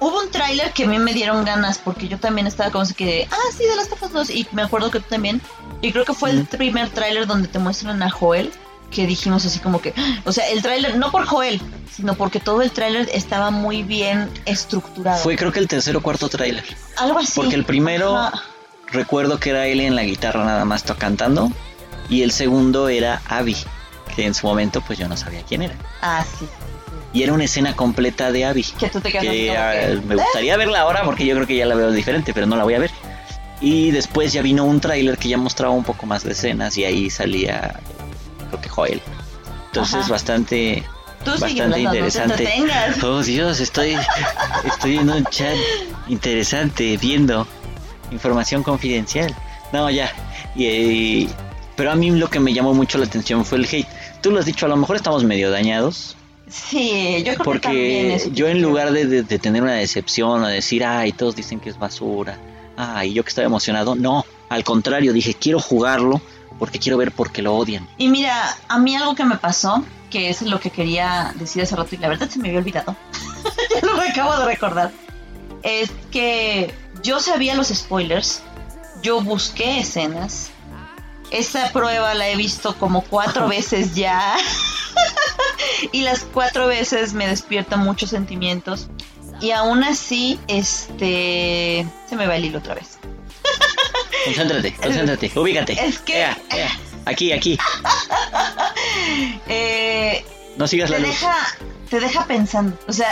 [0.00, 2.94] Hubo un tráiler que a mí me dieron ganas porque yo también estaba como así
[2.94, 5.40] que, ah, sí, de las Us 2 y me acuerdo que tú también.
[5.82, 8.52] Y creo que fue el primer tráiler donde te muestran a Joel
[8.90, 9.92] que dijimos así como que,
[10.24, 11.60] o sea, el tráiler no por Joel,
[11.94, 15.18] sino porque todo el tráiler estaba muy bien estructurado.
[15.18, 16.64] Fue creo que el tercer o cuarto tráiler.
[16.96, 17.32] algo así.
[17.34, 18.42] Porque el primero Ajá.
[18.86, 21.50] recuerdo que era él en la guitarra nada más cantando
[22.08, 23.56] y el segundo era Abby,
[24.14, 25.74] que en su momento pues yo no sabía quién era.
[26.00, 26.46] Ah, sí.
[27.12, 28.64] Y era una escena completa de Abby.
[28.78, 31.56] Que tú te quedas que ah, que, me gustaría verla ahora porque yo creo que
[31.56, 32.90] ya la veo diferente, pero no la voy a ver.
[33.60, 36.84] Y después ya vino un tráiler que ya mostraba un poco más de escenas y
[36.84, 37.80] ahí salía,
[38.48, 39.00] creo que Joel.
[39.66, 40.10] Entonces Ajá.
[40.10, 40.84] bastante,
[41.24, 42.48] Tú bastante interesante.
[43.00, 43.08] No.
[43.08, 43.96] Oh Dios, estoy,
[44.64, 45.56] estoy en un chat
[46.08, 47.46] interesante viendo
[48.10, 49.34] información confidencial.
[49.72, 50.12] No, ya.
[50.54, 50.66] Y,
[51.24, 51.28] eh,
[51.76, 53.88] pero a mí lo que me llamó mucho la atención fue el hate.
[54.20, 56.16] Tú lo has dicho, a lo mejor estamos medio dañados.
[56.50, 60.42] Sí, yo creo que también Porque yo en lugar de, de- de tener una decepción
[60.42, 62.38] o decir, ay, todos dicen que es basura,
[62.76, 66.20] ay, yo que estaba emocionado, no, al contrario, dije, quiero jugarlo
[66.58, 67.86] porque quiero ver por qué lo odian.
[67.98, 71.76] Y mira, a mí algo que me pasó, que es lo que quería decir hace
[71.76, 72.96] rato y la verdad se me había olvidado,
[73.74, 74.90] ya lo acabo de recordar,
[75.62, 76.72] es que
[77.02, 78.42] yo sabía los spoilers,
[79.02, 80.50] yo busqué escenas,
[81.30, 84.36] esa prueba la he visto como cuatro veces ya,
[85.92, 88.88] y las cuatro veces me despiertan muchos sentimientos,
[89.40, 92.98] y aún así, este, se me va el hilo otra vez.
[94.24, 95.72] Concéntrate, concéntrate, ubícate.
[95.86, 96.70] Es que- Ea, ea,
[97.06, 97.56] aquí, aquí,
[99.46, 100.24] Eh,
[100.56, 101.10] no sigas la te luz.
[101.10, 101.36] deja,
[101.88, 102.76] te deja pensando.
[102.88, 103.08] O sea,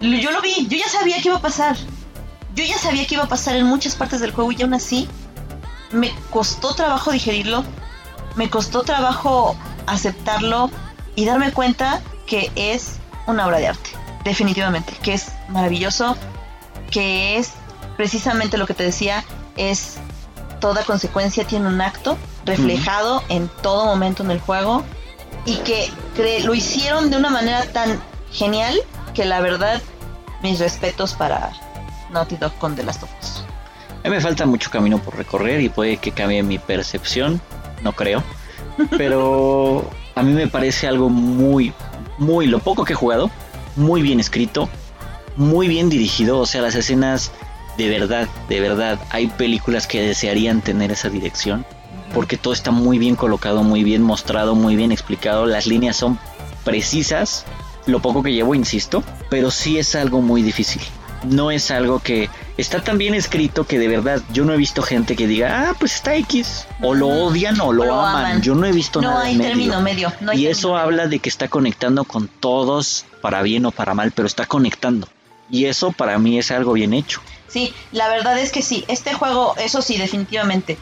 [0.00, 1.76] yo lo vi, yo ya sabía que iba a pasar.
[2.54, 5.08] Yo ya sabía que iba a pasar en muchas partes del juego y aún así
[5.94, 7.64] me costó trabajo digerirlo,
[8.36, 10.70] me costó trabajo aceptarlo
[11.14, 13.90] y darme cuenta que es una obra de arte,
[14.24, 16.16] definitivamente, que es maravilloso,
[16.90, 17.52] que es
[17.96, 19.24] precisamente lo que te decía,
[19.56, 19.96] es
[20.60, 24.82] toda consecuencia tiene un acto reflejado en todo momento en el juego
[25.46, 25.90] y que
[26.44, 28.00] lo hicieron de una manera tan
[28.32, 28.74] genial
[29.14, 29.80] que la verdad
[30.42, 31.52] mis respetos para
[32.10, 33.43] Naughty Dog con The Last of Us.
[34.04, 37.40] A mí me falta mucho camino por recorrer y puede que cambie mi percepción,
[37.82, 38.22] no creo.
[38.98, 41.72] Pero a mí me parece algo muy,
[42.18, 43.30] muy, lo poco que he jugado,
[43.76, 44.68] muy bien escrito,
[45.36, 46.38] muy bien dirigido.
[46.38, 47.32] O sea, las escenas,
[47.78, 51.64] de verdad, de verdad, hay películas que desearían tener esa dirección.
[52.12, 55.46] Porque todo está muy bien colocado, muy bien mostrado, muy bien explicado.
[55.46, 56.18] Las líneas son
[56.62, 57.46] precisas.
[57.86, 60.82] Lo poco que llevo, insisto, pero sí es algo muy difícil
[61.24, 64.82] no es algo que está tan bien escrito que de verdad yo no he visto
[64.82, 68.42] gente que diga, ah, pues está X, o lo odian o lo, aman.
[68.42, 70.12] Yo no he visto no nada hay término medio.
[70.34, 74.26] y eso habla de que está conectando con todos, para bien o para mal, pero
[74.26, 75.08] está conectando.
[75.50, 77.20] Y eso para mí es algo bien hecho.
[77.48, 80.78] Sí, la verdad es que sí, este juego, eso sí, definitivamente.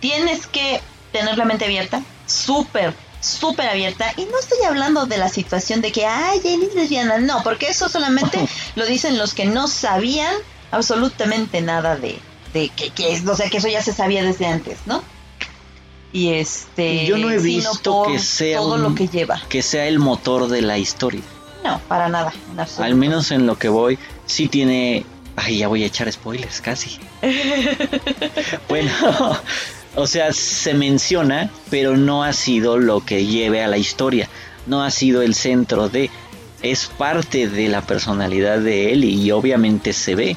[0.00, 0.80] Tienes que
[1.12, 5.92] tener la mente abierta, súper, súper abierta y no estoy hablando de la situación de
[5.92, 8.38] que, ay, él es lesbiana, no, porque eso solamente
[8.76, 10.34] lo dicen los que no sabían
[10.70, 12.18] absolutamente nada de,
[12.52, 15.02] de que, que es, o sea, que eso ya se sabía desde antes, ¿no?
[16.12, 20.00] Y este, yo no he visto que sea todo lo que lleva, que sea el
[20.00, 21.22] motor de la historia.
[21.64, 22.32] No, para nada,
[22.78, 25.04] Al menos en lo que voy, sí tiene,
[25.36, 26.98] ay, ya voy a echar spoilers, casi.
[28.68, 28.90] bueno,
[29.96, 34.28] o sea, se menciona, pero no ha sido lo que lleve a la historia.
[34.66, 36.10] No ha sido el centro de.
[36.62, 40.36] Es parte de la personalidad de él y obviamente se ve.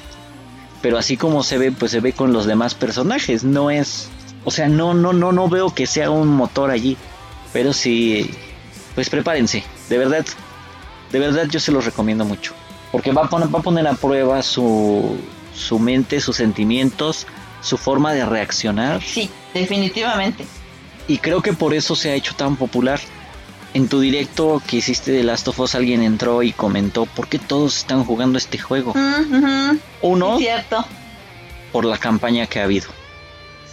[0.81, 3.43] Pero así como se ve, pues se ve con los demás personajes.
[3.43, 4.09] No es.
[4.45, 6.97] O sea, no, no, no, no veo que sea un motor allí.
[7.51, 8.31] Pero sí.
[8.95, 9.63] Pues prepárense.
[9.89, 10.25] De verdad.
[11.11, 12.53] De verdad yo se los recomiendo mucho.
[12.91, 15.17] Porque va a poner, va a, poner a prueba su,
[15.53, 17.27] su mente, sus sentimientos
[17.63, 19.01] su forma de reaccionar.
[19.01, 20.45] Sí, definitivamente.
[21.07, 22.99] Y creo que por eso se ha hecho tan popular.
[23.73, 27.39] En tu directo que hiciste de Last of Us alguien entró y comentó por qué
[27.39, 28.93] todos están jugando este juego.
[30.01, 30.85] Uno, cierto.
[31.71, 32.87] por la campaña que ha habido.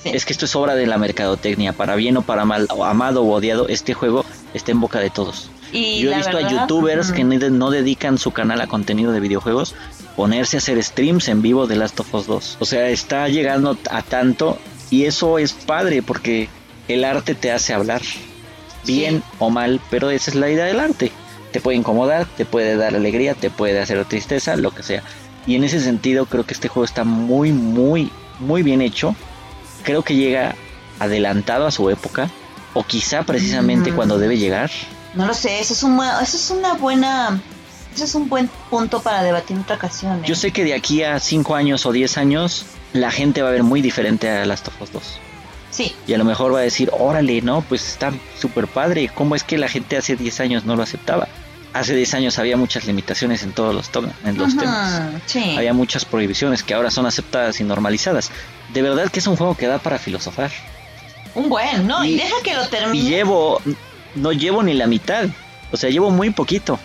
[0.04, 3.34] Es que esto es obra de la mercadotecnia, para bien o para mal, amado o
[3.34, 4.24] odiado, este juego
[4.54, 5.50] está en boca de todos.
[5.72, 9.74] Y Yo he visto a youtubers que no dedican su canal a contenido de videojuegos
[10.16, 12.56] ponerse a hacer streams en vivo de Last of Us 2.
[12.60, 14.58] O sea, está llegando a tanto
[14.90, 16.48] y eso es padre porque
[16.88, 18.02] el arte te hace hablar,
[18.84, 21.12] bien o mal, pero esa es la idea del arte.
[21.52, 25.02] Te puede incomodar, te puede dar alegría, te puede hacer tristeza, lo que sea.
[25.46, 29.14] Y en ese sentido creo que este juego está muy, muy, muy bien hecho.
[29.82, 30.54] Creo que llega
[30.98, 32.28] adelantado a su época,
[32.74, 34.70] o quizá precisamente cuando debe llegar.
[35.14, 37.40] No lo sé, eso es, eso es una buena
[37.94, 40.20] ese es un buen punto para debatir en otra ocasión.
[40.20, 40.26] ¿eh?
[40.26, 43.52] Yo sé que de aquí a 5 años o 10 años la gente va a
[43.52, 45.02] ver muy diferente a Last of Us 2.
[45.70, 45.94] Sí.
[46.06, 49.10] Y a lo mejor va a decir, órale, no, pues está súper padre.
[49.14, 51.28] ¿Cómo es que la gente hace 10 años no lo aceptaba?
[51.72, 53.90] Hace 10 años había muchas limitaciones en todos los,
[54.24, 55.22] en los temas.
[55.26, 55.54] Sí.
[55.56, 58.32] Había muchas prohibiciones que ahora son aceptadas y normalizadas.
[58.74, 60.50] De verdad que es un juego que da para filosofar.
[61.36, 62.04] Un buen, ¿no?
[62.04, 63.04] Y, y deja que lo termine.
[63.04, 63.62] Y llevo,
[64.16, 65.28] no llevo ni la mitad.
[65.70, 66.80] O sea, llevo muy poquito.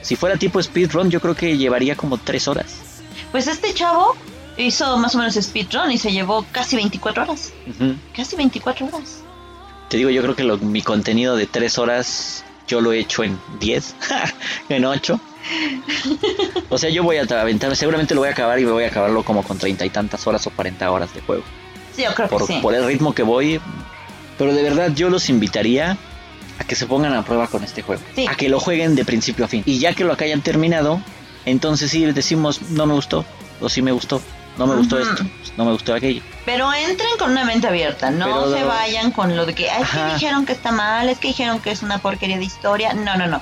[0.00, 2.76] Si fuera tipo speedrun, yo creo que llevaría como 3 horas.
[3.30, 4.16] Pues este chavo
[4.56, 7.52] hizo más o menos speedrun y se llevó casi 24 horas.
[8.14, 9.22] Casi 24 horas.
[9.88, 13.38] Te digo, yo creo que mi contenido de 3 horas yo lo he hecho en
[13.60, 13.94] 10,
[14.68, 15.20] en 8.
[16.70, 18.88] o sea, yo voy a aventar, seguramente lo voy a acabar y me voy a
[18.88, 21.42] acabarlo como con treinta y tantas horas o 40 horas de juego.
[21.94, 22.60] Sí, yo creo por, que sí.
[22.60, 23.60] Por el ritmo que voy.
[24.38, 25.96] Pero de verdad yo los invitaría
[26.58, 28.02] a que se pongan a prueba con este juego.
[28.28, 29.62] A que lo jueguen de principio a fin.
[29.66, 31.00] Y ya que lo hayan terminado,
[31.44, 33.24] entonces sí decimos, no me gustó,
[33.60, 34.20] o sí me gustó,
[34.58, 35.24] no me gustó esto,
[35.56, 36.22] no me gustó aquello.
[36.44, 40.04] Pero entren con una mente abierta, no se vayan con lo de que, es que
[40.14, 42.92] dijeron que está mal, es que dijeron que es una porquería de historia.
[42.94, 43.40] No, no, no.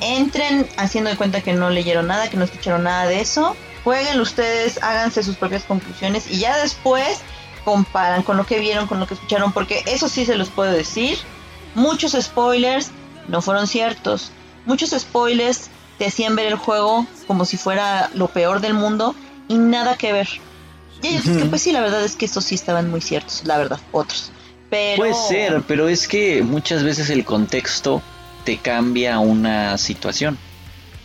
[0.00, 3.56] Entren haciendo de cuenta que no leyeron nada, que no escucharon nada de eso.
[3.84, 7.20] Jueguen ustedes, háganse sus propias conclusiones y ya después
[7.64, 10.72] comparan con lo que vieron, con lo que escucharon, porque eso sí se los puedo
[10.72, 11.18] decir
[11.74, 12.90] Muchos spoilers
[13.26, 14.30] no fueron ciertos.
[14.64, 19.14] Muchos spoilers te hacían ver el juego como si fuera lo peor del mundo
[19.48, 20.28] y nada que ver.
[21.02, 23.58] Y ellos que pues sí, la verdad es que estos sí estaban muy ciertos, la
[23.58, 24.32] verdad, otros.
[24.70, 24.96] Pero...
[24.96, 28.02] Puede ser, pero es que muchas veces el contexto
[28.44, 30.38] te cambia una situación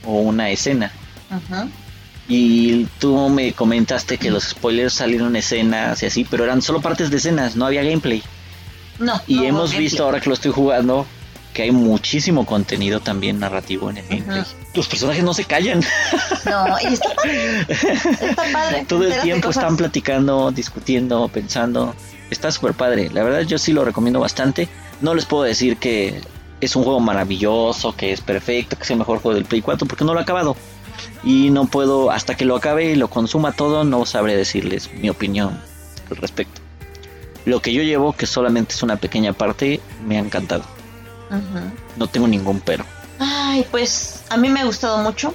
[0.05, 0.91] o una escena.
[2.27, 7.09] Y tú me comentaste que los spoilers salieron escenas y así, pero eran solo partes
[7.09, 8.23] de escenas, no había gameplay.
[8.99, 9.19] No.
[9.27, 9.83] Y no hemos gameplay.
[9.85, 11.05] visto ahora que lo estoy jugando
[11.59, 14.43] que hay muchísimo contenido también narrativo en el gameplay.
[14.73, 15.81] Los personajes no se callan.
[16.45, 17.65] No, y está padre.
[17.67, 18.85] Está padre.
[18.87, 21.93] Todo el tiempo están platicando, discutiendo, pensando.
[22.29, 23.09] Está súper padre.
[23.11, 24.69] La verdad yo sí lo recomiendo bastante.
[25.01, 26.21] No les puedo decir que
[26.61, 29.85] es un juego maravilloso, que es perfecto, que es el mejor juego del Play 4,
[29.85, 30.55] porque no lo he acabado.
[31.25, 35.09] Y no puedo, hasta que lo acabe y lo consuma todo, no sabré decirles mi
[35.09, 35.59] opinión
[36.09, 36.61] al respecto.
[37.43, 40.78] Lo que yo llevo, que solamente es una pequeña parte, me ha encantado.
[41.95, 42.85] No tengo ningún pero.
[43.19, 45.33] Ay, pues a mí me ha gustado mucho.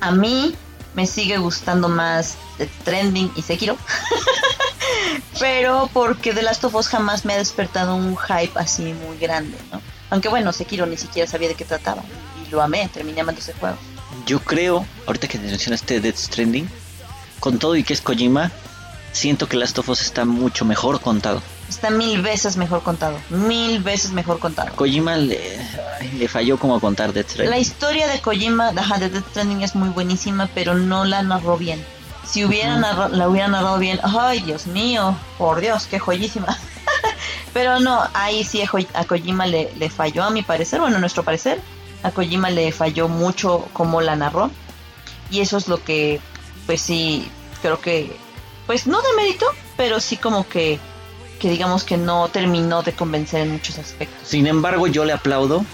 [0.00, 0.54] A mí
[0.94, 3.76] me sigue gustando más Death Stranding y Sekiro.
[5.38, 9.56] Pero porque The Last of Us jamás me ha despertado un hype así muy grande,
[9.70, 9.80] ¿no?
[10.10, 12.02] Aunque bueno, Sekiro ni siquiera sabía de qué trataba.
[12.44, 13.76] Y lo amé, terminé amando ese juego.
[14.26, 16.68] Yo creo, ahorita que mencionaste Death Stranding,
[17.40, 18.50] con todo y que es Kojima,
[19.12, 21.42] siento que Last of Us está mucho mejor contado.
[21.68, 23.18] Está mil veces mejor contado.
[23.30, 24.74] Mil veces mejor contado.
[24.74, 25.58] Kojima le,
[26.00, 27.60] ay, le falló como contar Death La Stranding.
[27.60, 31.84] historia de Kojima, ajá, de Death Stranding es muy buenísima, pero no la narró bien.
[32.26, 32.80] Si hubiera Ujú.
[32.80, 36.56] narra- la hubiera narrado bien, ay Dios mío, por Dios, qué joyísima.
[37.52, 41.00] pero no, ahí sí a, a Kojima le, le falló, a mi parecer, bueno, a
[41.00, 41.60] nuestro parecer,
[42.02, 44.50] a Kojima le falló mucho como la narró.
[45.30, 46.20] Y eso es lo que,
[46.66, 47.30] pues sí,
[47.60, 48.16] creo que,
[48.66, 49.44] pues no de mérito,
[49.76, 50.78] pero sí como que,
[51.38, 54.28] que digamos que no terminó de convencer en muchos aspectos.
[54.28, 55.64] Sin embargo, yo le aplaudo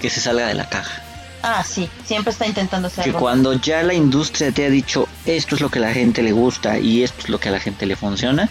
[0.00, 1.02] que se salga de la caja.
[1.42, 3.20] Ah, sí, siempre está intentando hacer Que algo.
[3.20, 6.32] cuando ya la industria te ha dicho esto es lo que a la gente le
[6.32, 8.48] gusta y esto es lo que a la gente le funciona,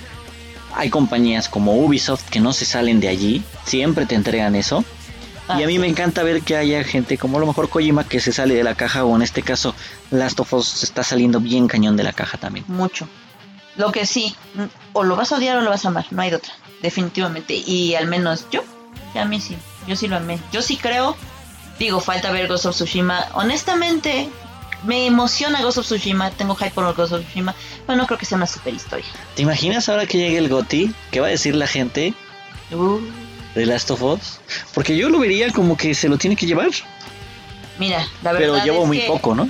[0.76, 4.84] hay compañías como Ubisoft que no se salen de allí, siempre te entregan eso.
[5.48, 5.80] Ah, y a mí sí.
[5.80, 8.64] me encanta ver que haya gente como a lo mejor Kojima que se sale de
[8.64, 9.74] la caja o en este caso
[10.12, 12.66] Last of Us se está saliendo bien cañón de la caja también.
[12.68, 13.08] mucho.
[13.76, 14.36] Lo que sí,
[14.94, 17.54] o lo vas a odiar o lo vas a amar, no hay de otra, definitivamente.
[17.54, 18.64] Y al menos yo,
[19.16, 19.56] a mí sí,
[19.88, 20.40] yo sí lo amé.
[20.52, 21.16] Yo sí creo,
[21.78, 23.28] digo, falta ver Ghost of Tsushima.
[23.34, 24.30] Honestamente,
[24.84, 27.56] me emociona Ghost of Tsushima, tengo hype por Ghost of Tsushima,
[27.86, 29.06] pero no creo que sea una super historia.
[29.36, 30.94] ¿Te imaginas ahora que llegue el GOTI?
[31.12, 32.14] ¿Qué va a decir la gente
[32.72, 33.00] Uh,
[33.56, 34.40] de Last of Us?
[34.74, 36.70] Porque yo lo vería como que se lo tiene que llevar,
[37.80, 39.50] mira, la verdad pero llevo es muy que poco, ¿no?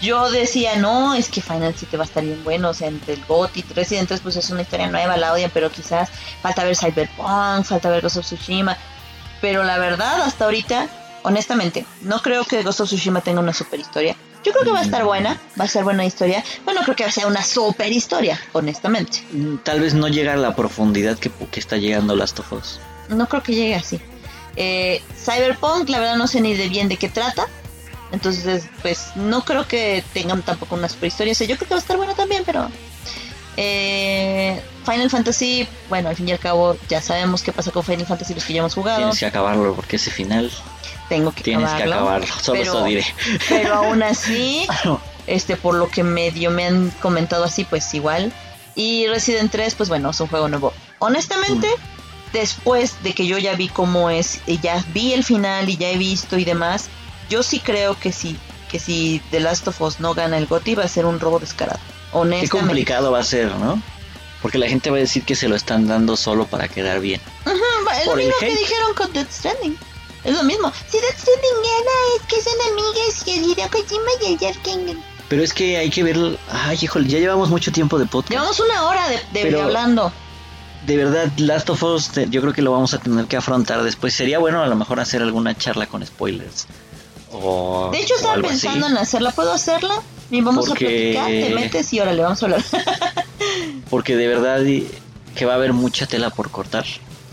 [0.00, 3.14] Yo decía, no, es que Final 7 va a estar bien bueno, o sea, entre
[3.14, 6.08] el GOT y Resident 3 pues es una historia nueva, la odian, pero quizás
[6.42, 8.76] falta ver Cyberpunk, falta ver Ghost of Tsushima,
[9.40, 10.88] pero la verdad, hasta ahorita,
[11.22, 14.16] honestamente, no creo que Ghost of Tsushima tenga una super historia.
[14.42, 17.02] Yo creo que va a estar buena, va a ser buena historia, bueno, creo que
[17.04, 19.22] va a ser una super historia, honestamente.
[19.32, 22.80] Mm, Tal vez no llega a la profundidad que, que está llegando Last of Us.
[23.10, 24.00] No creo que llegue así.
[24.56, 27.46] Eh, Cyberpunk, la verdad no sé ni de bien de qué trata.
[28.12, 31.32] Entonces, pues no creo que tengan tampoco una super historia.
[31.32, 32.68] O sea, yo creo que va a estar bueno también, pero...
[33.56, 38.06] eh, Final Fantasy, bueno, al fin y al cabo ya sabemos qué pasa con Final
[38.06, 38.98] Fantasy los que ya hemos jugado.
[38.98, 40.50] Tienes que acabarlo porque ese final
[41.08, 42.26] Tengo que tienes que acabarlo.
[42.40, 43.04] Solo pero- eso diré.
[43.48, 44.66] Pero aún así,
[45.26, 48.32] este por lo que medio me han comentado así, pues igual.
[48.74, 50.72] Y Resident 3, pues bueno, es un juego nuevo.
[50.98, 51.68] Honestamente,
[52.32, 55.90] después de que yo ya vi cómo es, y ya vi el final y ya
[55.90, 56.88] he visto y demás,
[57.30, 58.36] yo sí creo que sí,
[58.70, 61.38] que si The Last of Us no gana el GOTY va a ser un robo
[61.38, 61.78] descarado.
[61.78, 62.50] Qué Honestamente.
[62.50, 63.80] complicado va a ser, ¿no?
[64.42, 67.20] Porque la gente va a decir que se lo están dando solo para quedar bien.
[67.46, 69.76] Es lo por mismo que dijeron con Death Stranding.
[70.24, 70.72] Es lo mismo.
[70.90, 74.56] Si Death Stranding gana es que son amigas y el Hideo Kojima y el Jeff
[74.58, 74.94] King.
[75.28, 76.16] Pero es que hay que ver.
[76.50, 78.32] Ay, híjole, ya llevamos mucho tiempo de podcast.
[78.32, 80.12] Llevamos una hora de, de Pero- hablando.
[80.86, 84.14] De verdad, Last of Us, yo creo que lo vamos a tener que afrontar después.
[84.14, 86.66] Sería bueno a lo mejor hacer alguna charla con spoilers.
[87.32, 88.94] O, De hecho, estaba pensando así.
[88.94, 89.30] en hacerla.
[89.32, 89.94] ¿Puedo hacerla?
[90.30, 91.48] Y vamos Porque- a platicar.
[91.48, 92.62] Te metes y órale, vamos a hablar.
[93.90, 94.60] Porque de verdad
[95.34, 96.84] que va a haber mucha tela por cortar.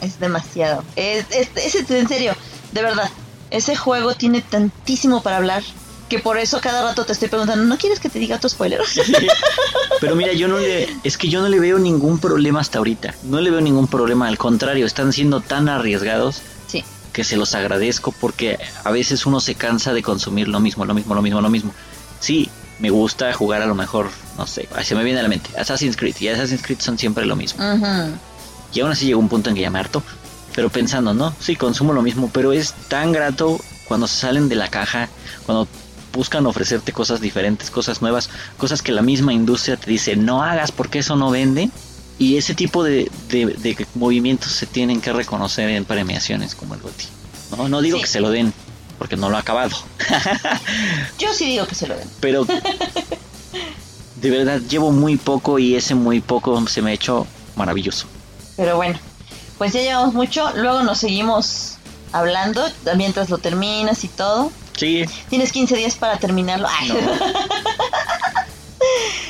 [0.02, 0.84] es demasiado.
[0.95, 2.34] Es, es, es- en serio,
[2.72, 3.10] de verdad.
[3.49, 5.64] Ese juego tiene tantísimo para hablar
[6.10, 8.82] que por eso cada rato te estoy preguntando, ¿no quieres que te diga tu spoiler?
[10.02, 13.15] Pero mira, yo no le, es que yo no le veo ningún problema hasta ahorita.
[13.24, 16.41] No le veo ningún problema, al contrario, están siendo tan arriesgados.
[17.18, 20.94] Que se los agradezco porque a veces uno se cansa de consumir lo mismo, lo
[20.94, 21.73] mismo, lo mismo, lo mismo.
[22.19, 25.49] Sí, me gusta jugar a lo mejor, no sé, se me viene a la mente,
[25.57, 27.64] Assassin's Creed y Assassin's Creed son siempre lo mismo.
[28.72, 30.03] Y aún así llegó un punto en que ya me harto,
[30.53, 31.34] pero pensando, ¿no?
[31.39, 35.10] Sí, consumo lo mismo, pero es tan grato cuando se salen de la caja,
[35.48, 35.68] cuando
[36.14, 38.30] buscan ofrecerte cosas diferentes, cosas nuevas,
[38.60, 41.72] cosas que la misma industria te dice, no hagas porque eso no vende.
[42.19, 46.81] Y ese tipo de, de- de movimientos se tienen que reconocer en premiaciones como el
[46.81, 47.06] GOTY.
[47.57, 48.03] No, no digo Sí.
[48.03, 48.53] que se lo den,
[48.98, 49.77] porque no lo ha acabado.
[51.19, 52.10] Yo sí digo que se lo den.
[52.19, 52.45] Pero
[54.15, 58.07] De verdad, llevo muy poco y ese muy poco se me ha hecho maravilloso.
[58.56, 58.98] Pero bueno,
[59.60, 60.49] pues ya llevamos mucho.
[60.56, 61.76] Luego nos seguimos
[62.14, 62.65] hablando
[62.95, 64.52] mientras lo terminas y todo.
[64.76, 65.06] Sí.
[65.30, 66.68] Tienes 15 días para terminarlo.
[66.68, 66.89] Ay.
[66.89, 66.95] No.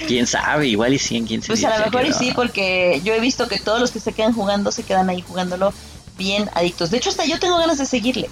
[0.08, 3.14] Quién sabe, igual y sí en 15 Pues a lo mejor y sí, porque yo
[3.14, 5.74] he visto que todos los que se quedan jugando se quedan ahí jugándolo
[6.18, 6.92] bien adictos.
[6.92, 8.30] De hecho, hasta yo tengo ganas de seguirle.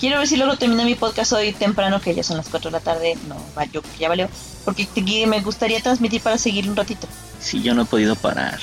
[0.00, 2.72] Quiero ver si luego termino mi podcast hoy temprano, que ya son las 4 de
[2.72, 3.18] la tarde.
[3.28, 3.36] No,
[3.72, 4.28] yo ya valió.
[4.64, 7.08] Porque te- me gustaría transmitir para seguir un ratito.
[7.40, 8.58] Sí, yo no he podido parar.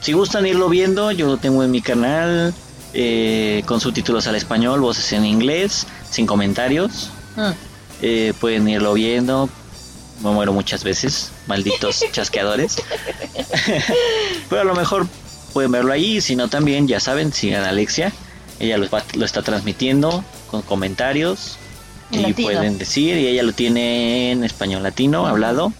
[0.00, 2.54] Si gustan irlo viendo, yo lo tengo en mi canal
[2.94, 7.10] eh, con subtítulos al español, voces en inglés, sin comentarios.
[7.36, 7.50] Mm.
[8.02, 9.48] Eh, pueden irlo viendo.
[10.22, 12.76] Me muero muchas veces, malditos chasqueadores.
[14.48, 15.06] Pero a lo mejor
[15.52, 18.12] pueden verlo ahí, si no también, ya saben, sigan a Alexia.
[18.60, 21.56] Ella lo, va- lo está transmitiendo con comentarios.
[22.12, 22.48] En Y latino.
[22.48, 25.72] pueden decir, y ella lo tiene en español latino, hablado.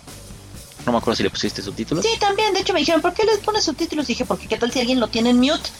[0.84, 2.04] No me acuerdo si le pusiste subtítulos.
[2.04, 2.52] Sí, también.
[2.52, 4.06] De hecho, me dijeron, ¿por qué les pones subtítulos?
[4.06, 5.70] Dije, porque qué tal si alguien lo tiene en mute.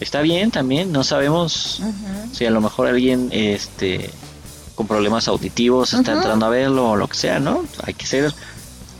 [0.00, 2.34] Está bien también, no sabemos Ujú.
[2.34, 4.10] si a lo mejor alguien este
[4.78, 7.64] con problemas auditivos está entrando a verlo o lo que sea, ¿no?
[7.82, 8.32] Hay que ser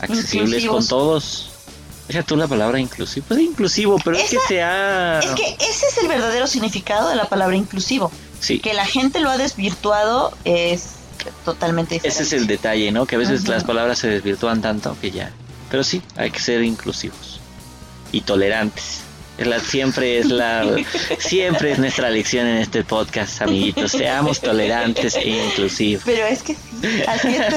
[0.01, 0.75] accesibles Inclusivos.
[0.75, 1.51] con todos.
[2.09, 3.25] Deja tú la palabra inclusivo.
[3.29, 5.19] Pues inclusivo, pero es que sea...
[5.19, 8.11] Es que ese es el verdadero significado de la palabra inclusivo.
[8.41, 10.95] Sí, Que la gente lo ha desvirtuado es
[11.45, 12.23] totalmente diferente.
[12.23, 13.05] ese es el detalle, ¿no?
[13.05, 15.31] Que a veces las palabras se desvirtúan tanto que ya...
[15.71, 17.39] Pero sí, hay que ser inclusivos
[18.11, 18.99] y tolerantes.
[19.39, 20.65] La, siempre es la
[21.17, 23.91] siempre es nuestra lección en este podcast, amiguitos.
[23.91, 26.03] Seamos tolerantes e inclusivos.
[26.05, 27.53] Pero es que sí, así es.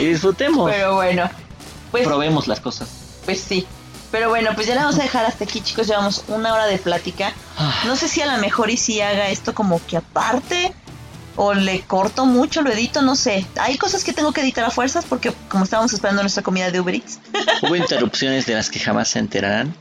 [0.00, 0.70] Y disfrutemos.
[0.70, 1.30] Pero bueno,
[1.90, 2.88] pues, Probemos las cosas.
[3.24, 3.66] pues sí.
[4.12, 5.86] Pero bueno, pues ya la vamos a dejar hasta aquí, chicos.
[5.88, 7.32] Llevamos una hora de plática.
[7.58, 7.82] Ah.
[7.86, 10.72] No sé si a lo mejor y si haga esto como que aparte
[11.36, 13.46] o le corto mucho, lo edito, no sé.
[13.60, 16.80] Hay cosas que tengo que editar a fuerzas porque como estábamos esperando nuestra comida de
[16.80, 17.20] Uber Eats.
[17.62, 19.74] Hubo interrupciones de las que jamás se enterarán.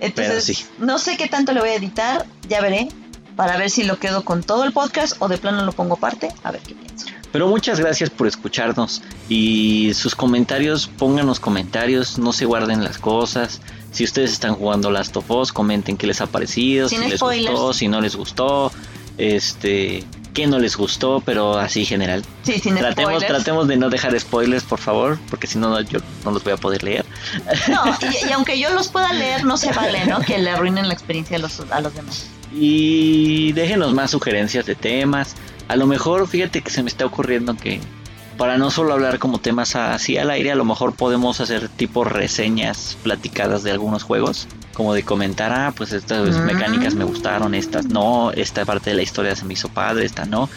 [0.00, 0.66] Entonces, sí.
[0.78, 2.88] no sé qué tanto le voy a editar, ya veré,
[3.36, 6.28] para ver si lo quedo con todo el podcast o de plano lo pongo aparte,
[6.42, 7.06] a ver qué pienso.
[7.30, 13.60] Pero muchas gracias por escucharnos y sus comentarios, pónganos comentarios, no se guarden las cosas.
[13.90, 17.20] Si ustedes están jugando Last of Us, comenten qué les ha parecido, Sin si les
[17.20, 18.70] gustó, si no les gustó,
[19.16, 22.24] este, qué no les gustó, pero así general.
[22.42, 23.26] Sí, sin Tratemos, spoilers.
[23.26, 26.52] tratemos de no dejar spoilers, por favor, porque si no, no, yo no los voy
[26.52, 27.04] a poder leer.
[27.68, 30.20] No, y, y aunque yo los pueda leer, no se vale, ¿no?
[30.20, 32.26] Que le arruinen la experiencia a los, a los demás.
[32.54, 35.34] Y déjenos más sugerencias de temas.
[35.68, 37.80] A lo mejor, fíjate que se me está ocurriendo que
[38.36, 42.04] para no solo hablar como temas así al aire, a lo mejor podemos hacer tipo
[42.04, 44.48] reseñas platicadas de algunos juegos.
[44.74, 46.44] Como de comentar, ah, pues estas Mm.
[46.46, 50.24] mecánicas me gustaron, estas no, esta parte de la historia se me hizo padre, esta
[50.24, 50.48] no.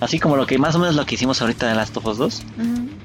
[0.00, 2.18] Así como lo que más o menos lo que hicimos ahorita de Last of Us
[2.18, 2.42] 2.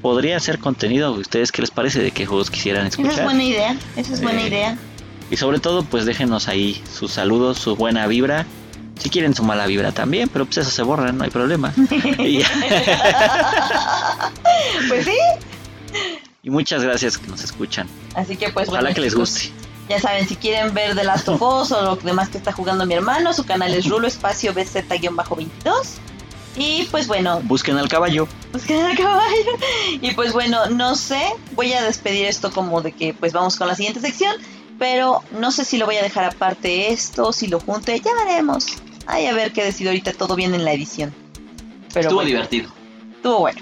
[0.01, 2.01] Podría ser contenido, ¿ustedes qué les parece?
[2.01, 3.25] ¿De qué juegos quisieran Esa es escuchar?
[3.25, 4.77] buena idea, esa es buena Eh, idea.
[5.29, 8.45] Y sobre todo, pues déjenos ahí sus saludos, su buena vibra.
[8.97, 11.71] Si quieren su mala vibra también, pero pues eso se borra, no hay problema.
[14.89, 15.17] Pues sí,
[16.43, 17.87] y muchas gracias que nos escuchan.
[18.15, 19.51] así que pues Ojalá que les guste.
[19.89, 22.85] Ya saben, si quieren ver The Last of Us o lo demás que está jugando
[22.85, 25.71] mi hermano, su canal es Rulo Espacio BZ-22.
[26.57, 28.27] Y pues bueno, Busquen al caballo.
[28.51, 29.51] busquen al caballo.
[30.01, 31.21] Y pues bueno, no sé,
[31.55, 34.35] voy a despedir esto como de que pues vamos con la siguiente sección,
[34.79, 38.65] pero no sé si lo voy a dejar aparte esto, si lo junte, ya veremos.
[39.05, 41.13] Ay, a ver qué decido ahorita, todo bien en la edición.
[41.93, 42.71] Pero Estuvo bueno, divertido.
[43.15, 43.61] estuvo bueno.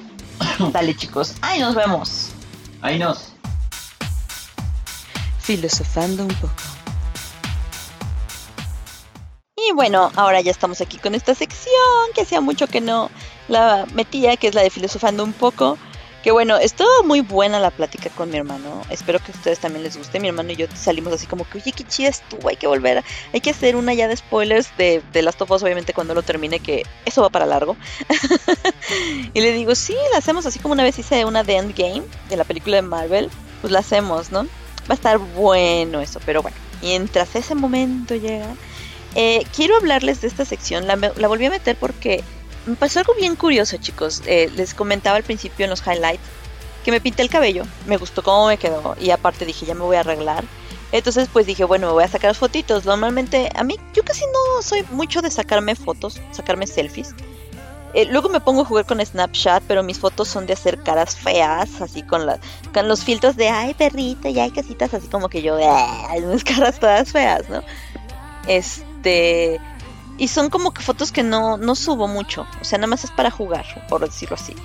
[0.72, 2.30] Dale chicos, ay, nos vemos.
[2.82, 3.35] Ahí nos.
[5.46, 6.54] Filosofando un poco.
[9.56, 11.74] Y bueno, ahora ya estamos aquí con esta sección
[12.14, 13.12] que hacía mucho que no
[13.48, 15.78] la metía, que es la de filosofando un poco.
[16.24, 18.82] Que bueno, estuvo muy buena la plática con mi hermano.
[18.90, 20.20] Espero que a ustedes también les guste.
[20.20, 23.04] Mi hermano y yo salimos así como que, oye, qué chida estuvo, hay que volver.
[23.32, 26.24] hay que hacer una ya de spoilers de, de Last of Us, obviamente, cuando lo
[26.24, 27.78] termine, que eso va para largo.
[29.36, 32.38] y le digo, sí, la hacemos así como una vez hice una de Endgame, de
[32.38, 33.30] la película de Marvel.
[33.62, 34.48] Pues la hacemos, ¿no?
[34.90, 38.54] Va a estar bueno eso, pero bueno, mientras ese momento llega,
[39.16, 40.88] eh, quiero hablarles de esta sección.
[40.88, 42.24] La, volví a meter porque
[42.66, 44.22] me pasó algo bien curioso, chicos.
[44.26, 46.22] Eh, les comentaba al principio en los highlights
[46.84, 49.82] que me pinté el cabello, me gustó cómo me quedó y aparte dije, ya me
[49.82, 50.44] voy a arreglar.
[50.92, 52.86] Entonces pues dije, bueno, me voy a sacar fotitos.
[52.86, 57.16] Normalmente a mí yo casi no soy mucho de sacarme fotos, sacarme selfies.
[57.94, 61.16] Eh, luego me pongo a jugar con Snapchat, pero mis fotos son de hacer caras
[61.16, 62.40] feas, así con, la,
[62.74, 66.44] con los filtros de, ay, perrito, y hay casitas así como que yo, ay, unas
[66.44, 67.64] caras todas feas, ¿no?
[68.48, 69.60] Este...
[70.18, 73.12] Y son como que fotos que no, no subo mucho, o sea, nada más es
[73.12, 74.56] para jugar, por decirlo así.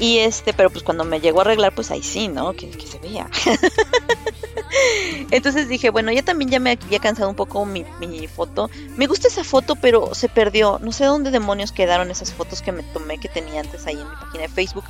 [0.00, 2.54] Y este, pero pues cuando me llegó a arreglar, pues ahí sí, ¿no?
[2.54, 3.28] Que, que se vea.
[5.30, 8.70] Entonces dije, bueno, ya también ya me había cansado un poco mi, mi, foto.
[8.96, 10.78] Me gusta esa foto, pero se perdió.
[10.80, 14.08] No sé dónde demonios quedaron esas fotos que me tomé que tenía antes ahí en
[14.08, 14.84] mi página de Facebook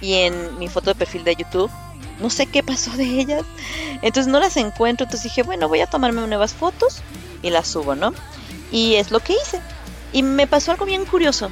[0.00, 1.70] y en mi foto de perfil de YouTube.
[2.20, 3.44] No sé qué pasó de ellas.
[4.02, 5.04] Entonces no las encuentro.
[5.04, 7.02] Entonces dije, bueno, voy a tomarme nuevas fotos
[7.42, 8.14] y las subo, ¿no?
[8.70, 9.60] Y es lo que hice.
[10.12, 11.50] Y me pasó algo bien curioso.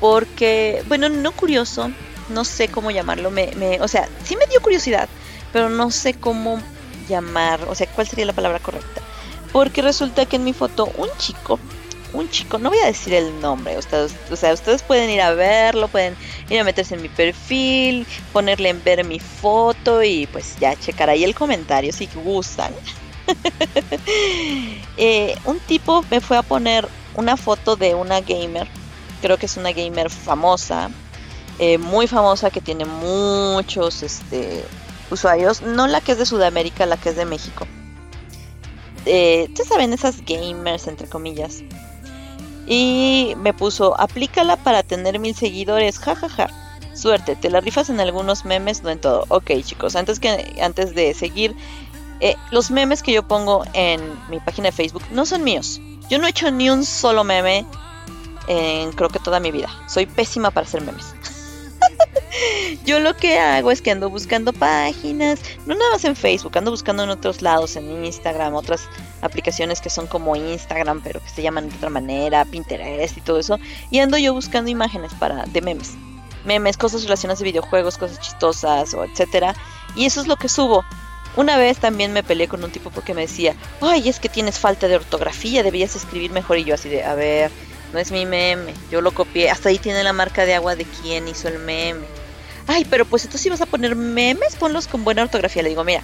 [0.00, 1.90] Porque, bueno, no curioso,
[2.28, 3.30] no sé cómo llamarlo.
[3.30, 5.08] Me, me, o sea, sí me dio curiosidad,
[5.56, 6.60] pero no sé cómo
[7.08, 9.00] llamar, o sea, cuál sería la palabra correcta.
[9.52, 11.58] Porque resulta que en mi foto un chico,
[12.12, 15.32] un chico, no voy a decir el nombre, ustedes, o sea, ustedes pueden ir a
[15.32, 16.14] verlo, pueden
[16.50, 21.08] ir a meterse en mi perfil, ponerle en ver mi foto y pues ya checar
[21.08, 22.74] ahí el comentario si gustan.
[24.98, 28.68] eh, un tipo me fue a poner una foto de una gamer,
[29.22, 30.90] creo que es una gamer famosa,
[31.58, 34.62] eh, muy famosa que tiene muchos este,
[35.10, 37.66] usuarios, no la que es de Sudamérica, la que es de México.
[39.04, 41.62] Eh, Ustedes saben, esas gamers, entre comillas.
[42.66, 46.50] Y me puso, aplícala para tener mil seguidores, jajaja.
[46.94, 49.24] Suerte, te la rifas en algunos memes, no en todo.
[49.28, 51.54] Ok, chicos, antes, que, antes de seguir,
[52.20, 54.00] eh, los memes que yo pongo en
[54.30, 55.80] mi página de Facebook no son míos.
[56.08, 57.66] Yo no he hecho ni un solo meme
[58.48, 59.68] en creo que toda mi vida.
[59.88, 61.14] Soy pésima para hacer memes.
[62.84, 66.70] Yo lo que hago es que ando buscando páginas, no nada más en Facebook, ando
[66.70, 68.88] buscando en otros lados, en Instagram, otras
[69.22, 73.38] aplicaciones que son como Instagram, pero que se llaman de otra manera, Pinterest y todo
[73.38, 73.58] eso,
[73.90, 75.94] y ando yo buscando imágenes para de memes.
[76.44, 79.54] Memes, cosas relacionadas a videojuegos, cosas chistosas o etcétera,
[79.96, 80.84] y eso es lo que subo.
[81.36, 84.58] Una vez también me peleé con un tipo porque me decía, "Ay, es que tienes
[84.58, 87.50] falta de ortografía, debías escribir mejor." Y yo así de, "A ver,
[87.92, 90.84] no es mi meme, yo lo copié, hasta ahí tiene la marca de agua de
[90.84, 92.06] quién hizo el meme."
[92.66, 95.62] ay, pero pues entonces si vas a poner memes, ponlos con buena ortografía.
[95.62, 96.02] Le digo, mira,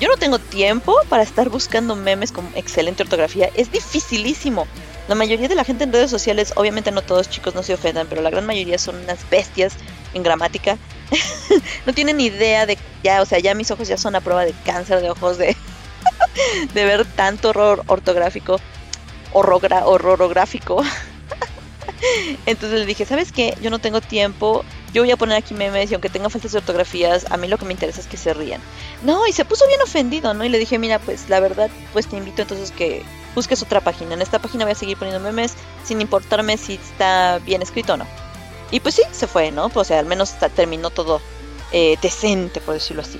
[0.00, 3.50] yo no tengo tiempo para estar buscando memes con excelente ortografía.
[3.54, 4.66] Es dificilísimo.
[5.08, 8.08] La mayoría de la gente en redes sociales, obviamente no todos chicos no se ofendan,
[8.08, 9.74] pero la gran mayoría son unas bestias
[10.14, 10.78] en gramática.
[11.86, 14.52] no tienen idea de ya, o sea, ya mis ojos ya son a prueba de
[14.64, 15.56] cáncer de ojos de,
[16.74, 18.60] de ver tanto horror ortográfico,
[19.32, 20.82] horrorográfico.
[22.46, 23.56] Entonces le dije, ¿sabes qué?
[23.60, 24.64] Yo no tengo tiempo
[24.96, 27.58] yo voy a poner aquí memes y aunque tenga faltas de ortografías, a mí lo
[27.58, 28.62] que me interesa es que se rían.
[29.02, 30.42] No, y se puso bien ofendido, ¿no?
[30.42, 33.02] Y le dije, mira, pues la verdad, pues te invito entonces que
[33.34, 34.14] busques otra página.
[34.14, 35.52] En esta página voy a seguir poniendo memes
[35.84, 38.06] sin importarme si está bien escrito o no.
[38.70, 39.68] Y pues sí, se fue, ¿no?
[39.68, 41.20] Pues, o sea, al menos terminó todo
[41.72, 43.18] eh, decente, por decirlo así.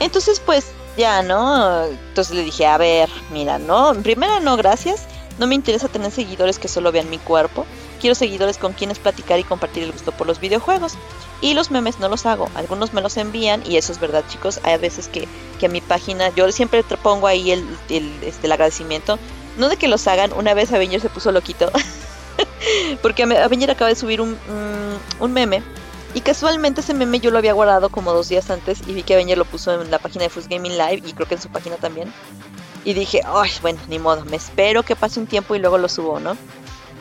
[0.00, 1.84] Entonces, pues ya, ¿no?
[1.84, 5.06] Entonces le dije, a ver, mira, no, primero no, gracias.
[5.40, 7.64] No me interesa tener seguidores que solo vean mi cuerpo.
[7.98, 10.92] Quiero seguidores con quienes platicar y compartir el gusto por los videojuegos.
[11.40, 12.50] Y los memes no los hago.
[12.54, 14.60] Algunos me los envían y eso es verdad, chicos.
[14.64, 15.26] Hay veces que,
[15.58, 19.18] que a mi página, yo siempre pongo ahí el, este, el agradecimiento.
[19.56, 20.34] No de que los hagan.
[20.34, 21.72] Una vez Avenger se puso loquito.
[23.02, 24.36] porque Avenger acaba de subir un,
[25.18, 25.62] un meme
[26.12, 29.14] y casualmente ese meme yo lo había guardado como dos días antes y vi que
[29.14, 31.48] Avenger lo puso en la página de First Gaming Live y creo que en su
[31.48, 32.12] página también.
[32.84, 35.88] Y dije, ay, bueno, ni modo, me espero que pase un tiempo y luego lo
[35.88, 36.36] subo, ¿no?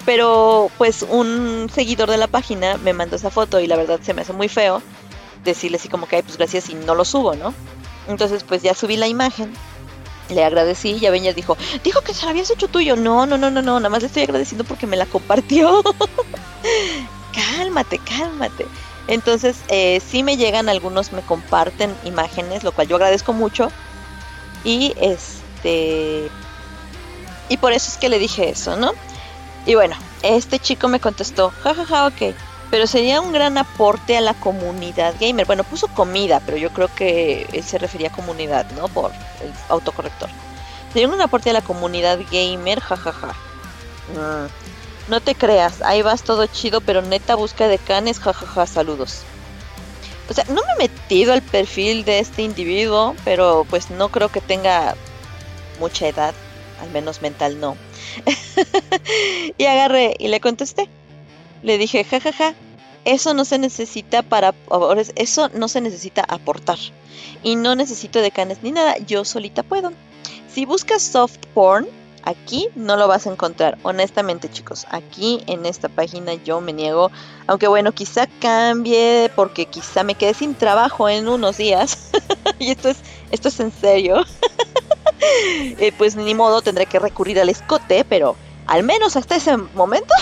[0.05, 4.13] Pero pues un seguidor de la página me mandó esa foto y la verdad se
[4.13, 4.81] me hace muy feo
[5.43, 7.53] decirle así como que, ay, pues gracias y no lo subo, ¿no?
[8.07, 9.53] Entonces pues ya subí la imagen,
[10.29, 12.95] le agradecí y ya dijo, dijo que se la habías hecho tuyo.
[12.95, 15.83] No, no, no, no, no, nada más le estoy agradeciendo porque me la compartió.
[17.57, 18.65] cálmate, cálmate.
[19.07, 23.71] Entonces, eh, sí me llegan algunos, me comparten imágenes, lo cual yo agradezco mucho.
[24.63, 24.93] Y
[25.59, 26.29] este.
[27.49, 28.93] Y por eso es que le dije eso, ¿no?
[29.65, 32.35] Y bueno, este chico me contestó, jajaja, ja, ja, ok,
[32.69, 35.45] pero sería un gran aporte a la comunidad gamer.
[35.45, 38.87] Bueno, puso comida, pero yo creo que él se refería a comunidad, ¿no?
[38.87, 39.11] Por
[39.41, 40.29] el autocorrector.
[40.93, 43.29] Sería un aporte a la comunidad gamer, jajaja.
[44.13, 49.23] Mm, no te creas, ahí vas todo chido, pero neta busca de canes, jajaja, saludos.
[50.29, 54.29] O sea, no me he metido al perfil de este individuo, pero pues no creo
[54.29, 54.95] que tenga
[55.79, 56.33] mucha edad,
[56.79, 57.77] al menos mental no.
[59.57, 60.89] y agarré y le contesté.
[61.63, 62.55] Le dije, jajaja,
[63.05, 64.53] eso no se necesita para,
[65.15, 66.77] eso no se necesita aportar.
[67.43, 69.91] Y no necesito de canes ni nada, yo solita puedo.
[70.53, 71.87] Si buscas soft porn,
[72.23, 73.77] aquí no lo vas a encontrar.
[73.83, 77.11] Honestamente, chicos, aquí en esta página yo me niego.
[77.47, 82.11] Aunque bueno, quizá cambie porque quizá me quede sin trabajo en unos días.
[82.59, 82.97] y esto es,
[83.31, 84.25] esto es en serio.
[85.21, 88.37] Eh, pues ni modo, tendré que recurrir al escote, pero
[88.67, 90.13] al menos hasta ese momento,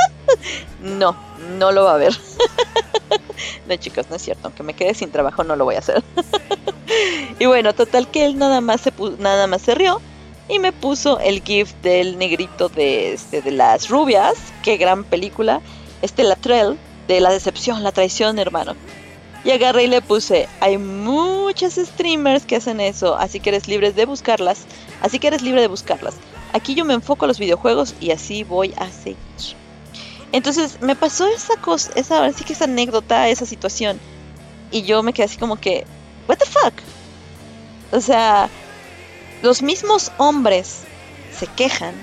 [0.82, 1.16] no,
[1.58, 2.12] no lo va a ver.
[3.66, 4.48] No, chicos, no es cierto.
[4.48, 6.02] Aunque me quede sin trabajo, no lo voy a hacer.
[7.38, 10.00] y bueno, total que él nada más se, nada más se rió
[10.48, 14.34] y me puso el GIF del negrito de, este, de las rubias.
[14.62, 15.60] Qué gran película.
[16.02, 18.74] Este Latrell, de la decepción, la traición, hermano.
[19.44, 23.92] Y agarré y le puse, hay muchas streamers que hacen eso, así que eres libre
[23.92, 24.64] de buscarlas,
[25.00, 26.16] así que eres libre de buscarlas.
[26.52, 29.18] Aquí yo me enfoco a los videojuegos y así voy a seguir.
[30.32, 34.00] Entonces me pasó esa cosa, esa, así que esa anécdota, esa situación.
[34.70, 35.86] Y yo me quedé así como que,
[36.28, 36.74] what the fuck?
[37.92, 38.50] O sea,
[39.42, 40.80] los mismos hombres
[41.36, 41.94] se quejan,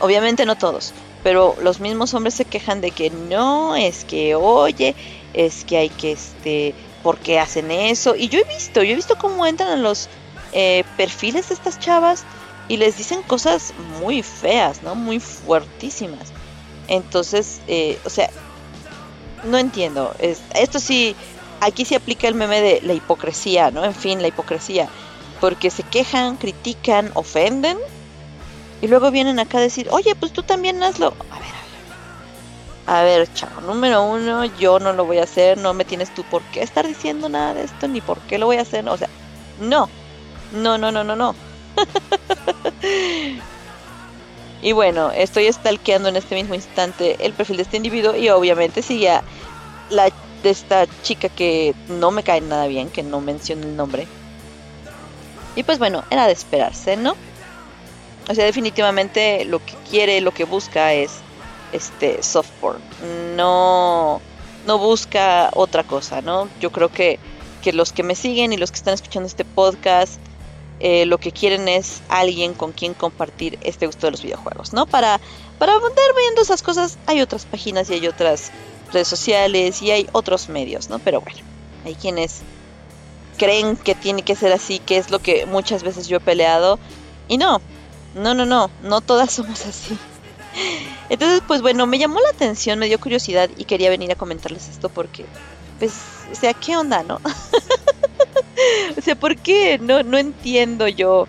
[0.00, 0.92] obviamente no todos,
[1.22, 4.94] pero los mismos hombres se quejan de que no, es que oye,
[5.34, 8.16] es que hay que, este, ¿por qué hacen eso?
[8.16, 10.08] Y yo he visto, yo he visto cómo entran en los
[10.52, 12.24] eh, perfiles de estas chavas
[12.68, 14.94] y les dicen cosas muy feas, ¿no?
[14.94, 16.32] Muy fuertísimas.
[16.88, 18.30] Entonces, eh, o sea,
[19.44, 20.14] no entiendo.
[20.20, 21.14] esto sí,
[21.60, 23.84] aquí se aplica el meme de la hipocresía, ¿no?
[23.84, 24.88] En fin, la hipocresía.
[25.40, 27.78] Porque se quejan, critican, ofenden.
[28.82, 31.14] Y luego vienen acá a decir, oye, pues tú también hazlo.
[31.30, 31.48] A ver,
[32.86, 36.24] a ver, chavo, número uno, yo no lo voy a hacer, no me tienes tú
[36.24, 38.96] por qué estar diciendo nada de esto, ni por qué lo voy a hacer, o
[38.96, 39.08] sea,
[39.60, 39.88] no,
[40.52, 41.36] no, no, no, no, no.
[44.62, 48.82] y bueno, estoy stalkeando en este mismo instante el perfil de este individuo y obviamente
[48.82, 49.20] sigue
[49.90, 50.10] la
[50.42, 54.06] de esta chica que no me cae nada bien, que no menciono el nombre.
[55.60, 57.14] Y pues bueno, era de esperarse, ¿no?
[58.30, 61.18] O sea, definitivamente lo que quiere, lo que busca es
[61.70, 62.76] este software.
[63.36, 64.22] No,
[64.66, 66.48] no busca otra cosa, ¿no?
[66.62, 67.18] Yo creo que,
[67.60, 70.18] que los que me siguen y los que están escuchando este podcast,
[70.78, 74.86] eh, lo que quieren es alguien con quien compartir este gusto de los videojuegos, ¿no?
[74.86, 75.20] Para,
[75.58, 78.50] para andar viendo esas cosas hay otras páginas y hay otras
[78.94, 81.00] redes sociales y hay otros medios, ¿no?
[81.00, 81.40] Pero bueno,
[81.84, 82.40] hay quienes
[83.40, 86.78] creen que tiene que ser así, que es lo que muchas veces yo he peleado.
[87.26, 87.62] Y no,
[88.14, 89.96] no, no, no, no todas somos así.
[91.08, 94.68] Entonces, pues bueno, me llamó la atención, me dio curiosidad y quería venir a comentarles
[94.68, 95.24] esto porque,
[95.78, 95.94] pues,
[96.30, 97.18] o sea, ¿qué onda, no?
[98.98, 99.78] o sea, ¿por qué?
[99.78, 101.26] No, no entiendo yo.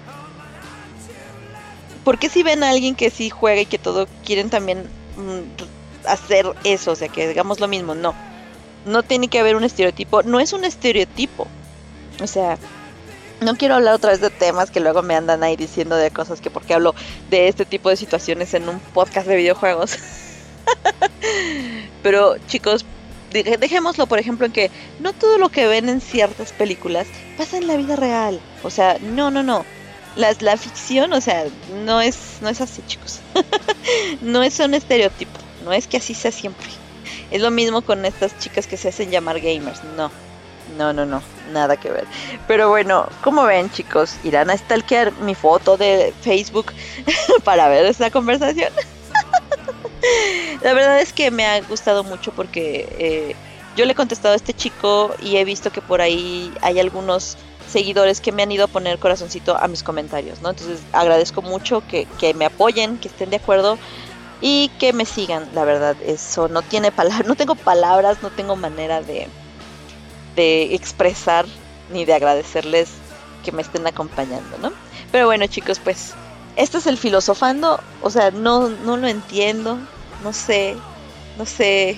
[2.04, 6.10] ¿Por qué si ven a alguien que sí juega y que todo quieren también mm,
[6.10, 6.92] hacer eso?
[6.92, 8.14] O sea, que digamos lo mismo, no.
[8.86, 11.48] No tiene que haber un estereotipo, no es un estereotipo.
[12.20, 12.58] O sea,
[13.42, 16.42] no quiero hablar otra vez de temas que luego me andan ahí diciendo de cosas
[16.42, 16.94] que porque hablo
[17.30, 19.98] de este tipo de situaciones en un podcast de videojuegos.
[22.04, 22.86] Pero chicos,
[23.32, 24.70] dejémoslo por ejemplo en que
[25.00, 27.08] no todo lo que ven en ciertas películas
[27.38, 28.40] pasa en la vida real.
[28.64, 29.66] O sea, no, no, no.
[30.16, 31.46] La, la ficción, o sea,
[31.84, 33.22] no es, no es así chicos.
[34.22, 35.40] no es un estereotipo.
[35.64, 36.68] No es que así sea siempre.
[37.32, 39.84] Es lo mismo con estas chicas que se hacen llamar gamers.
[39.96, 40.12] No
[40.78, 41.22] no, no, no,
[41.52, 42.06] nada que ver.
[42.48, 46.74] Pero bueno, como ven chicos, irán a stalkear mi foto de Facebook
[47.44, 48.72] para ver esta conversación.
[50.62, 53.36] La verdad es que me ha gustado mucho porque eh,
[53.76, 57.38] yo le he contestado a este chico y he visto que por ahí hay algunos
[57.72, 60.50] seguidores que me han ido a poner corazoncito a mis comentarios, ¿no?
[60.50, 63.78] Entonces agradezco mucho que, que me apoyen, que estén de acuerdo
[64.42, 68.56] y que me sigan, la verdad, eso no tiene palabras, no tengo palabras, no tengo
[68.56, 69.28] manera de,
[70.36, 71.46] de expresar
[71.92, 72.90] ni de agradecerles
[73.44, 74.72] que me estén acompañando, ¿no?
[75.12, 76.14] Pero bueno, chicos, pues
[76.56, 79.78] este es el filosofando, o sea, no, no lo entiendo,
[80.24, 80.76] no sé,
[81.38, 81.98] no sé,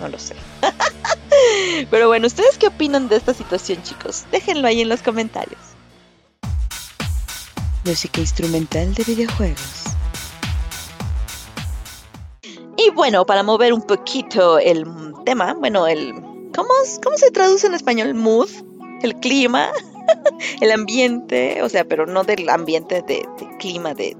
[0.00, 0.34] no lo sé.
[1.90, 4.24] Pero bueno, ¿ustedes qué opinan de esta situación, chicos?
[4.30, 5.60] Déjenlo ahí en los comentarios.
[7.84, 9.84] Música instrumental de videojuegos.
[12.76, 14.86] Y bueno, para mover un poquito el
[15.24, 16.68] tema, bueno, el ¿Cómo,
[17.02, 18.14] ¿Cómo se traduce en español?
[18.14, 18.48] Mood,
[19.02, 19.70] el clima,
[20.60, 23.26] el ambiente, o sea, pero no del ambiente de,
[23.58, 24.16] clima, de,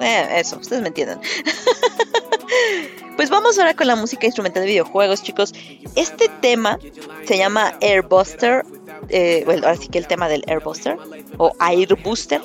[0.00, 1.20] eh, eso, ustedes me entienden.
[3.16, 5.52] pues vamos ahora con la música instrumental de videojuegos, chicos.
[5.94, 6.78] Este tema
[7.26, 8.64] se llama Airbuster
[9.08, 10.96] eh, bueno, ahora sí que el tema del Airbuster
[11.38, 12.40] o Airbuster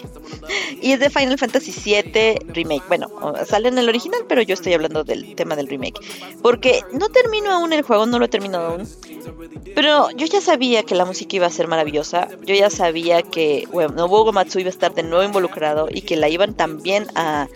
[0.81, 2.83] y es de Final Fantasy VII Remake.
[2.87, 3.09] Bueno,
[3.45, 5.99] sale en el original, pero yo estoy hablando del tema del remake
[6.41, 8.87] porque no termino aún el juego, no lo he terminado aún.
[9.75, 12.27] Pero yo ya sabía que la música iba a ser maravillosa.
[12.45, 16.15] Yo ya sabía que bueno, Nobuo Matsu iba a estar de nuevo involucrado y que
[16.15, 17.47] la iban también a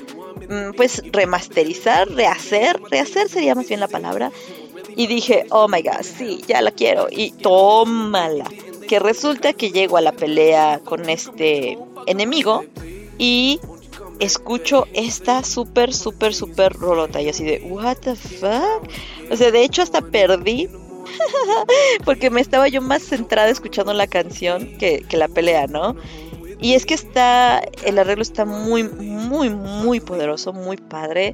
[0.50, 4.32] mm, pues remasterizar, rehacer, rehacer sería más bien la palabra.
[4.94, 7.08] Y dije, oh my god, sí, ya la quiero.
[7.10, 8.46] Y tómala
[8.92, 11.78] que resulta que llego a la pelea con este
[12.08, 12.66] enemigo
[13.18, 13.62] y
[14.20, 17.22] escucho esta súper, súper, súper rolota.
[17.22, 18.84] Y así de, ¿What the fuck?
[19.32, 20.68] O sea, de hecho, hasta perdí.
[22.06, 25.96] porque me estaba yo más centrada escuchando la canción que, que la pelea, ¿no?
[26.60, 31.34] Y es que está, el arreglo está muy, muy, muy poderoso, muy padre.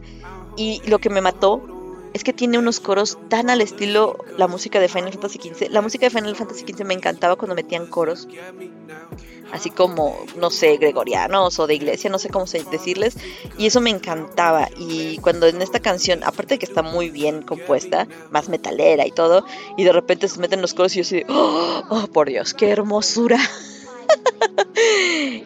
[0.58, 1.77] Y lo que me mató
[2.18, 5.70] es que tiene unos coros tan al estilo la música de Final Fantasy XV.
[5.70, 8.28] La música de Final Fantasy XV me encantaba cuando metían coros,
[9.52, 13.18] así como, no sé, gregorianos o de iglesia, no sé cómo decirles.
[13.58, 14.70] Y eso me encantaba.
[14.78, 19.12] Y cuando en esta canción, aparte de que está muy bien compuesta, más metalera y
[19.12, 19.46] todo,
[19.78, 22.70] y de repente se meten los coros y yo así, oh, oh por Dios, qué
[22.70, 23.38] hermosura.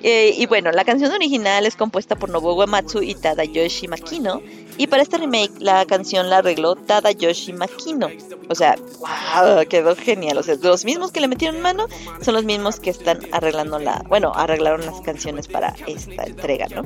[0.03, 4.41] Eh, y bueno, la canción original es compuesta por Nobuo Uematsu y Tadayoshi Makino.
[4.77, 8.09] Y para este remake, la canción la arregló Tadayoshi Makino.
[8.49, 10.37] O sea, wow, quedó genial.
[10.37, 11.87] O sea, los mismos que le metieron mano
[12.21, 14.03] son los mismos que están arreglando la.
[14.07, 16.85] Bueno, arreglaron las canciones para esta entrega, ¿no?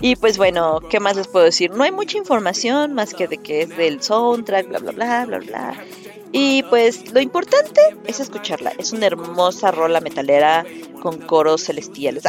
[0.00, 1.70] Y pues bueno, ¿qué más les puedo decir?
[1.70, 5.38] No hay mucha información más que de que es del soundtrack, bla, bla, bla, bla,
[5.38, 5.84] bla.
[6.32, 8.72] Y pues lo importante es escucharla.
[8.78, 10.64] Es una hermosa rola metalera
[11.00, 12.24] con coros celestiales.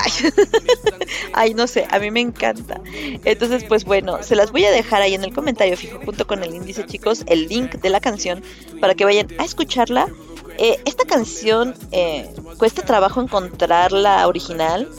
[1.34, 2.80] Ay, no sé, a mí me encanta.
[3.26, 6.44] Entonces, pues bueno, se las voy a dejar ahí en el comentario fijo junto con
[6.44, 8.44] el índice, chicos, el link de la canción
[8.80, 10.07] para que vayan a escucharla.
[10.60, 14.90] Eh, esta canción eh, cuesta trabajo encontrar la original.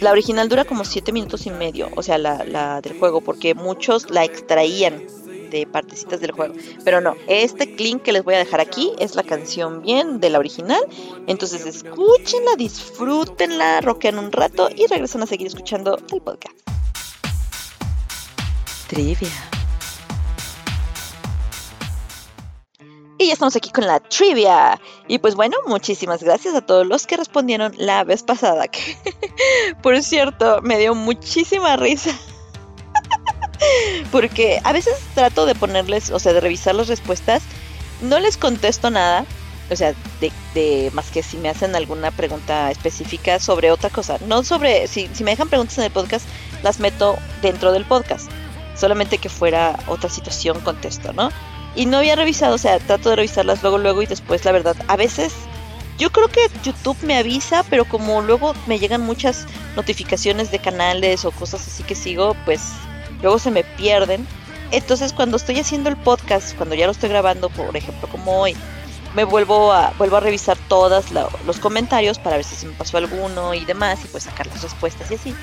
[0.00, 3.54] La original dura como 7 minutos y medio, o sea, la, la del juego, porque
[3.54, 5.02] muchos la extraían
[5.50, 6.54] de partecitas del juego.
[6.84, 10.30] Pero no, este link que les voy a dejar aquí es la canción bien de
[10.30, 10.82] la original.
[11.26, 16.56] Entonces escúchenla, disfrútenla, roquean un rato y regresan a seguir escuchando el podcast.
[18.88, 19.28] Trivia.
[23.20, 24.80] Y ya estamos aquí con la trivia.
[25.08, 28.68] Y pues bueno, muchísimas gracias a todos los que respondieron la vez pasada.
[28.68, 28.96] Que
[29.82, 32.12] por cierto, me dio muchísima risa
[34.12, 37.42] porque a veces trato de ponerles, o sea, de revisar las respuestas,
[38.00, 39.24] no les contesto nada,
[39.70, 44.42] o sea, de, más que si me hacen alguna pregunta específica sobre otra cosa, no
[44.42, 46.26] sobre, si, si me dejan preguntas en el podcast,
[46.62, 48.30] las meto dentro del podcast,
[48.74, 51.30] solamente que fuera otra situación contesto, ¿no?
[51.74, 54.76] Y no había revisado, o sea, trato de revisarlas luego, luego y después, la verdad,
[54.88, 55.32] a veces
[55.98, 61.24] yo creo que YouTube me avisa, pero como luego me llegan muchas notificaciones de canales
[61.24, 62.62] o cosas así que sigo, pues
[63.22, 64.26] luego se me pierden.
[64.70, 68.54] Entonces cuando estoy haciendo el podcast, cuando ya lo estoy grabando, por ejemplo como hoy,
[69.14, 71.06] me vuelvo a, vuelvo a revisar todos
[71.46, 74.62] los comentarios para ver si se me pasó alguno y demás y pues sacar las
[74.62, 75.34] respuestas y así.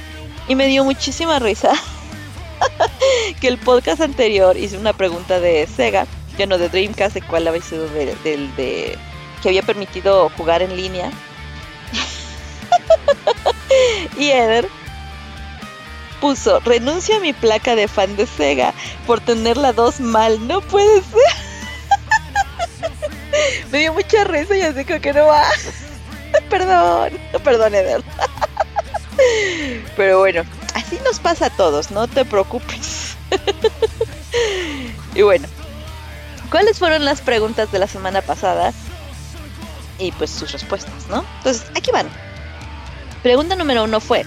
[0.47, 1.71] Y me dio muchísima risa
[3.41, 6.05] que el podcast anterior hice una pregunta de Sega,
[6.37, 8.97] ya no de Dreamcast, de cuál había sido del de,
[9.41, 11.11] que había permitido jugar en línea.
[14.17, 14.69] y Eder
[16.25, 18.73] puso, renuncio a mi placa de fan de Sega
[19.05, 21.21] por tener la 2 mal, no puede ser.
[23.71, 25.43] Me dio mucha risa y así como que no va.
[26.49, 28.03] perdón, perdón Eder.
[29.95, 30.41] Pero bueno,
[30.73, 33.17] así nos pasa a todos, no te preocupes.
[35.13, 35.47] y bueno,
[36.49, 38.73] ¿cuáles fueron las preguntas de la semana pasada?
[39.99, 41.23] Y pues sus respuestas, ¿no?
[41.37, 42.09] Entonces, aquí van.
[43.21, 44.25] Pregunta número uno fue,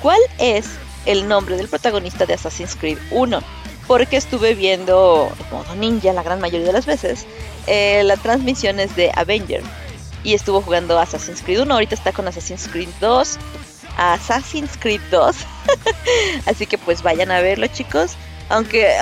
[0.00, 0.70] ¿cuál es
[1.08, 3.40] el nombre del protagonista de Assassin's Creed 1,
[3.86, 7.26] porque estuve viendo modo ninja la gran mayoría de las veces
[7.66, 9.62] eh, las transmisiones de Avenger
[10.22, 13.38] y estuvo jugando Assassin's Creed 1, ahorita está con Assassin's Creed 2,
[13.96, 15.36] Assassin's Creed 2,
[16.46, 18.12] así que pues vayan a verlo chicos,
[18.50, 18.94] aunque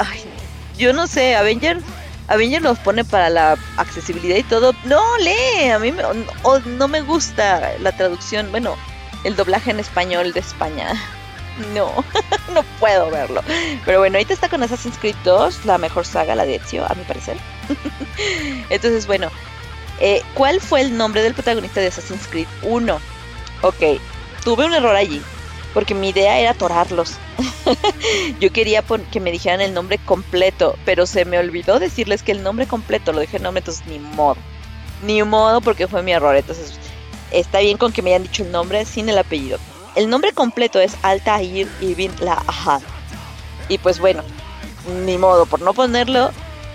[0.79, 1.83] yo no sé, Avenger
[2.29, 4.73] Avenger los pone para la accesibilidad y todo.
[4.85, 8.77] No, lee, a mí no me gusta la traducción, bueno,
[9.25, 10.95] el doblaje en español de España.
[11.75, 12.05] No,
[12.55, 13.43] no puedo verlo.
[13.85, 16.95] Pero bueno, ahorita está con Assassin's Creed 2, la mejor saga, la de Ezio, a
[16.95, 17.37] mi parecer.
[18.71, 19.31] Entonces, bueno,
[20.01, 23.01] eh, ¿cuál fue el nombre del protagonista de Assassin's Creed 1?
[23.63, 24.01] Ok,
[24.45, 25.23] tuve un error allí,
[25.73, 27.15] porque mi idea era atorarlos.
[28.41, 32.43] Yo quería que me dijeran el nombre completo, pero se me olvidó decirles que el
[32.43, 34.37] nombre completo lo dije el nombre, entonces ni modo.
[35.05, 36.37] Ni modo porque fue mi error.
[36.37, 36.79] Entonces,
[37.31, 39.59] está bien con que me hayan dicho el nombre sin el apellido.
[39.97, 42.83] El nombre completo es Altair Ibn Ahad.
[43.69, 44.23] Y pues bueno,
[45.05, 46.31] ni modo por no ponerlo.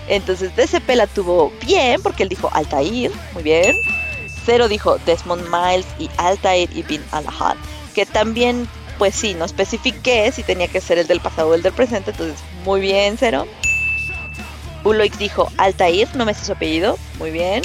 [0.08, 3.76] Entonces DCP la tuvo bien porque él dijo Altair, muy bien.
[4.44, 7.56] Cero dijo Desmond Miles y Altair Ibn Al-Ahad,
[7.94, 8.68] que también,
[8.98, 12.10] pues sí, no especifiqué si tenía que ser el del pasado o el del presente,
[12.10, 13.46] entonces muy bien, Cero.
[14.82, 17.62] Uloix dijo Altair, no me sé su apellido, muy bien.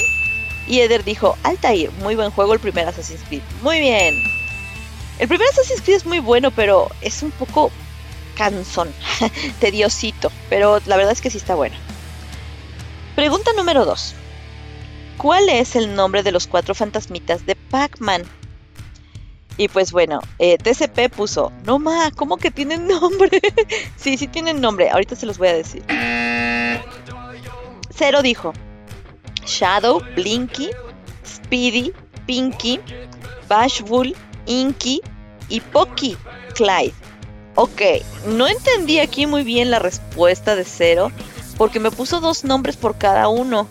[0.68, 4.37] Y Eder dijo Altair, muy buen juego el primer Assassin's Creed, muy bien.
[5.18, 7.70] El primer Assassin's Creed es muy bueno, pero es un poco
[8.36, 8.92] cansón,
[9.60, 11.76] tediosito, pero la verdad es que sí está bueno.
[13.16, 14.14] Pregunta número 2.
[15.18, 18.22] ¿cuál es el nombre de los cuatro fantasmitas de Pac-Man?
[19.58, 23.40] Y pues bueno, eh, DCP puso, no ma, ¿cómo que tienen nombre?
[23.96, 25.82] sí, sí tienen nombre, ahorita se los voy a decir.
[27.90, 28.54] Cero dijo,
[29.44, 30.70] Shadow, Blinky,
[31.26, 31.92] Speedy,
[32.24, 32.80] Pinky,
[33.48, 34.14] Bashful,
[34.48, 35.00] Inky
[35.48, 36.16] y Pocky,
[36.54, 36.94] Clyde.
[37.54, 37.82] Ok,
[38.26, 41.12] no entendí aquí muy bien la respuesta de Cero,
[41.56, 43.68] porque me puso dos nombres por cada uno.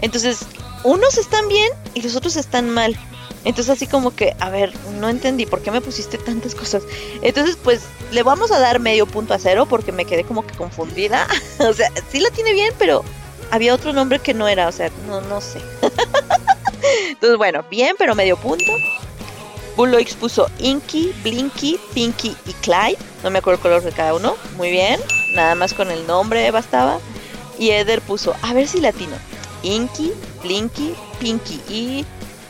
[0.00, 0.40] Entonces,
[0.84, 2.96] unos están bien y los otros están mal.
[3.44, 6.82] Entonces así como que, a ver, no entendí por qué me pusiste tantas cosas.
[7.22, 10.54] Entonces pues le vamos a dar medio punto a cero porque me quedé como que
[10.54, 11.26] confundida.
[11.60, 13.04] o sea, sí la tiene bien, pero
[13.50, 15.60] había otro nombre que no era, o sea, no, no sé.
[17.08, 18.70] Entonces bueno, bien, pero medio punto.
[19.78, 22.98] Bulloix puso Inky, Blinky, Pinky y Clyde.
[23.22, 24.34] No me acuerdo el color de cada uno.
[24.56, 25.00] Muy bien.
[25.36, 26.98] Nada más con el nombre bastaba.
[27.60, 29.14] Y Eder puso, a ver si latino.
[29.62, 32.04] Inky, Blinky, Pinky y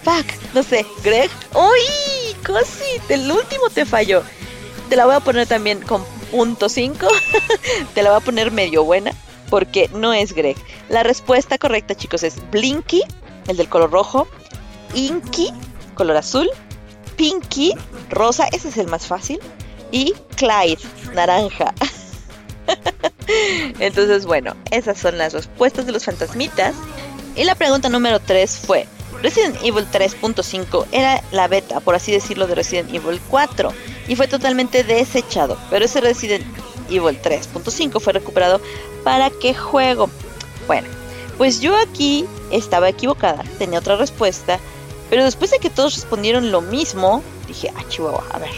[0.05, 0.25] fuck,
[0.55, 1.31] no sé, Greg.
[1.53, 2.35] ¡Uy!
[2.43, 4.23] Casi, el último te falló.
[4.89, 7.09] Te la voy a poner también con punto 5.
[7.95, 9.11] te la voy a poner medio buena
[9.51, 10.57] porque no es Greg.
[10.89, 13.03] La respuesta correcta, chicos, es Blinky,
[13.49, 14.27] el del color rojo,
[14.95, 15.53] Inky,
[15.95, 16.51] color azul,
[17.19, 17.75] Pinky,
[18.09, 19.39] rosa, ese es el más fácil,
[19.93, 20.81] y Clyde,
[21.15, 21.75] naranja.
[23.79, 26.75] Entonces, bueno, esas son las respuestas de los fantasmitas.
[27.37, 28.87] Y la pregunta número 3 fue,
[29.23, 33.73] Resident Evil 3.5 era la beta, por así decirlo, de Resident Evil 4
[34.07, 36.45] y fue totalmente desechado, pero ese Resident
[36.89, 38.61] Evil 3.5 fue recuperado
[39.05, 40.09] para qué juego.
[40.67, 40.89] Bueno,
[41.37, 44.59] pues yo aquí estaba equivocada, tenía otra respuesta,
[45.11, 48.51] pero después de que todos respondieron lo mismo, dije, ah, chihuahua, a ver.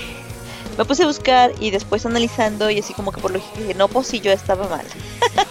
[0.79, 3.75] Me puse a buscar y después analizando y así como que por lo que dije,
[3.75, 4.87] no, pues si yo estaba mal.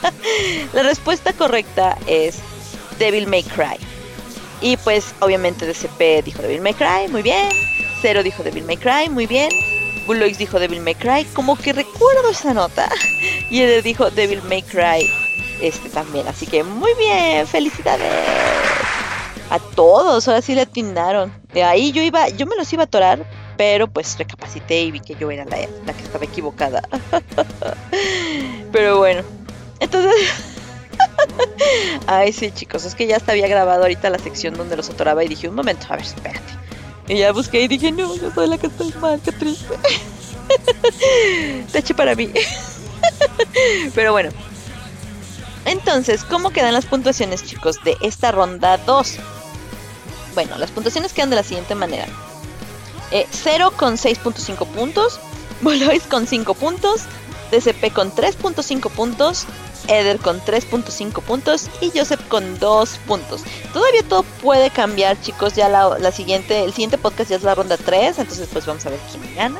[0.73, 2.39] la respuesta correcta es
[2.97, 3.77] Devil May Cry.
[4.61, 7.49] Y pues obviamente DCP dijo Devil May Cry, muy bien.
[8.01, 9.49] Zero dijo Devil May Cry, muy bien.
[10.07, 12.89] Bulldogs dijo Devil May Cry, como que recuerdo esa nota.
[13.51, 15.09] Y él dijo Devil May Cry
[15.61, 16.27] este también.
[16.27, 18.13] Así que muy bien, felicidades.
[19.49, 21.33] A todos, ahora sí le atinaron.
[21.53, 23.25] De ahí yo iba, yo me los iba a atorar,
[23.57, 26.81] pero pues recapacité y vi que yo era la, la que estaba equivocada.
[28.71, 29.23] pero bueno,
[29.79, 30.13] entonces
[32.07, 35.23] Ay, sí, chicos, es que ya hasta había grabado ahorita la sección donde los atoraba
[35.23, 36.41] y dije, un momento, a ver, espérate.
[37.07, 39.75] Y ya busqué y dije, no, yo soy la que estoy mal, qué triste.
[41.71, 42.31] Te eché para mí.
[43.95, 44.29] Pero bueno.
[45.65, 49.17] Entonces, ¿cómo quedan las puntuaciones, chicos, de esta ronda 2?
[50.35, 52.07] Bueno, las puntuaciones quedan de la siguiente manera.
[53.11, 55.19] 0 eh, con 6.5 puntos,
[55.61, 57.03] Bolois con 5 puntos,
[57.51, 59.45] DCP con 3.5 puntos,
[59.87, 63.43] Eder con 3.5 puntos y Joseph con 2 puntos.
[63.73, 65.55] Todavía todo puede cambiar, chicos.
[65.55, 68.89] Ya la, siguiente, el siguiente podcast ya es la ronda 3, entonces pues vamos a
[68.89, 69.59] ver quién gana.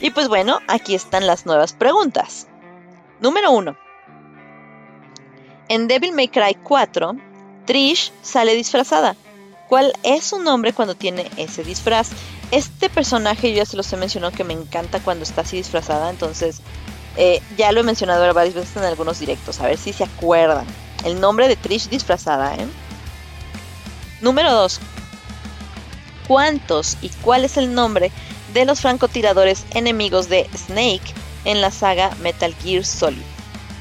[0.00, 2.46] Y pues bueno, aquí están las nuevas preguntas.
[3.20, 3.76] Número 1.
[5.68, 7.16] En Devil May Cry 4,
[7.64, 9.16] Trish sale disfrazada.
[9.74, 12.10] ¿Cuál es su nombre cuando tiene ese disfraz?
[12.52, 16.10] Este personaje yo ya se los he mencionado que me encanta cuando está así disfrazada,
[16.10, 16.60] entonces
[17.16, 20.64] eh, ya lo he mencionado varias veces en algunos directos, a ver si se acuerdan.
[21.04, 22.68] El nombre de Trish disfrazada, ¿eh?
[24.20, 24.78] Número 2.
[26.28, 28.12] ¿Cuántos y cuál es el nombre
[28.52, 31.12] de los francotiradores enemigos de Snake
[31.44, 33.33] en la saga Metal Gear Solid?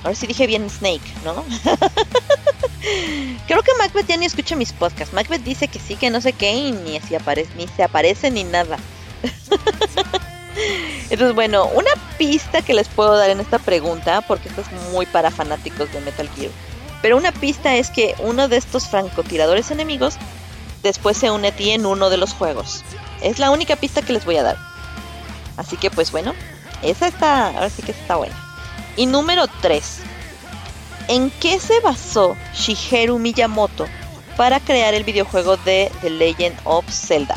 [0.03, 1.43] Ahora sí dije bien Snake, ¿no?
[3.47, 5.13] Creo que Macbeth ya ni escucha mis podcasts.
[5.13, 8.43] Macbeth dice que sí, que no sé qué, y ni, aparece, ni se aparece ni
[8.43, 8.77] nada.
[11.09, 15.05] Entonces, bueno, una pista que les puedo dar en esta pregunta, porque esto es muy
[15.05, 16.51] para fanáticos de Metal Gear,
[17.01, 20.15] pero una pista es que uno de estos francotiradores enemigos
[20.83, 22.83] después se une a ti en uno de los juegos.
[23.21, 24.57] Es la única pista que les voy a dar.
[25.55, 26.33] Así que, pues bueno,
[26.81, 28.42] esa está, ahora sí que está buena.
[28.95, 29.99] Y número 3.
[31.07, 33.87] ¿En qué se basó Shigeru Miyamoto
[34.37, 37.35] para crear el videojuego de The Legend of Zelda?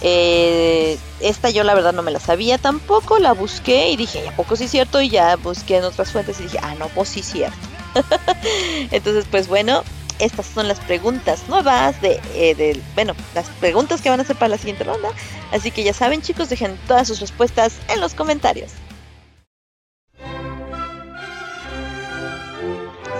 [0.00, 4.36] Eh, esta yo la verdad no me la sabía tampoco, la busqué y dije, ¿a
[4.36, 5.00] poco sí es cierto?
[5.00, 7.58] Y ya busqué en otras fuentes y dije, ah, no, pues sí es cierto.
[8.90, 9.82] Entonces, pues bueno,
[10.18, 14.50] estas son las preguntas nuevas de, eh, bueno, las preguntas que van a hacer para
[14.50, 15.10] la siguiente ronda.
[15.52, 18.72] Así que ya saben chicos, dejen todas sus respuestas en los comentarios.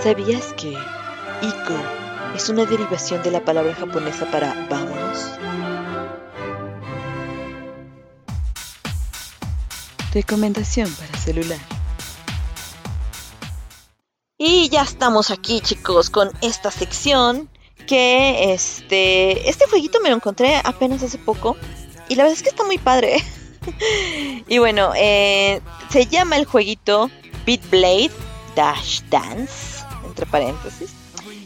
[0.03, 1.75] ¿Sabías que Iko
[2.33, 5.31] es una derivación de la palabra japonesa para vamos?
[10.13, 11.59] Recomendación para celular.
[14.37, 17.49] Y ya estamos aquí chicos con esta sección
[17.85, 21.57] que este, este jueguito me lo encontré apenas hace poco
[22.07, 23.21] y la verdad es que está muy padre.
[24.47, 25.59] y bueno, eh,
[25.89, 27.11] se llama el jueguito
[27.45, 28.11] Beat Blade
[28.55, 29.68] Dash Dance,
[30.19, 30.91] entre paréntesis,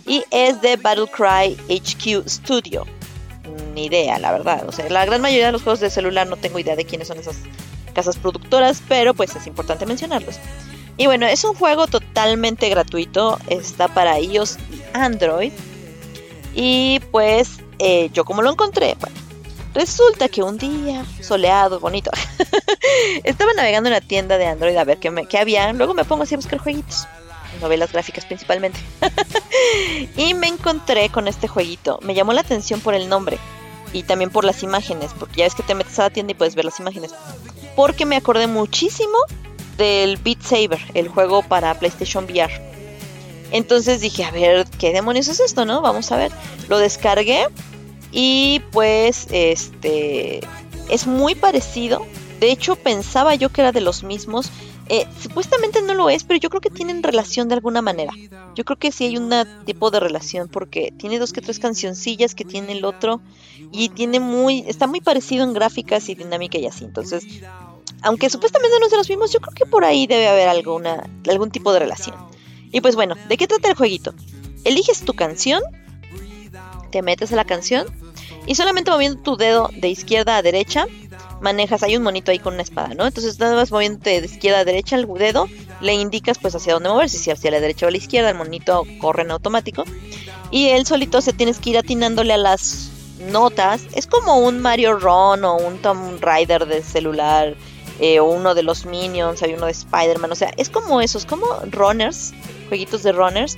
[0.05, 2.85] y es de Battlecry HQ Studio.
[3.73, 4.67] Ni idea, la verdad.
[4.67, 7.07] O sea, la gran mayoría de los juegos de celular no tengo idea de quiénes
[7.07, 7.37] son esas
[7.93, 10.39] casas productoras, pero pues es importante mencionarlos.
[10.97, 15.51] Y bueno, es un juego totalmente gratuito, está para iOS y Android.
[16.53, 18.95] Y pues eh, yo como lo encontré,
[19.73, 22.11] resulta que un día soleado, bonito,
[23.23, 26.35] estaba navegando en la tienda de Android a ver qué había, luego me pongo así
[26.35, 27.07] a buscar jueguitos,
[27.61, 28.79] novelas gráficas principalmente.
[30.17, 33.37] y me encontré con este jueguito, me llamó la atención por el nombre
[33.93, 36.35] y también por las imágenes, porque ya ves que te metes a la tienda y
[36.35, 37.13] puedes ver las imágenes.
[37.75, 39.17] Porque me acordé muchísimo
[39.77, 42.51] del Beat Saber, el juego para PlayStation VR.
[43.51, 45.81] Entonces dije, a ver, ¿qué demonios es esto, no?
[45.81, 46.31] Vamos a ver.
[46.69, 47.47] Lo descargué
[48.11, 50.41] y pues este
[50.89, 52.05] es muy parecido.
[52.39, 54.51] De hecho, pensaba yo que era de los mismos.
[54.93, 58.13] Eh, supuestamente no lo es, pero yo creo que tienen relación de alguna manera.
[58.53, 59.33] Yo creo que sí hay un
[59.65, 63.19] tipo de relación porque tiene dos que tres cancioncillas que tiene el otro
[63.71, 66.85] y tiene muy está muy parecido en gráficas y dinámica y así.
[66.85, 67.25] Entonces,
[68.03, 71.49] aunque supuestamente no se los mismos, yo creo que por ahí debe haber alguna, algún
[71.49, 72.15] tipo de relación.
[72.71, 74.13] Y pues bueno, ¿de qué trata el jueguito?
[74.63, 75.63] Eliges tu canción,
[76.91, 77.87] te metes a la canción
[78.45, 80.87] y solamente moviendo tu dedo de izquierda a derecha,
[81.41, 83.05] manejas, hay un monito ahí con una espada, ¿no?
[83.05, 85.47] Entonces nada más moviéndote de izquierda a derecha el dedo,
[85.81, 88.37] le indicas pues hacia dónde moverse, si hacia la derecha o a la izquierda, el
[88.37, 89.83] monito corre en automático.
[90.51, 92.91] Y él solito se tienes que ir atinándole a las
[93.31, 93.81] notas.
[93.93, 97.55] Es como un Mario Run o un Tomb Raider de celular
[97.99, 101.25] eh, o uno de los Minions, hay uno de Spider-Man, o sea, es como esos,
[101.25, 102.33] como runners,
[102.67, 103.57] jueguitos de runners.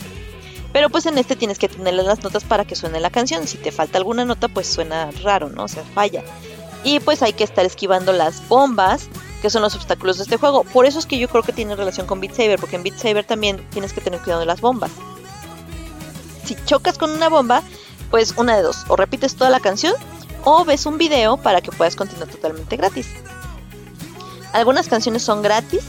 [0.75, 3.47] Pero pues en este tienes que tenerle las notas para que suene la canción.
[3.47, 5.63] Si te falta alguna nota, pues suena raro, ¿no?
[5.63, 6.21] O sea, falla.
[6.83, 9.07] Y pues hay que estar esquivando las bombas,
[9.41, 10.65] que son los obstáculos de este juego.
[10.65, 12.97] Por eso es que yo creo que tiene relación con Beat Saber, porque en Beat
[12.97, 14.91] Saber también tienes que tener cuidado de las bombas.
[16.43, 17.63] Si chocas con una bomba,
[18.11, 19.93] pues una de dos, o repites toda la canción
[20.43, 23.07] o ves un video para que puedas continuar totalmente gratis.
[24.51, 25.85] Algunas canciones son gratis,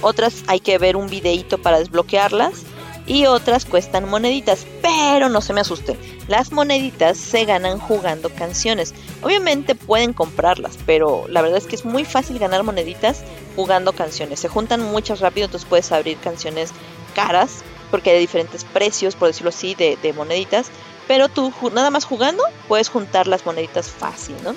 [0.00, 2.64] otras hay que ver un videíto para desbloquearlas
[3.10, 8.94] y otras cuestan moneditas, pero no se me asusten, las moneditas se ganan jugando canciones.
[9.20, 13.24] Obviamente pueden comprarlas, pero la verdad es que es muy fácil ganar moneditas
[13.56, 14.38] jugando canciones.
[14.38, 16.70] Se juntan muchas rápido, entonces puedes abrir canciones
[17.16, 20.68] caras, porque hay diferentes precios, por decirlo así, de, de moneditas.
[21.08, 24.54] Pero tú nada más jugando puedes juntar las moneditas fácil, ¿no?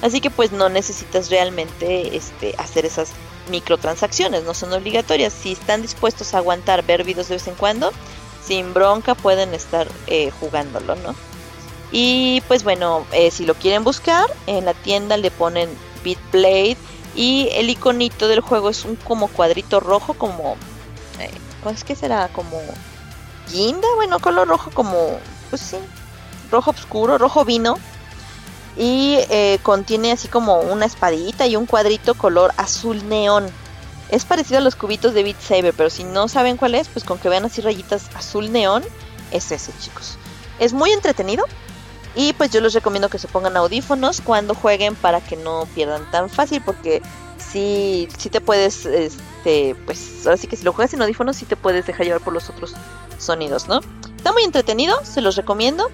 [0.00, 3.10] Así que pues no necesitas realmente este, hacer esas
[3.50, 5.32] microtransacciones, no son obligatorias.
[5.32, 7.92] Si están dispuestos a aguantar ver de vez en cuando,
[8.44, 11.14] sin bronca pueden estar eh, jugándolo, ¿no?
[11.92, 15.68] Y pues bueno, eh, si lo quieren buscar, en la tienda le ponen
[16.04, 16.76] Bitblade
[17.14, 20.56] y el iconito del juego es un como cuadrito rojo, como...
[21.18, 21.30] Eh,
[21.70, 22.28] es que será?
[22.28, 22.60] Como
[23.52, 25.18] guinda, bueno, color rojo como...
[25.50, 25.78] Pues sí,
[26.50, 27.76] rojo oscuro, rojo vino
[28.76, 33.46] y eh, contiene así como una espadita y un cuadrito color azul neón.
[34.10, 37.04] Es parecido a los cubitos de Beat Saber, pero si no saben cuál es, pues
[37.04, 38.82] con que vean así rayitas azul neón,
[39.30, 40.16] es ese, chicos.
[40.58, 41.44] Es muy entretenido
[42.14, 46.10] y pues yo les recomiendo que se pongan audífonos cuando jueguen para que no pierdan
[46.10, 47.02] tan fácil, porque
[47.38, 51.46] si, si te puedes, este, pues ahora sí que si lo juegas en audífonos, sí
[51.46, 52.74] te puedes dejar llevar por los otros
[53.18, 53.80] sonidos, ¿no?
[54.16, 55.90] Está muy entretenido, se los recomiendo.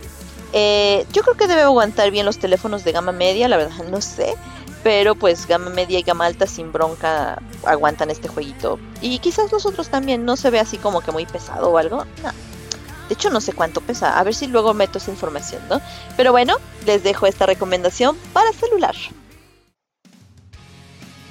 [0.59, 4.01] Eh, yo creo que debe aguantar bien los teléfonos de gama media, la verdad no
[4.01, 4.35] sé.
[4.83, 8.79] Pero pues gama media y gama alta sin bronca aguantan este jueguito.
[9.03, 12.07] Y quizás los otros también, no se ve así como que muy pesado o algo.
[12.23, 12.31] No.
[13.09, 15.81] De hecho no sé cuánto pesa, a ver si luego meto esa información, ¿no?
[16.17, 16.57] Pero bueno,
[16.87, 18.95] les dejo esta recomendación para celular.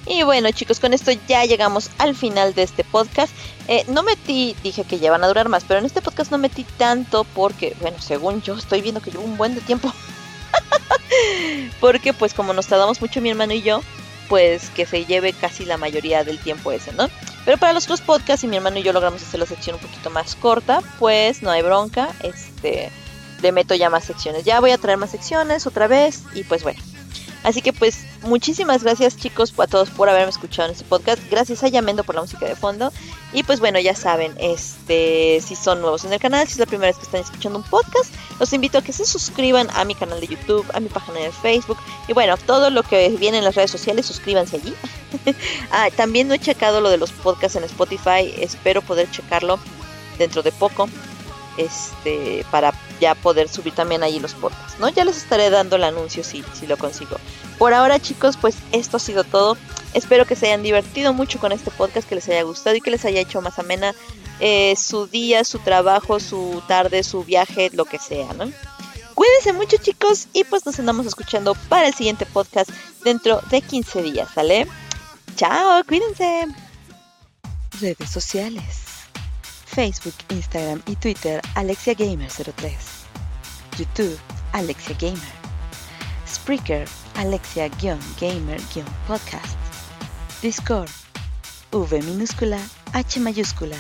[0.07, 3.33] Y bueno chicos, con esto ya llegamos al final de este podcast.
[3.67, 6.37] Eh, no metí, dije que ya van a durar más, pero en este podcast no
[6.37, 9.91] metí tanto porque, bueno, según yo estoy viendo que llevo un buen de tiempo.
[11.79, 13.81] porque pues como nos tardamos mucho mi hermano y yo,
[14.29, 17.09] pues que se lleve casi la mayoría del tiempo ese, ¿no?
[17.43, 19.81] Pero para los otros podcasts y mi hermano y yo logramos hacer la sección un
[19.81, 22.91] poquito más corta, pues no hay bronca, este,
[23.41, 24.43] le meto ya más secciones.
[24.45, 26.79] Ya voy a traer más secciones otra vez y pues bueno.
[27.45, 31.21] Así que pues muchísimas gracias chicos a todos por haberme escuchado en este podcast.
[31.29, 32.91] Gracias a Yamendo por la música de fondo.
[33.33, 36.65] Y pues bueno, ya saben, este, si son nuevos en el canal, si es la
[36.65, 39.93] primera vez que están escuchando un podcast, los invito a que se suscriban a mi
[39.93, 41.77] canal de YouTube, a mi página de Facebook.
[42.07, 44.73] Y bueno, todo lo que viene en las redes sociales, suscríbanse allí.
[45.71, 48.33] ah, también no he checado lo de los podcasts en Spotify.
[48.39, 49.59] Espero poder checarlo
[50.17, 50.89] dentro de poco.
[51.57, 54.89] Este, para ya poder subir también ahí los podcasts, ¿no?
[54.89, 57.17] Ya les estaré dando el anuncio si, si lo consigo.
[57.57, 59.57] Por ahora, chicos, pues esto ha sido todo.
[59.93, 62.91] Espero que se hayan divertido mucho con este podcast, que les haya gustado y que
[62.91, 63.93] les haya hecho más amena
[64.39, 68.51] eh, su día, su trabajo, su tarde, su viaje, lo que sea, ¿no?
[69.13, 72.69] Cuídense mucho, chicos, y pues nos andamos escuchando para el siguiente podcast
[73.03, 74.67] dentro de 15 días, ¿sale?
[75.37, 76.47] Chao, cuídense.
[77.79, 78.84] Redes sociales.
[79.75, 82.73] Facebook, Instagram y Twitter Alexia Gamer 03.
[83.77, 84.17] YouTube
[84.53, 85.35] Alexia Gamer.
[86.25, 86.87] Spreaker
[87.17, 89.57] Alexia-Gamer-Podcast.
[90.41, 90.89] Discord
[91.73, 92.57] V minúscula
[92.93, 93.75] H mayúscula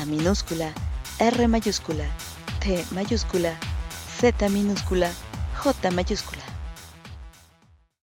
[0.00, 0.72] A minúscula
[1.18, 2.06] R mayúscula
[2.60, 3.54] T mayúscula
[4.18, 5.10] Z minúscula
[5.62, 6.45] J mayúscula.